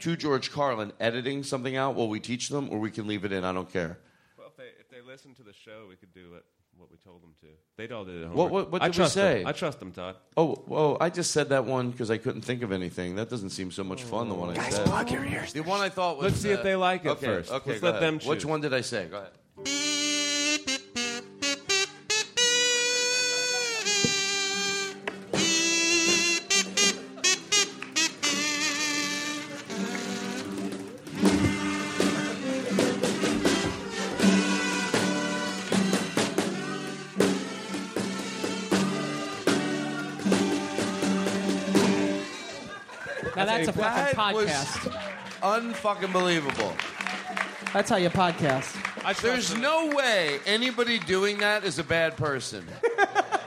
[0.00, 3.30] To George Carlin, editing something out while we teach them, or we can leave it
[3.30, 3.44] in.
[3.44, 3.98] I don't care.
[4.36, 6.44] Well, if they, if they listen to the show, we could do what,
[6.76, 7.46] what we told them to.
[7.76, 8.28] They'd all do it.
[8.30, 8.52] What, homework.
[8.52, 9.38] what, what I did we trust say?
[9.38, 9.46] Them.
[9.46, 10.16] I trust them, Todd.
[10.36, 10.96] Oh, whoa!
[11.00, 13.14] I just said that one because I couldn't think of anything.
[13.14, 14.28] That doesn't seem so much fun.
[14.28, 14.86] The one I Guys, said.
[14.86, 15.52] plug your ears.
[15.52, 16.24] The one I thought was.
[16.24, 17.52] Let's see if uh, they like it okay, first.
[17.52, 18.20] Okay, Let's go let ahead.
[18.20, 19.06] them Which one did I say?
[19.06, 19.30] Go ahead.
[43.66, 44.92] That's a fucking That was podcast.
[45.42, 46.72] unfucking believable.
[47.72, 49.22] That's how you podcast.
[49.22, 52.64] There's no way anybody doing that is a bad person.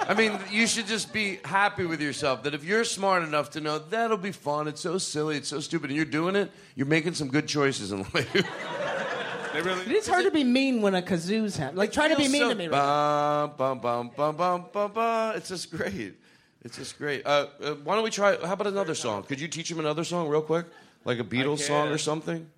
[0.07, 3.61] I mean, you should just be happy with yourself that if you're smart enough to
[3.61, 6.85] know that'll be fun, it's so silly, it's so stupid, and you're doing it, you're
[6.85, 8.45] making some good choices in life.
[9.57, 11.77] It is hard to be mean when a kazoo's happening.
[11.77, 12.67] Like, try to be mean so to me.
[12.67, 12.71] Right?
[12.77, 15.35] Bum, bum, bum, bum, bum, bum, bum.
[15.37, 16.15] It's just great.
[16.65, 17.21] It's just great.
[17.27, 18.35] Uh, uh, why don't we try?
[18.43, 19.21] How about another song?
[19.21, 20.65] Could you teach him another song real quick,
[21.05, 21.97] like a Beatles song or can.
[21.99, 22.49] something?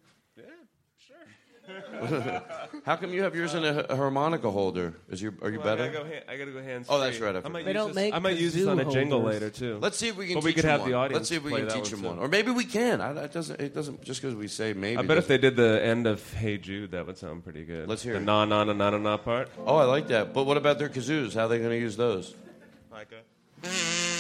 [2.85, 4.93] How come you have yours in a, a harmonica holder?
[5.09, 5.91] Is your are you Well, I better?
[5.91, 6.87] gotta go, ha- I gotta go hands.
[6.89, 7.35] Oh, that's right.
[7.35, 7.87] I I might forgot.
[7.87, 9.77] use this, I might use this on a jingle later too.
[9.81, 10.35] Let's see if we can.
[10.35, 10.89] But we could have one.
[10.91, 11.17] the audience.
[11.19, 12.07] Let's see if we can teach him too.
[12.07, 13.01] one, or maybe we can.
[13.01, 13.59] I, it doesn't.
[13.59, 14.01] It doesn't.
[14.03, 14.97] Just because we say maybe.
[14.97, 17.89] I bet if they did the end of Hey Jude, that would sound pretty good.
[17.89, 18.23] Let's hear the it.
[18.23, 19.49] na na na na na na part.
[19.65, 20.33] Oh, I like that.
[20.33, 21.33] But what about their kazoos?
[21.33, 22.33] How are they going to use those?
[22.91, 23.11] Like
[23.63, 24.16] Música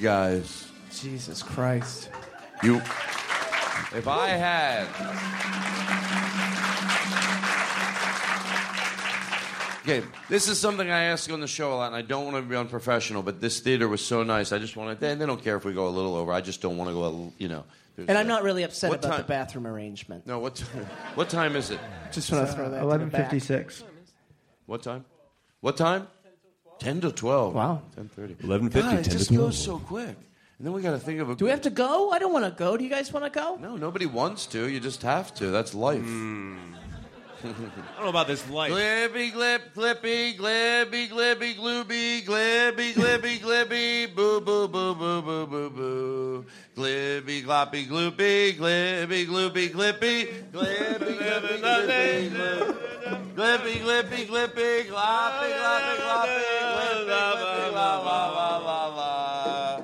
[0.00, 2.10] guys, Jesus Christ.
[2.62, 2.76] you.
[3.92, 4.86] If I had.
[9.82, 12.36] Okay, this is something I ask on the show a lot, and I don't want
[12.36, 14.52] to be unprofessional, but this theater was so nice.
[14.52, 15.00] I just want to.
[15.06, 16.32] They, they don't care if we go a little over.
[16.32, 17.00] I just don't want to go.
[17.00, 17.64] A, little- you know.
[17.96, 20.26] And I'm not really upset What about time- the bathroom arrangement.
[20.26, 20.56] No, what?
[20.56, 20.64] T-
[21.14, 21.80] what time is it?
[22.12, 22.80] Just want to throw that.
[22.80, 23.82] to 11:56.
[24.66, 25.04] What time?
[25.60, 26.06] What time?
[26.80, 27.54] Ten to twelve.
[27.54, 27.82] Wow.
[27.94, 28.34] Ten thirty.
[28.34, 29.46] 11:50, God, it 10 to just 12.
[29.46, 30.16] goes so quick.
[30.58, 31.34] And then we got to think of a.
[31.36, 32.10] Do we have to go?
[32.10, 32.76] I don't want to go.
[32.76, 33.56] Do you guys want to go?
[33.56, 34.68] No, nobody wants to.
[34.68, 35.46] You just have to.
[35.48, 36.02] That's life.
[36.02, 36.58] Hmm.
[37.42, 37.46] I
[37.96, 38.70] don't know about this light.
[38.70, 45.70] Glibby glip glippy glibby glibby glooby glibby glibby glibby boo boo boo boo boo boo
[45.70, 46.44] boo
[46.76, 52.28] glibby gloppy gloopy glibby gloopy glippy glibby glippy glippy
[53.34, 56.49] glippy glippy glippy gloppy gloppy gloppy glippy
[57.90, 59.80] glippy la la la la la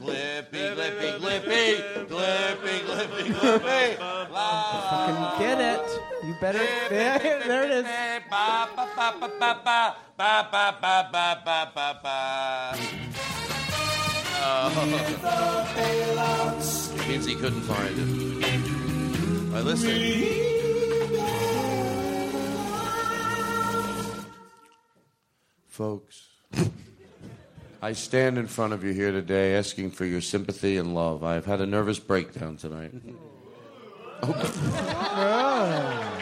[0.00, 1.64] glippy glippy glippy
[2.08, 3.98] glippy glippy glippy
[4.32, 4.48] la
[4.90, 5.86] Fucking get it.
[6.24, 6.58] You better.
[6.90, 7.84] there it is.
[8.30, 12.18] Ba, ba, ba, ba, ba, ba, ba, ba, ba, ba, ba, ba, ba.
[14.42, 14.68] Oh.
[17.08, 18.08] Means he couldn't find it.
[19.54, 20.50] I listen.
[25.66, 26.19] Folks,
[27.82, 31.24] I stand in front of you here today asking for your sympathy and love.
[31.24, 32.92] I've had a nervous breakdown tonight.
[34.22, 36.20] Oh.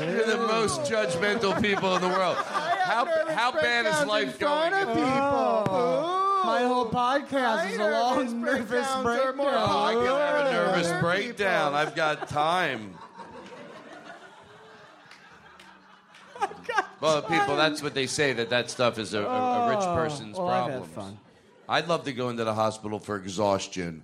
[0.00, 2.36] You're the most judgmental people in the world.
[2.36, 4.70] How, how bad is life going?
[4.72, 9.36] My whole podcast is a long nervous breakdown.
[9.38, 11.74] Oh, I can have a nervous breakdown.
[11.74, 12.94] I've got time.
[17.00, 19.94] Well, people, that's what they say that that stuff is a, a, a rich Oh,
[19.94, 20.90] person's well, I've had problem.
[20.90, 21.18] fun.
[21.68, 24.02] I'd love to go into the hospital for exhaustion.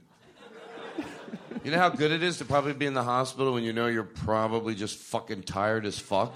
[1.65, 3.87] You know how good it is to probably be in the hospital when you know
[3.89, 6.33] you're probably just fucking tired as fuck?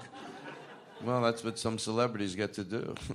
[1.03, 2.93] Well, that's what some celebrities get to do.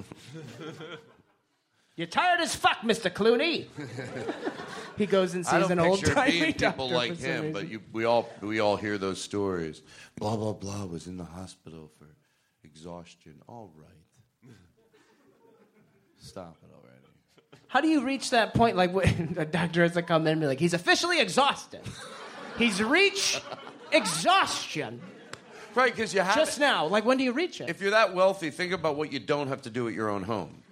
[1.96, 3.10] You're tired as fuck, Mr.
[3.10, 3.66] Clooney.
[4.98, 7.14] he goes and I sees don't an old picture it being timey people doctor like
[7.14, 7.52] for some him, reason.
[7.54, 9.80] but you, we all we all hear those stories.
[10.16, 12.06] Blah blah blah was in the hospital for
[12.76, 13.34] exhaustion.
[13.48, 14.52] All right,
[16.20, 17.62] stop it already.
[17.68, 18.76] How do you reach that point?
[18.76, 21.80] Like when the doctor has to come in and be like, he's officially exhausted.
[22.58, 23.42] he's reached
[23.92, 25.00] exhaustion.
[25.74, 26.86] Right, because you have Just now.
[26.86, 27.68] Like when do you reach it?
[27.68, 30.22] If you're that wealthy, think about what you don't have to do at your own
[30.22, 30.62] home.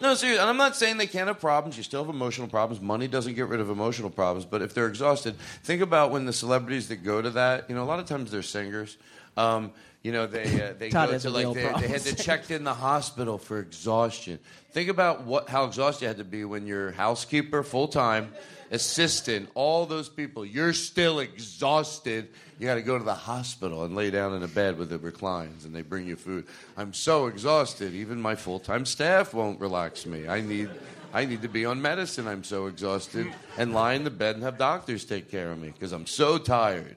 [0.00, 1.76] No, seriously, and I'm not saying they can't have problems.
[1.76, 2.82] You still have emotional problems.
[2.82, 4.44] Money doesn't get rid of emotional problems.
[4.44, 7.84] But if they're exhausted, think about when the celebrities that go to that, you know,
[7.84, 8.96] a lot of times they're singers.
[9.36, 9.72] Um,
[10.02, 12.64] you know, they uh, they Todd go to like they, they had to checked in
[12.64, 14.40] the hospital for exhaustion.
[14.72, 18.32] Think about what how exhausted you had to be when you're housekeeper, full time,
[18.72, 20.44] assistant, all those people.
[20.44, 22.28] You're still exhausted.
[22.58, 24.98] You got to go to the hospital and lay down in a bed with the
[24.98, 26.46] reclines, and they bring you food.
[26.76, 27.94] I'm so exhausted.
[27.94, 30.26] Even my full time staff won't relax me.
[30.26, 30.68] I need.
[31.14, 32.26] I need to be on medicine.
[32.26, 35.68] I'm so exhausted and lie in the bed and have doctors take care of me
[35.68, 36.96] because I'm so tired.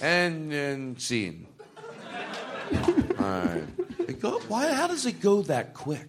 [0.00, 1.46] and and scene.
[3.18, 3.64] All right.
[4.06, 4.72] It go, why?
[4.72, 6.08] How does it go that quick?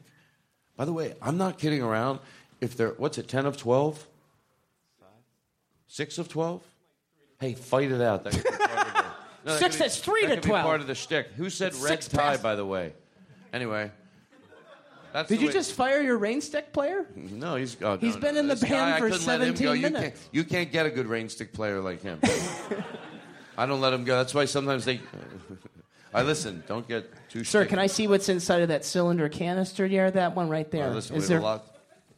[0.78, 2.20] By the way, I'm not kidding around.
[2.62, 4.06] If they're what's it, ten of twelve?
[5.88, 6.62] Six of twelve?
[7.40, 8.24] Hey, fight it out.
[8.26, 9.00] That could be part of the-
[9.46, 10.66] No, that Six could be- is three that to could be 12.
[10.66, 11.28] part of the shtick.
[11.38, 12.18] Who said It's red six tie?
[12.32, 12.94] past- By the way.
[13.54, 13.90] Anyway.
[15.14, 17.08] That's Did the you way- just fire your rain stick player?
[17.16, 18.40] No, he's oh, He's no, been no.
[18.42, 19.72] in the This guy, band I for couldn't let him 17 go.
[19.74, 20.02] You minutes.
[20.20, 22.20] can't, you can't get a good rain stick player like him.
[23.60, 24.16] I don't let them go.
[24.16, 25.02] That's why sometimes they.
[26.14, 26.64] I listen.
[26.66, 27.44] Don't get too.
[27.44, 27.70] Sir, shticky.
[27.70, 29.86] can I see what's inside of that cylinder canister?
[29.86, 30.86] Yeah, that one right there.
[30.86, 31.18] I listen.
[31.18, 31.40] Is there?
[31.40, 31.66] a lot.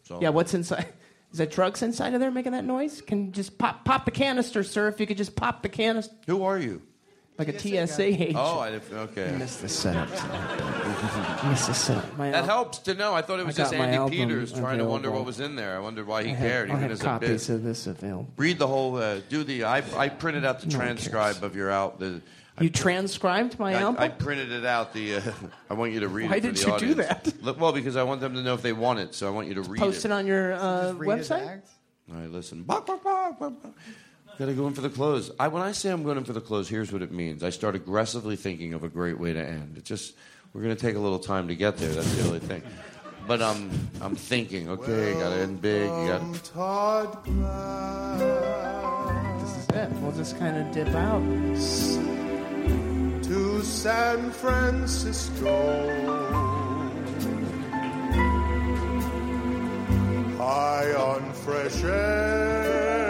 [0.03, 0.85] So- Yeah, what's inside?
[1.31, 3.01] Is that drugs inside of there making that noise?
[3.01, 4.87] Can you just pop pop the canister, sir?
[4.87, 6.13] If you could just pop the canister.
[6.27, 6.83] Who are you?
[7.37, 8.35] Like a TSA agent.
[8.35, 8.93] Oh, I didn't.
[8.93, 9.29] Okay.
[9.29, 10.09] I missed the setup.
[10.11, 12.15] I missed the setup.
[12.17, 13.13] My That al- helps to know.
[13.15, 15.75] I thought it was I just Andy Peters trying to wonder what was in there.
[15.75, 17.55] I wondered why he I have- cared, I even have as a copies bit.
[17.55, 18.29] of this available.
[18.37, 18.95] Read the whole.
[18.97, 19.63] Uh, do the.
[19.63, 21.99] I, I printed out the No transcribe of your out.
[21.99, 22.21] The,
[22.59, 24.03] You transcribed my I, album.
[24.03, 24.93] I printed it out.
[24.93, 25.21] The uh,
[25.69, 26.41] I want you to read Why it.
[26.43, 27.33] for did the you do that?
[27.57, 29.15] Well, because I want them to know if they want it.
[29.15, 29.83] So I want you to read it.
[29.83, 31.61] Post it on your uh, website.
[32.11, 32.61] All right, listen.
[32.63, 33.39] Bok, bok, bok,
[34.41, 34.47] bok, bok.
[34.47, 35.31] Gotta go in for the close.
[35.39, 37.43] I, when I say I'm going in for the close, here's what it means.
[37.43, 39.77] I start aggressively thinking of a great way to end.
[39.77, 40.15] It just
[40.53, 41.91] we're going to take a little time to get there.
[41.91, 42.63] That's the only thing.
[43.27, 43.69] But um,
[44.01, 44.69] I'm thinking.
[44.69, 45.83] Okay, got to end big.
[45.83, 46.43] You got.
[46.43, 48.21] Todd Glass
[49.41, 49.89] This is it.
[50.01, 51.21] We'll just kind of dip out.
[53.23, 55.49] to San Francisco.
[60.37, 63.00] High on fresh air.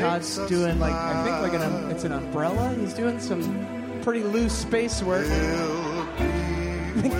[0.00, 2.74] Todd's doing like I think like an um, it's an umbrella.
[2.78, 5.26] He's doing some pretty loose space work.
[5.30, 7.14] I think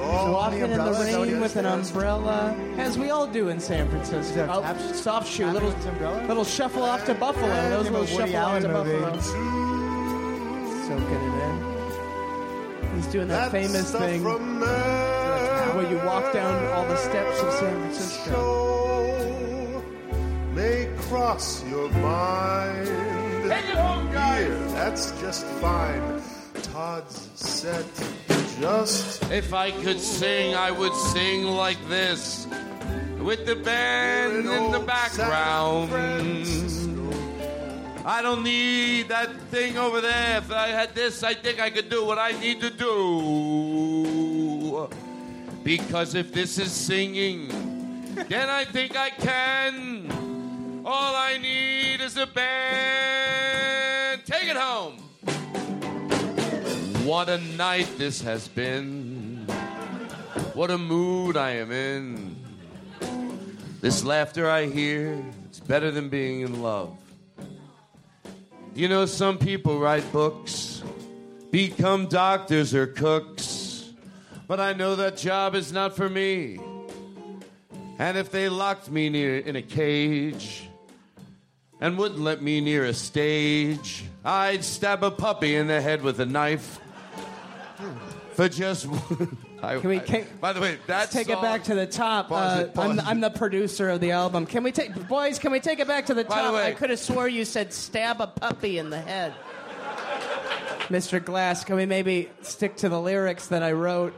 [0.00, 3.10] He's walking in the umbrella, is that what he rain with an umbrella, as we
[3.10, 4.48] all do in San Francisco.
[4.50, 5.70] Oh, soft shoe, little
[6.26, 7.48] little shuffle off to Buffalo.
[7.70, 9.20] Those little shuffle off to Buffalo.
[9.20, 12.96] Soaking it in.
[12.96, 17.80] He's doing that That famous thing where you walk down all the steps of San
[17.80, 19.09] Francisco.
[20.54, 22.86] May cross your mind.
[23.48, 24.46] Take it home, guys.
[24.46, 26.22] Here, that's just fine.
[26.62, 27.86] Todd's set
[28.60, 32.46] just If I could sing, I would sing like this,
[33.18, 35.90] with the band in the background.
[38.04, 40.38] I don't need that thing over there.
[40.38, 42.90] If I had this, I think I could do what I need to do.
[45.62, 47.48] Because if this is singing,
[48.28, 50.29] then I think I can.
[50.92, 54.22] All I need is a band.
[54.26, 54.96] Take it home.
[57.06, 59.46] What a night this has been.
[60.52, 62.34] What a mood I am in.
[63.80, 66.96] This laughter I hear, it's better than being in love.
[68.74, 70.82] You know, some people write books,
[71.52, 73.92] become doctors or cooks,
[74.48, 76.58] but I know that job is not for me.
[78.00, 80.66] And if they locked me near in a cage
[81.80, 86.20] and wouldn't let me near a stage, I'd stab a puppy in the head with
[86.20, 86.78] a knife
[88.34, 88.86] for just.
[89.62, 92.28] I, Can we- Can, I- by the way, that's Take it back to the top.
[92.30, 93.00] Pause Uh, it, pause I'm.
[93.00, 94.46] I'm the producer of the album.
[94.46, 95.38] Can we take, boys?
[95.38, 96.54] Can we take it back to the By the top?
[96.54, 99.34] way- I could have swore you said stab a puppy in the head,
[100.88, 101.22] Mr.
[101.22, 101.62] Glass.
[101.64, 104.14] Can we maybe stick to the lyrics that I wrote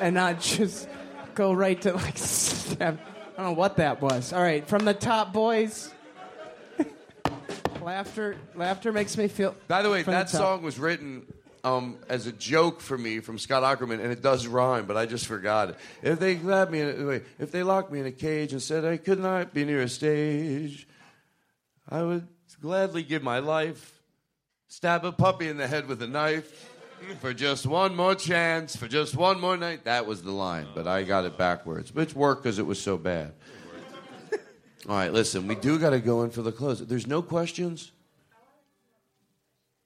[0.00, 0.88] and not just
[1.34, 3.00] go right to like stab?
[3.36, 4.32] I don't know what that was.
[4.32, 5.92] All right, from the top, boys.
[7.84, 9.54] Laughter, laughter makes me feel.
[9.68, 10.40] By the way, that top.
[10.40, 11.26] song was written
[11.64, 15.04] um, as a joke for me from Scott Aukerman, and it does rhyme, but I
[15.04, 15.76] just forgot it.
[16.02, 18.86] If they grabbed me, in a, if they locked me in a cage and said
[18.86, 20.88] I could not be near a stage,
[21.86, 22.26] I would
[22.62, 24.00] gladly give my life,
[24.66, 26.70] stab a puppy in the head with a knife.
[27.20, 29.84] For just one more chance, for just one more night.
[29.84, 31.90] That was the line, but I got it backwards.
[31.90, 33.34] But it's worked because it was so bad.
[34.88, 36.80] All right, listen, we do got to go in for the close.
[36.80, 37.90] There's no questions?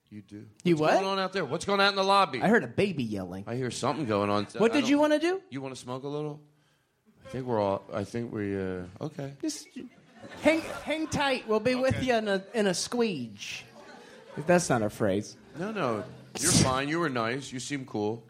[0.09, 0.45] You do.
[0.63, 1.01] You What's what?
[1.01, 1.45] going on out there?
[1.45, 2.41] What's going on in the lobby?
[2.41, 3.43] I heard a baby yelling.
[3.45, 4.45] I hear something going on.
[4.57, 5.39] What I did you want to do?
[5.51, 6.41] You want to smoke a little?
[7.25, 7.83] I think we're all.
[7.93, 8.59] I think we.
[8.59, 9.33] Uh, okay.
[9.39, 9.67] Just
[10.41, 11.47] hang, hang tight.
[11.47, 13.61] We'll be with you in a in a squeege.
[14.35, 15.37] If that's not a phrase.
[15.59, 16.03] No, no,
[16.39, 16.89] you're fine.
[16.89, 17.53] You were nice.
[17.53, 18.23] You seem cool.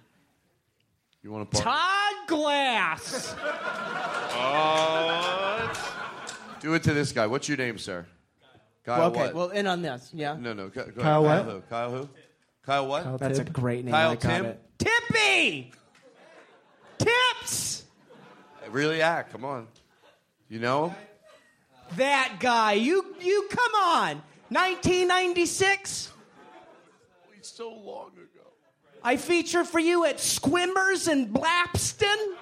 [1.23, 1.61] You want to?
[1.61, 3.35] Todd Glass.
[6.60, 7.27] Do it to this guy.
[7.27, 8.06] What's your name, sir?
[8.86, 9.36] Kyle Well, okay, what?
[9.36, 10.36] well, in on this, yeah.
[10.40, 10.69] no, no.
[10.69, 11.45] Go, go Kyle ahead.
[11.45, 11.56] what?
[11.56, 11.61] who?
[11.69, 12.10] Kyle who?
[12.65, 13.19] Kyle what?
[13.19, 13.94] That's a great name.
[13.94, 14.45] Kyle I got Tim?
[14.45, 14.61] it.
[14.77, 15.72] Tippy.
[16.98, 17.84] Tips.
[18.69, 19.31] Really act.
[19.31, 19.68] Come on.
[20.49, 20.95] You know him?
[21.98, 22.73] That guy.
[22.73, 24.22] You you come on.
[24.49, 26.11] 1996.
[27.41, 28.48] So long ago.
[29.03, 32.36] I feature for you at Squimmers in Blapston.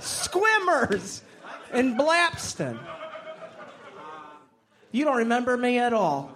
[0.00, 1.22] Squimmers
[1.72, 2.78] in Blapston.
[4.92, 6.30] You don't remember me at all.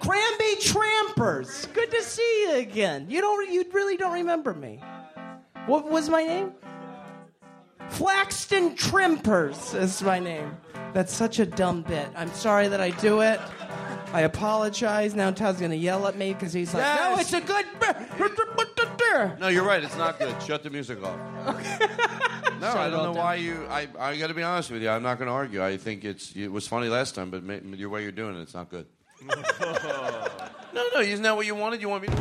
[0.00, 1.66] Cranby Trampers.
[1.72, 3.06] Good to see you again.
[3.08, 3.50] You don't.
[3.50, 4.80] You really don't remember me.
[5.66, 6.52] What was my name?
[7.90, 10.56] Flaxton Trimpers is my name.
[10.92, 12.08] That's such a dumb bit.
[12.14, 13.40] I'm sorry that I do it.
[14.12, 15.14] I apologize.
[15.14, 17.66] Now Todd's gonna yell at me because he's like, "No, it's a good."
[19.38, 19.82] No, you're right.
[19.82, 20.34] It's not good.
[20.42, 21.18] Shut the music off.
[22.60, 23.66] No, Shut I don't all know why you.
[23.70, 24.88] I I got to be honest with you.
[24.90, 25.62] I'm not going to argue.
[25.62, 28.42] I think it's it was funny last time, but ma- your way you're doing it,
[28.42, 28.86] it's not good.
[29.28, 31.80] no, no, isn't that what you wanted?
[31.80, 32.14] You want me to?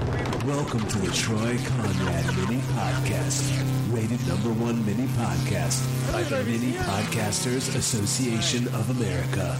[0.45, 6.73] Welcome to the Troy Conrad Mini Podcast, rated number one mini podcast by the Mini
[6.73, 9.59] Podcasters Association of America.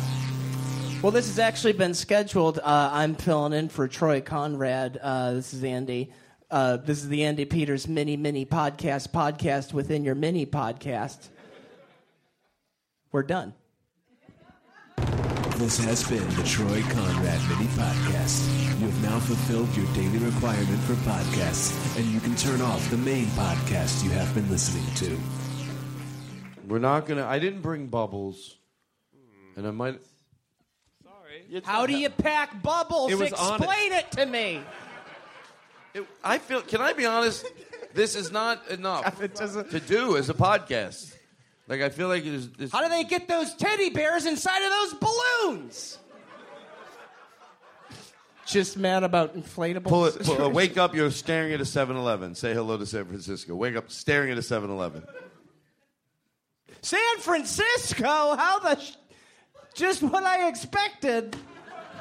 [1.01, 2.59] Well, this has actually been scheduled.
[2.59, 4.97] Uh, I'm filling in for Troy Conrad.
[5.01, 6.11] Uh, this is Andy.
[6.49, 11.27] Uh, this is the Andy Peters mini mini podcast podcast within your mini podcast.
[13.11, 13.53] We're done.
[15.57, 18.79] This has been the Troy Conrad Mini Podcast.
[18.79, 22.97] You have now fulfilled your daily requirement for podcasts, and you can turn off the
[22.97, 25.19] main podcast you have been listening to.
[26.67, 27.25] We're not gonna.
[27.25, 28.55] I didn't bring bubbles,
[29.57, 29.99] and I might.
[31.03, 31.61] Sorry.
[31.65, 33.11] How do you pack bubbles?
[33.11, 33.65] It was on it.
[33.65, 34.61] Explain it to me.
[35.97, 36.61] It, I feel.
[36.61, 37.45] Can I be honest?
[37.93, 41.15] This is not enough to do as a podcast.
[41.67, 42.49] Like I feel like it is.
[42.59, 45.97] It's, How do they get those teddy bears inside of those balloons?
[48.45, 49.83] Just mad about inflatables.
[49.83, 50.19] Pull it.
[50.23, 50.93] Pull, uh, wake up.
[50.93, 52.33] You're staring at a 7-Eleven.
[52.35, 53.55] Say hello to San Francisco.
[53.55, 55.03] Wake up, staring at a 7-Eleven.
[56.81, 58.05] San Francisco?
[58.05, 58.79] How the?
[58.79, 58.93] Sh-
[59.73, 61.35] just what I expected.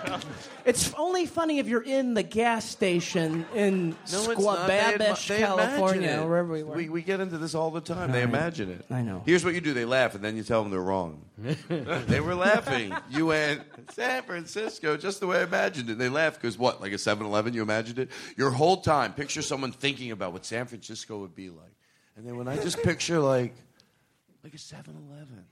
[0.67, 4.27] It's only funny if you're in the gas station in No, it's.
[4.27, 6.27] They Squababish, ima- they California, it.
[6.27, 6.75] wherever we were.
[6.75, 8.11] We, we get into this all the time.
[8.11, 8.29] They Right.
[8.29, 8.85] imagine it.
[8.91, 9.23] I know.
[9.25, 11.23] Here's what you do: they laugh, and then you tell them they're wrong.
[11.69, 12.93] they were laughing.
[13.11, 13.63] You went
[13.93, 15.99] San Francisco, just the way I imagined it.
[15.99, 16.81] They laugh because what?
[16.81, 17.55] Like a 7-Eleven?
[17.55, 19.13] You imagined it your whole time.
[19.13, 21.75] Picture someone thinking about what San Francisco would be like,
[22.17, 23.55] and then when I just picture like
[24.43, 25.45] like a 7-Eleven,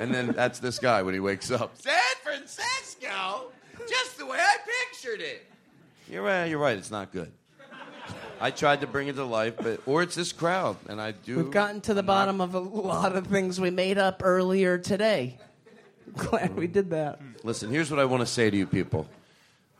[0.00, 1.76] and then that's this guy when he wakes up.
[1.78, 3.52] San Francisco,
[3.88, 4.56] just the way I
[4.90, 5.46] pictured it.
[6.08, 6.46] You're right.
[6.46, 6.76] You're right.
[6.76, 7.32] It's not good.
[8.40, 11.36] I tried to bring it to life, but or it's this crowd, and I do.
[11.36, 15.38] We've gotten to the bottom of a lot of things we made up earlier today.
[16.16, 17.20] Glad we did that.
[17.42, 19.08] Listen, here's what I want to say to you people.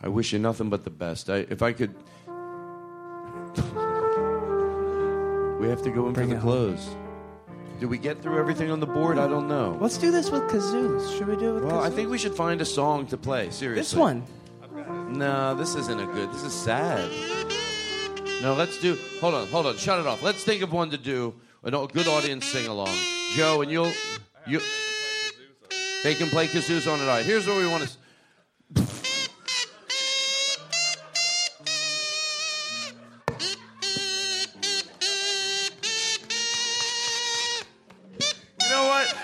[0.02, 1.30] I wish you nothing but the best.
[1.30, 1.94] I, if I could.
[5.60, 6.76] we have to go in Bring for it the home.
[7.84, 9.18] Did we get through everything on the board?
[9.18, 9.76] I don't know.
[9.78, 11.18] Let's do this with kazoos.
[11.18, 11.94] Should we do it with Well, I kazoos?
[11.94, 13.50] think we should find a song to play.
[13.50, 13.74] Seriously.
[13.82, 14.24] This one.
[15.10, 16.32] No, this isn't a good.
[16.32, 17.10] This is sad.
[18.40, 18.96] No, let's do.
[19.20, 19.76] Hold on, hold on.
[19.76, 20.22] Shut it off.
[20.22, 21.34] Let's think of one to do.
[21.62, 22.96] A good audience sing along.
[23.34, 23.92] Joe, and you'll
[24.46, 24.62] you.
[26.04, 27.02] They can play kazoos on it.
[27.02, 27.26] All right.
[27.26, 27.90] Here's what we want to.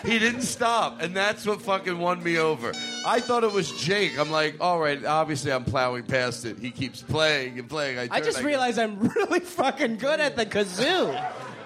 [0.05, 2.73] He didn't stop, and that's what fucking won me over.
[3.07, 4.19] I thought it was Jake.
[4.19, 6.59] I'm like, all right, obviously I'm plowing past it.
[6.59, 7.99] He keeps playing and playing.
[7.99, 11.15] I, I just I- realized I'm really fucking good at the kazoo.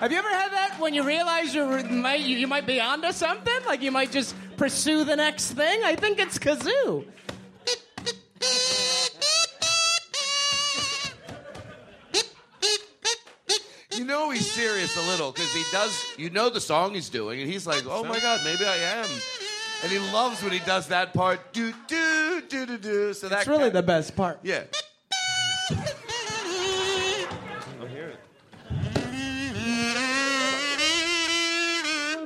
[0.01, 3.55] Have you ever had that when you realize you're, you might be onto something?
[3.66, 5.81] Like you might just pursue the next thing?
[5.85, 7.06] I think it's kazoo.
[13.96, 16.04] You know he's serious a little because he does.
[16.18, 19.08] You know the song he's doing, and he's like, "Oh my god, maybe I am."
[19.82, 21.52] And he loves when he does that part.
[21.52, 23.14] Do do do do do.
[23.14, 24.38] So That's really kind- the best part.
[24.42, 24.64] yeah.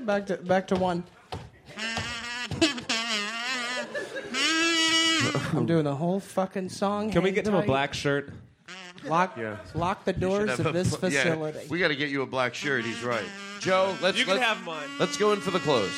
[0.05, 1.05] Back to back to one.
[5.53, 7.11] I'm doing the whole fucking song.
[7.11, 7.67] Can we get him a tight.
[7.67, 8.33] black shirt?
[9.05, 9.57] Lock, Yeah.
[9.75, 11.59] lock the doors have of a this bl- yeah, facility.
[11.69, 12.85] we got to get you a black shirt.
[12.85, 13.25] He's right.
[13.61, 14.89] Joe, let's You can let's, have mine.
[14.99, 15.91] Let's go in for the close.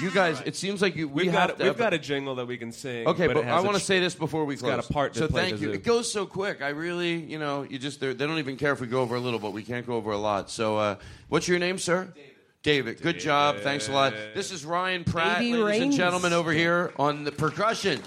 [0.00, 1.98] You guys, it seems like you we We've have got to we've have got a
[1.98, 3.06] jingle that we can sing.
[3.06, 4.62] Okay, but, but, it has I a want to tr- say this before we it's
[4.62, 4.76] close.
[4.76, 5.68] got a part to so play thank you.
[5.68, 5.74] kazoo.
[5.74, 6.62] It goes so quick.
[6.62, 9.20] I really, you know, you just they're- don't even care if we go over a
[9.20, 10.50] little, but we can't go over a lot.
[10.50, 10.96] So, uh,
[11.28, 12.08] what's your name, sir?
[12.14, 12.30] David.
[12.62, 13.02] David.
[13.02, 13.56] Good job.
[13.58, 14.14] Thanks a lot.
[14.34, 18.00] This is Ryan Pratt, Baby ladies and gentlemen, over here on the percussion.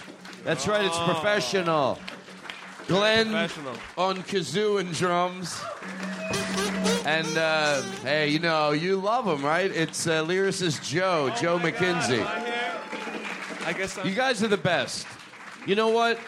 [0.44, 0.84] That's right.
[0.86, 2.00] It's professional.
[2.88, 3.34] Glenn
[3.98, 5.62] on kazoo and drums.
[7.06, 9.70] And uh, hey, you know you love him, right?
[9.70, 12.26] It's uh, lyricist Joe, Joe McKenzie.
[13.66, 15.08] I guess I'm, You guys are the best.
[15.66, 16.20] You know what?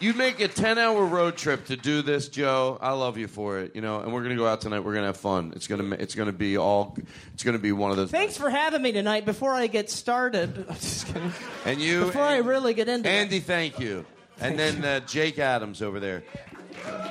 [0.00, 2.76] You make a 10 hour road trip to do this, Joe.
[2.80, 4.80] I love you for it, you know, and we're going to go out tonight.
[4.80, 5.52] We're going to have fun.
[5.54, 6.96] It's going to it's going to be all
[7.32, 9.24] it's going to be one of those Thanks for having me tonight.
[9.24, 11.32] Before I get started, I'm just kidding.
[11.64, 13.12] And you Before I really get into it.
[13.12, 14.04] Andy, thank you.
[14.40, 16.22] And then uh, Jake Adams over there.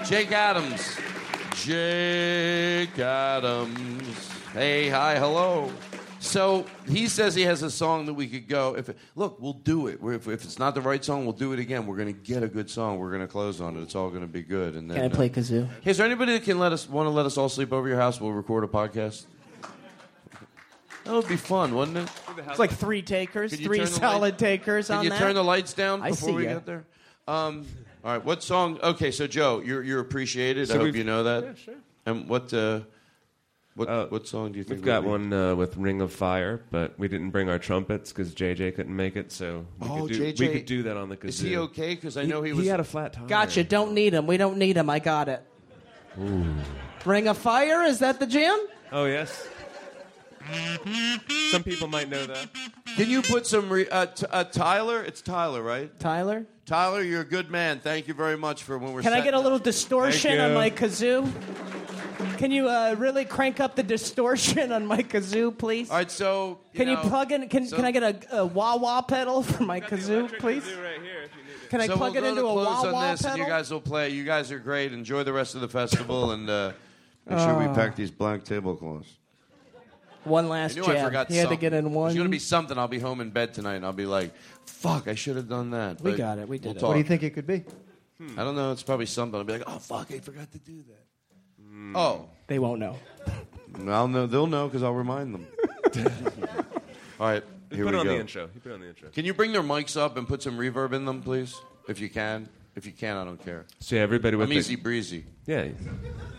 [0.05, 0.97] Jake Adams.
[1.55, 4.29] Jake Adams.
[4.53, 5.71] Hey, hi, hello.
[6.19, 8.75] So he says he has a song that we could go.
[8.77, 9.99] If it, look, we'll do it.
[10.01, 11.87] We're, if, if it's not the right song, we'll do it again.
[11.87, 12.99] We're going to get a good song.
[12.99, 13.81] We're going to close on it.
[13.81, 14.75] It's all going to be good.
[14.75, 15.67] And then, Can I play uh, kazoo?
[15.83, 17.97] Is there anybody that can let us want to let us all sleep over your
[17.97, 18.21] house?
[18.21, 19.25] We'll record a podcast.
[21.03, 22.07] That would be fun, wouldn't it?
[22.47, 25.17] It's like three takers, three turn solid light- takers Can on you that.
[25.17, 26.53] turn the lights down before we ya.
[26.53, 26.85] get there?
[27.31, 27.65] Um,
[28.03, 28.79] all right, what song?
[28.81, 30.67] Okay, so Joe, you're you're appreciated.
[30.67, 31.43] So I hope you know that.
[31.43, 31.75] Yeah, sure.
[32.05, 32.81] And what uh,
[33.75, 36.61] what Uh, what song do you think We've got one uh, with Ring of Fire,
[36.71, 39.31] but we didn't bring our trumpets because JJ couldn't make it.
[39.31, 41.29] So we, Oh, could, do, JJ we could do that on the kazoo.
[41.29, 41.95] Is he okay?
[41.95, 42.63] Because I know he, was.
[42.63, 43.27] He had a flat tire.
[43.27, 43.63] Gotcha.
[43.63, 44.27] Don't need him.
[44.27, 44.89] We don't need him.
[44.89, 45.41] I got it.
[46.19, 46.45] Ooh.
[47.05, 47.83] Ring of Fire.
[47.83, 48.59] Is that the jam?
[48.91, 49.47] Oh yes.
[51.51, 52.47] Some people might know that.
[52.95, 55.01] Can you put some re- uh, t- uh, Tyler?
[55.03, 55.97] It's Tyler, right?
[55.99, 56.45] Tyler.
[56.65, 57.79] Tyler, you're a good man.
[57.79, 59.01] Thank you very much for when we're.
[59.01, 61.29] Can I get a little distortion on my kazoo?
[62.37, 65.89] Can you uh, really crank up the distortion on my kazoo, please?
[65.89, 67.47] All right, so Can you plug in?
[67.49, 70.63] Can, so- can I get a, a wah wah pedal for my kazoo, please?
[71.69, 73.21] Can I so plug we'll it go into to a close wah on wah this,
[73.23, 73.45] and pedal?
[73.45, 74.09] you guys will play.
[74.09, 74.91] You guys are great.
[74.93, 76.71] Enjoy the rest of the festival, and uh,
[77.27, 77.73] make sure we Oh.
[77.73, 79.17] pack these black tablecloths.
[80.23, 81.05] One last knew I jab.
[81.05, 82.05] forgot He had to get in one.
[82.09, 82.77] There's going to be something.
[82.77, 84.31] I'll be home in bed tonight, and I'll be like,
[84.65, 86.47] "Fuck, I should have done that." We But got it.
[86.47, 86.79] We did we'll it.
[86.79, 86.87] Talk.
[86.89, 87.63] What do you think it could be?
[88.19, 88.39] Hmm.
[88.39, 88.71] I don't know.
[88.71, 89.37] It's probably something.
[89.39, 91.05] I'll be like, "Oh fuck, I forgot to do that."
[91.67, 91.95] Hmm.
[91.95, 92.97] Oh, They won't know.
[93.87, 94.27] I'll know.
[94.27, 95.47] They'll know because I'll remind them.
[97.19, 98.13] All right, He here put we it on go.
[98.13, 98.49] the intro.
[98.53, 99.09] He put it on the intro.
[99.09, 101.55] Can you bring their mics up and put some reverb in them, please,
[101.87, 102.49] if you can?
[102.75, 103.65] If you can, I don't care.
[103.79, 105.25] So yeah, everybody with I'm the- easy breezy.
[105.45, 105.67] Yeah,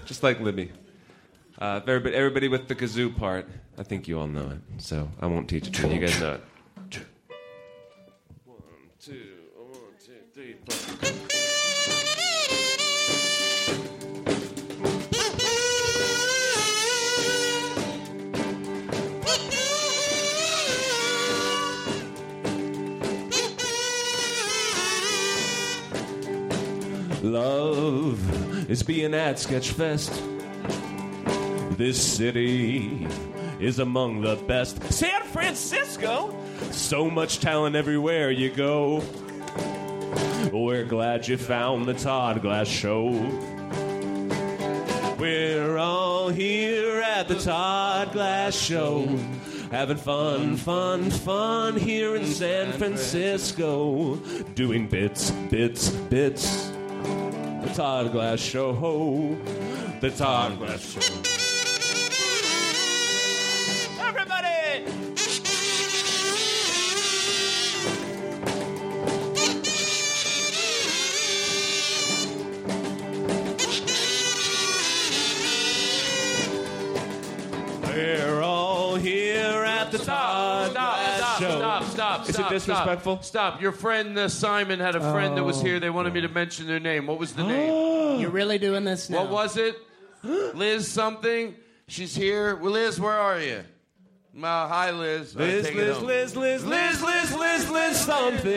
[0.06, 0.72] just like Libby.
[1.62, 3.48] Uh, everybody, everybody with the kazoo part.
[3.78, 5.94] I think you all know it, so I won't teach it to you.
[5.94, 6.42] You guys know it.
[8.44, 8.58] One,
[9.00, 9.12] two,
[9.54, 9.70] one,
[10.04, 10.74] two, three, four.
[27.22, 30.31] Love is being at Sketchfest.
[31.76, 33.06] This city
[33.58, 34.82] is among the best.
[34.92, 36.34] San Francisco!
[36.70, 39.02] So much talent everywhere you go.
[40.52, 43.08] We're glad you found the Todd Glass Show.
[45.18, 49.06] We're all here at the Todd Glass Show.
[49.70, 54.16] Having fun, fun, fun here in San Francisco.
[54.54, 56.68] Doing bits, bits, bits.
[57.62, 59.38] The Todd Glass Show.
[60.00, 61.41] The Todd Glass Show.
[82.52, 83.16] Disrespectful?
[83.22, 83.24] Stop.
[83.54, 83.62] Stop.
[83.62, 85.64] Your friend uh, Simon had a friend that was Oh.
[85.64, 85.80] here.
[85.80, 87.06] They wanted me to mention their name.
[87.06, 88.20] What was the name?
[88.20, 89.18] You're really doing this now?
[89.22, 89.76] What was it?
[90.22, 91.54] Liz something?
[91.88, 92.56] She's here.
[92.56, 93.64] Well, Liz, where are you?
[94.40, 95.34] Uh, hi, Liz.
[95.36, 96.06] All right, Liz, take it Liz, home.
[96.06, 98.50] Liz, Liz, Liz, Liz, Liz, Liz, something.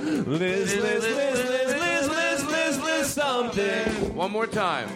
[0.00, 4.14] Liz, Liz, Liz, Liz, Liz, Liz, Liz, Liz, something.
[4.14, 4.88] One more time.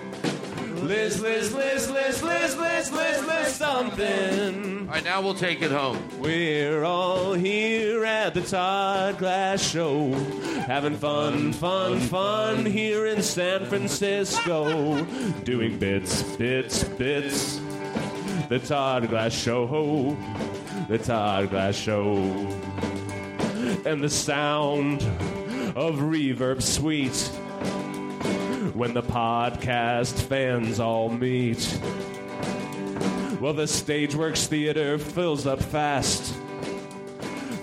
[0.85, 4.81] Liz, Liz, Liz, Liz, Liz, Liz, Liz, Liz, something.
[4.81, 5.98] All right, now we'll take it home.
[6.19, 10.12] We're all here at the Todd Glass Show,
[10.66, 15.02] having fun, fun, fun here in San Francisco,
[15.44, 17.61] doing bits, bits, bits.
[18.51, 20.15] The Todd Glass Show,
[20.89, 22.16] the Todd Glass Show,
[23.86, 25.02] and the sound
[25.74, 27.31] of reverb sweet.
[28.75, 31.79] When the podcast fans all meet.
[33.41, 36.35] Well, the Stageworks Theater fills up fast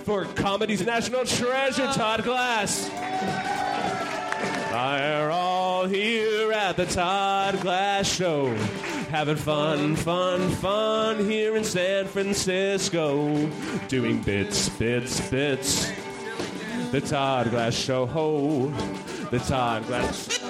[0.04, 2.90] for comedy's national treasure, Todd Glass.
[4.72, 8.54] They're all here at the Todd Glass Show.
[9.10, 13.50] Having fun, fun, fun here in San Francisco.
[13.90, 15.92] Doing bits, bits, bits.
[16.92, 18.68] The Todd Glass Show, ho.
[19.30, 20.41] The Todd Glass.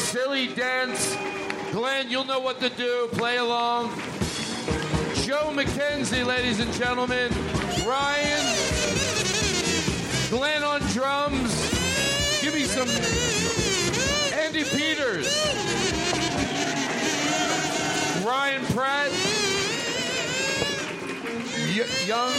[0.00, 1.16] Silly dance.
[1.72, 3.08] Glenn, you'll know what to do.
[3.12, 3.90] Play along.
[5.22, 7.30] Joe McKenzie, ladies and gentlemen.
[7.86, 8.56] Ryan.
[10.30, 11.52] Glenn on drums.
[12.40, 12.88] Give me some.
[14.38, 15.28] Andy Peters.
[18.24, 19.10] Ryan Pratt.
[21.76, 22.32] Y- young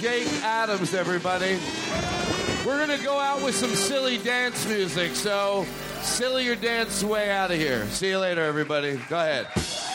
[0.00, 1.58] Jake Adams, everybody.
[2.66, 5.64] We're going to go out with some silly dance music, so
[6.02, 7.86] silly your dance way out of here.
[7.86, 9.00] See you later, everybody.
[9.08, 9.85] Go ahead.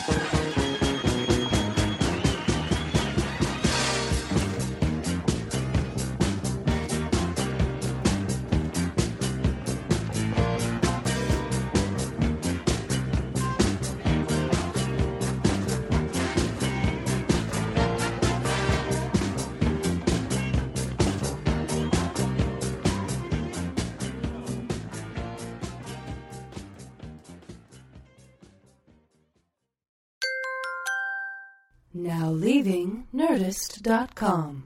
[33.14, 34.64] Nerdist.com.